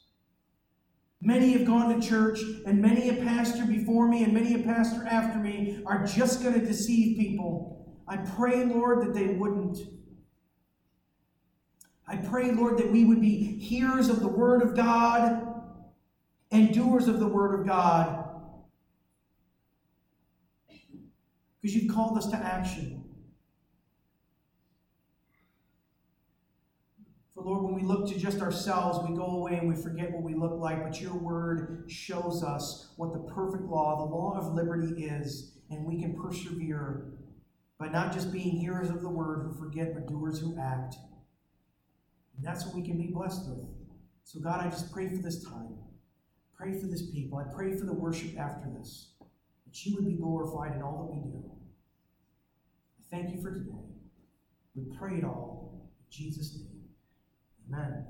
Many 1.22 1.52
have 1.52 1.64
gone 1.64 1.98
to 1.98 2.06
church, 2.06 2.40
and 2.66 2.82
many 2.82 3.08
a 3.08 3.24
pastor 3.24 3.64
before 3.64 4.06
me 4.06 4.22
and 4.22 4.34
many 4.34 4.52
a 4.52 4.62
pastor 4.64 5.06
after 5.06 5.38
me 5.38 5.82
are 5.86 6.04
just 6.04 6.42
going 6.42 6.60
to 6.60 6.66
deceive 6.66 7.16
people. 7.16 7.81
I 8.12 8.18
pray, 8.18 8.66
Lord, 8.66 9.00
that 9.06 9.14
they 9.14 9.28
wouldn't. 9.28 9.78
I 12.06 12.16
pray, 12.16 12.52
Lord, 12.52 12.76
that 12.76 12.92
we 12.92 13.06
would 13.06 13.22
be 13.22 13.58
hearers 13.58 14.10
of 14.10 14.20
the 14.20 14.28
Word 14.28 14.60
of 14.60 14.76
God 14.76 15.62
and 16.50 16.74
doers 16.74 17.08
of 17.08 17.20
the 17.20 17.26
Word 17.26 17.58
of 17.58 17.66
God. 17.66 18.22
Because 21.62 21.74
you've 21.74 21.94
called 21.94 22.18
us 22.18 22.26
to 22.26 22.36
action. 22.36 23.02
For 27.34 27.42
Lord, 27.44 27.64
when 27.64 27.74
we 27.74 27.80
look 27.80 28.06
to 28.08 28.18
just 28.18 28.42
ourselves, 28.42 28.98
we 29.08 29.16
go 29.16 29.24
away 29.24 29.56
and 29.56 29.74
we 29.74 29.74
forget 29.74 30.12
what 30.12 30.22
we 30.22 30.34
look 30.34 30.58
like. 30.58 30.82
But 30.84 31.00
your 31.00 31.14
word 31.14 31.86
shows 31.88 32.44
us 32.44 32.92
what 32.96 33.14
the 33.14 33.20
perfect 33.20 33.64
law, 33.64 34.06
the 34.06 34.14
law 34.14 34.36
of 34.36 34.52
liberty 34.52 35.06
is, 35.06 35.52
and 35.70 35.86
we 35.86 35.98
can 35.98 36.14
persevere 36.14 37.11
by 37.82 37.88
not 37.88 38.12
just 38.12 38.32
being 38.32 38.56
hearers 38.56 38.90
of 38.90 39.02
the 39.02 39.08
word 39.08 39.44
who 39.44 39.52
forget, 39.58 39.92
but 39.92 40.06
doers 40.06 40.38
who 40.38 40.56
act. 40.56 40.94
And 42.36 42.46
that's 42.46 42.64
what 42.64 42.76
we 42.76 42.82
can 42.82 42.96
be 42.96 43.08
blessed 43.08 43.48
with. 43.48 43.66
So, 44.22 44.38
God, 44.38 44.64
I 44.64 44.70
just 44.70 44.92
pray 44.92 45.08
for 45.08 45.16
this 45.16 45.42
time. 45.42 45.74
Pray 46.56 46.78
for 46.78 46.86
this 46.86 47.10
people. 47.10 47.38
I 47.38 47.52
pray 47.52 47.76
for 47.76 47.84
the 47.84 47.92
worship 47.92 48.38
after 48.38 48.68
this, 48.78 49.14
that 49.66 49.84
you 49.84 49.96
would 49.96 50.06
be 50.06 50.12
glorified 50.12 50.76
in 50.76 50.82
all 50.82 50.98
that 50.98 51.12
we 51.12 51.28
do. 51.28 51.42
I 53.00 53.16
thank 53.16 53.34
you 53.34 53.42
for 53.42 53.50
today. 53.50 53.72
We 54.76 54.84
pray 54.96 55.16
it 55.16 55.24
all 55.24 55.90
in 55.98 56.16
Jesus' 56.16 56.60
name. 56.60 56.84
Amen. 57.68 58.04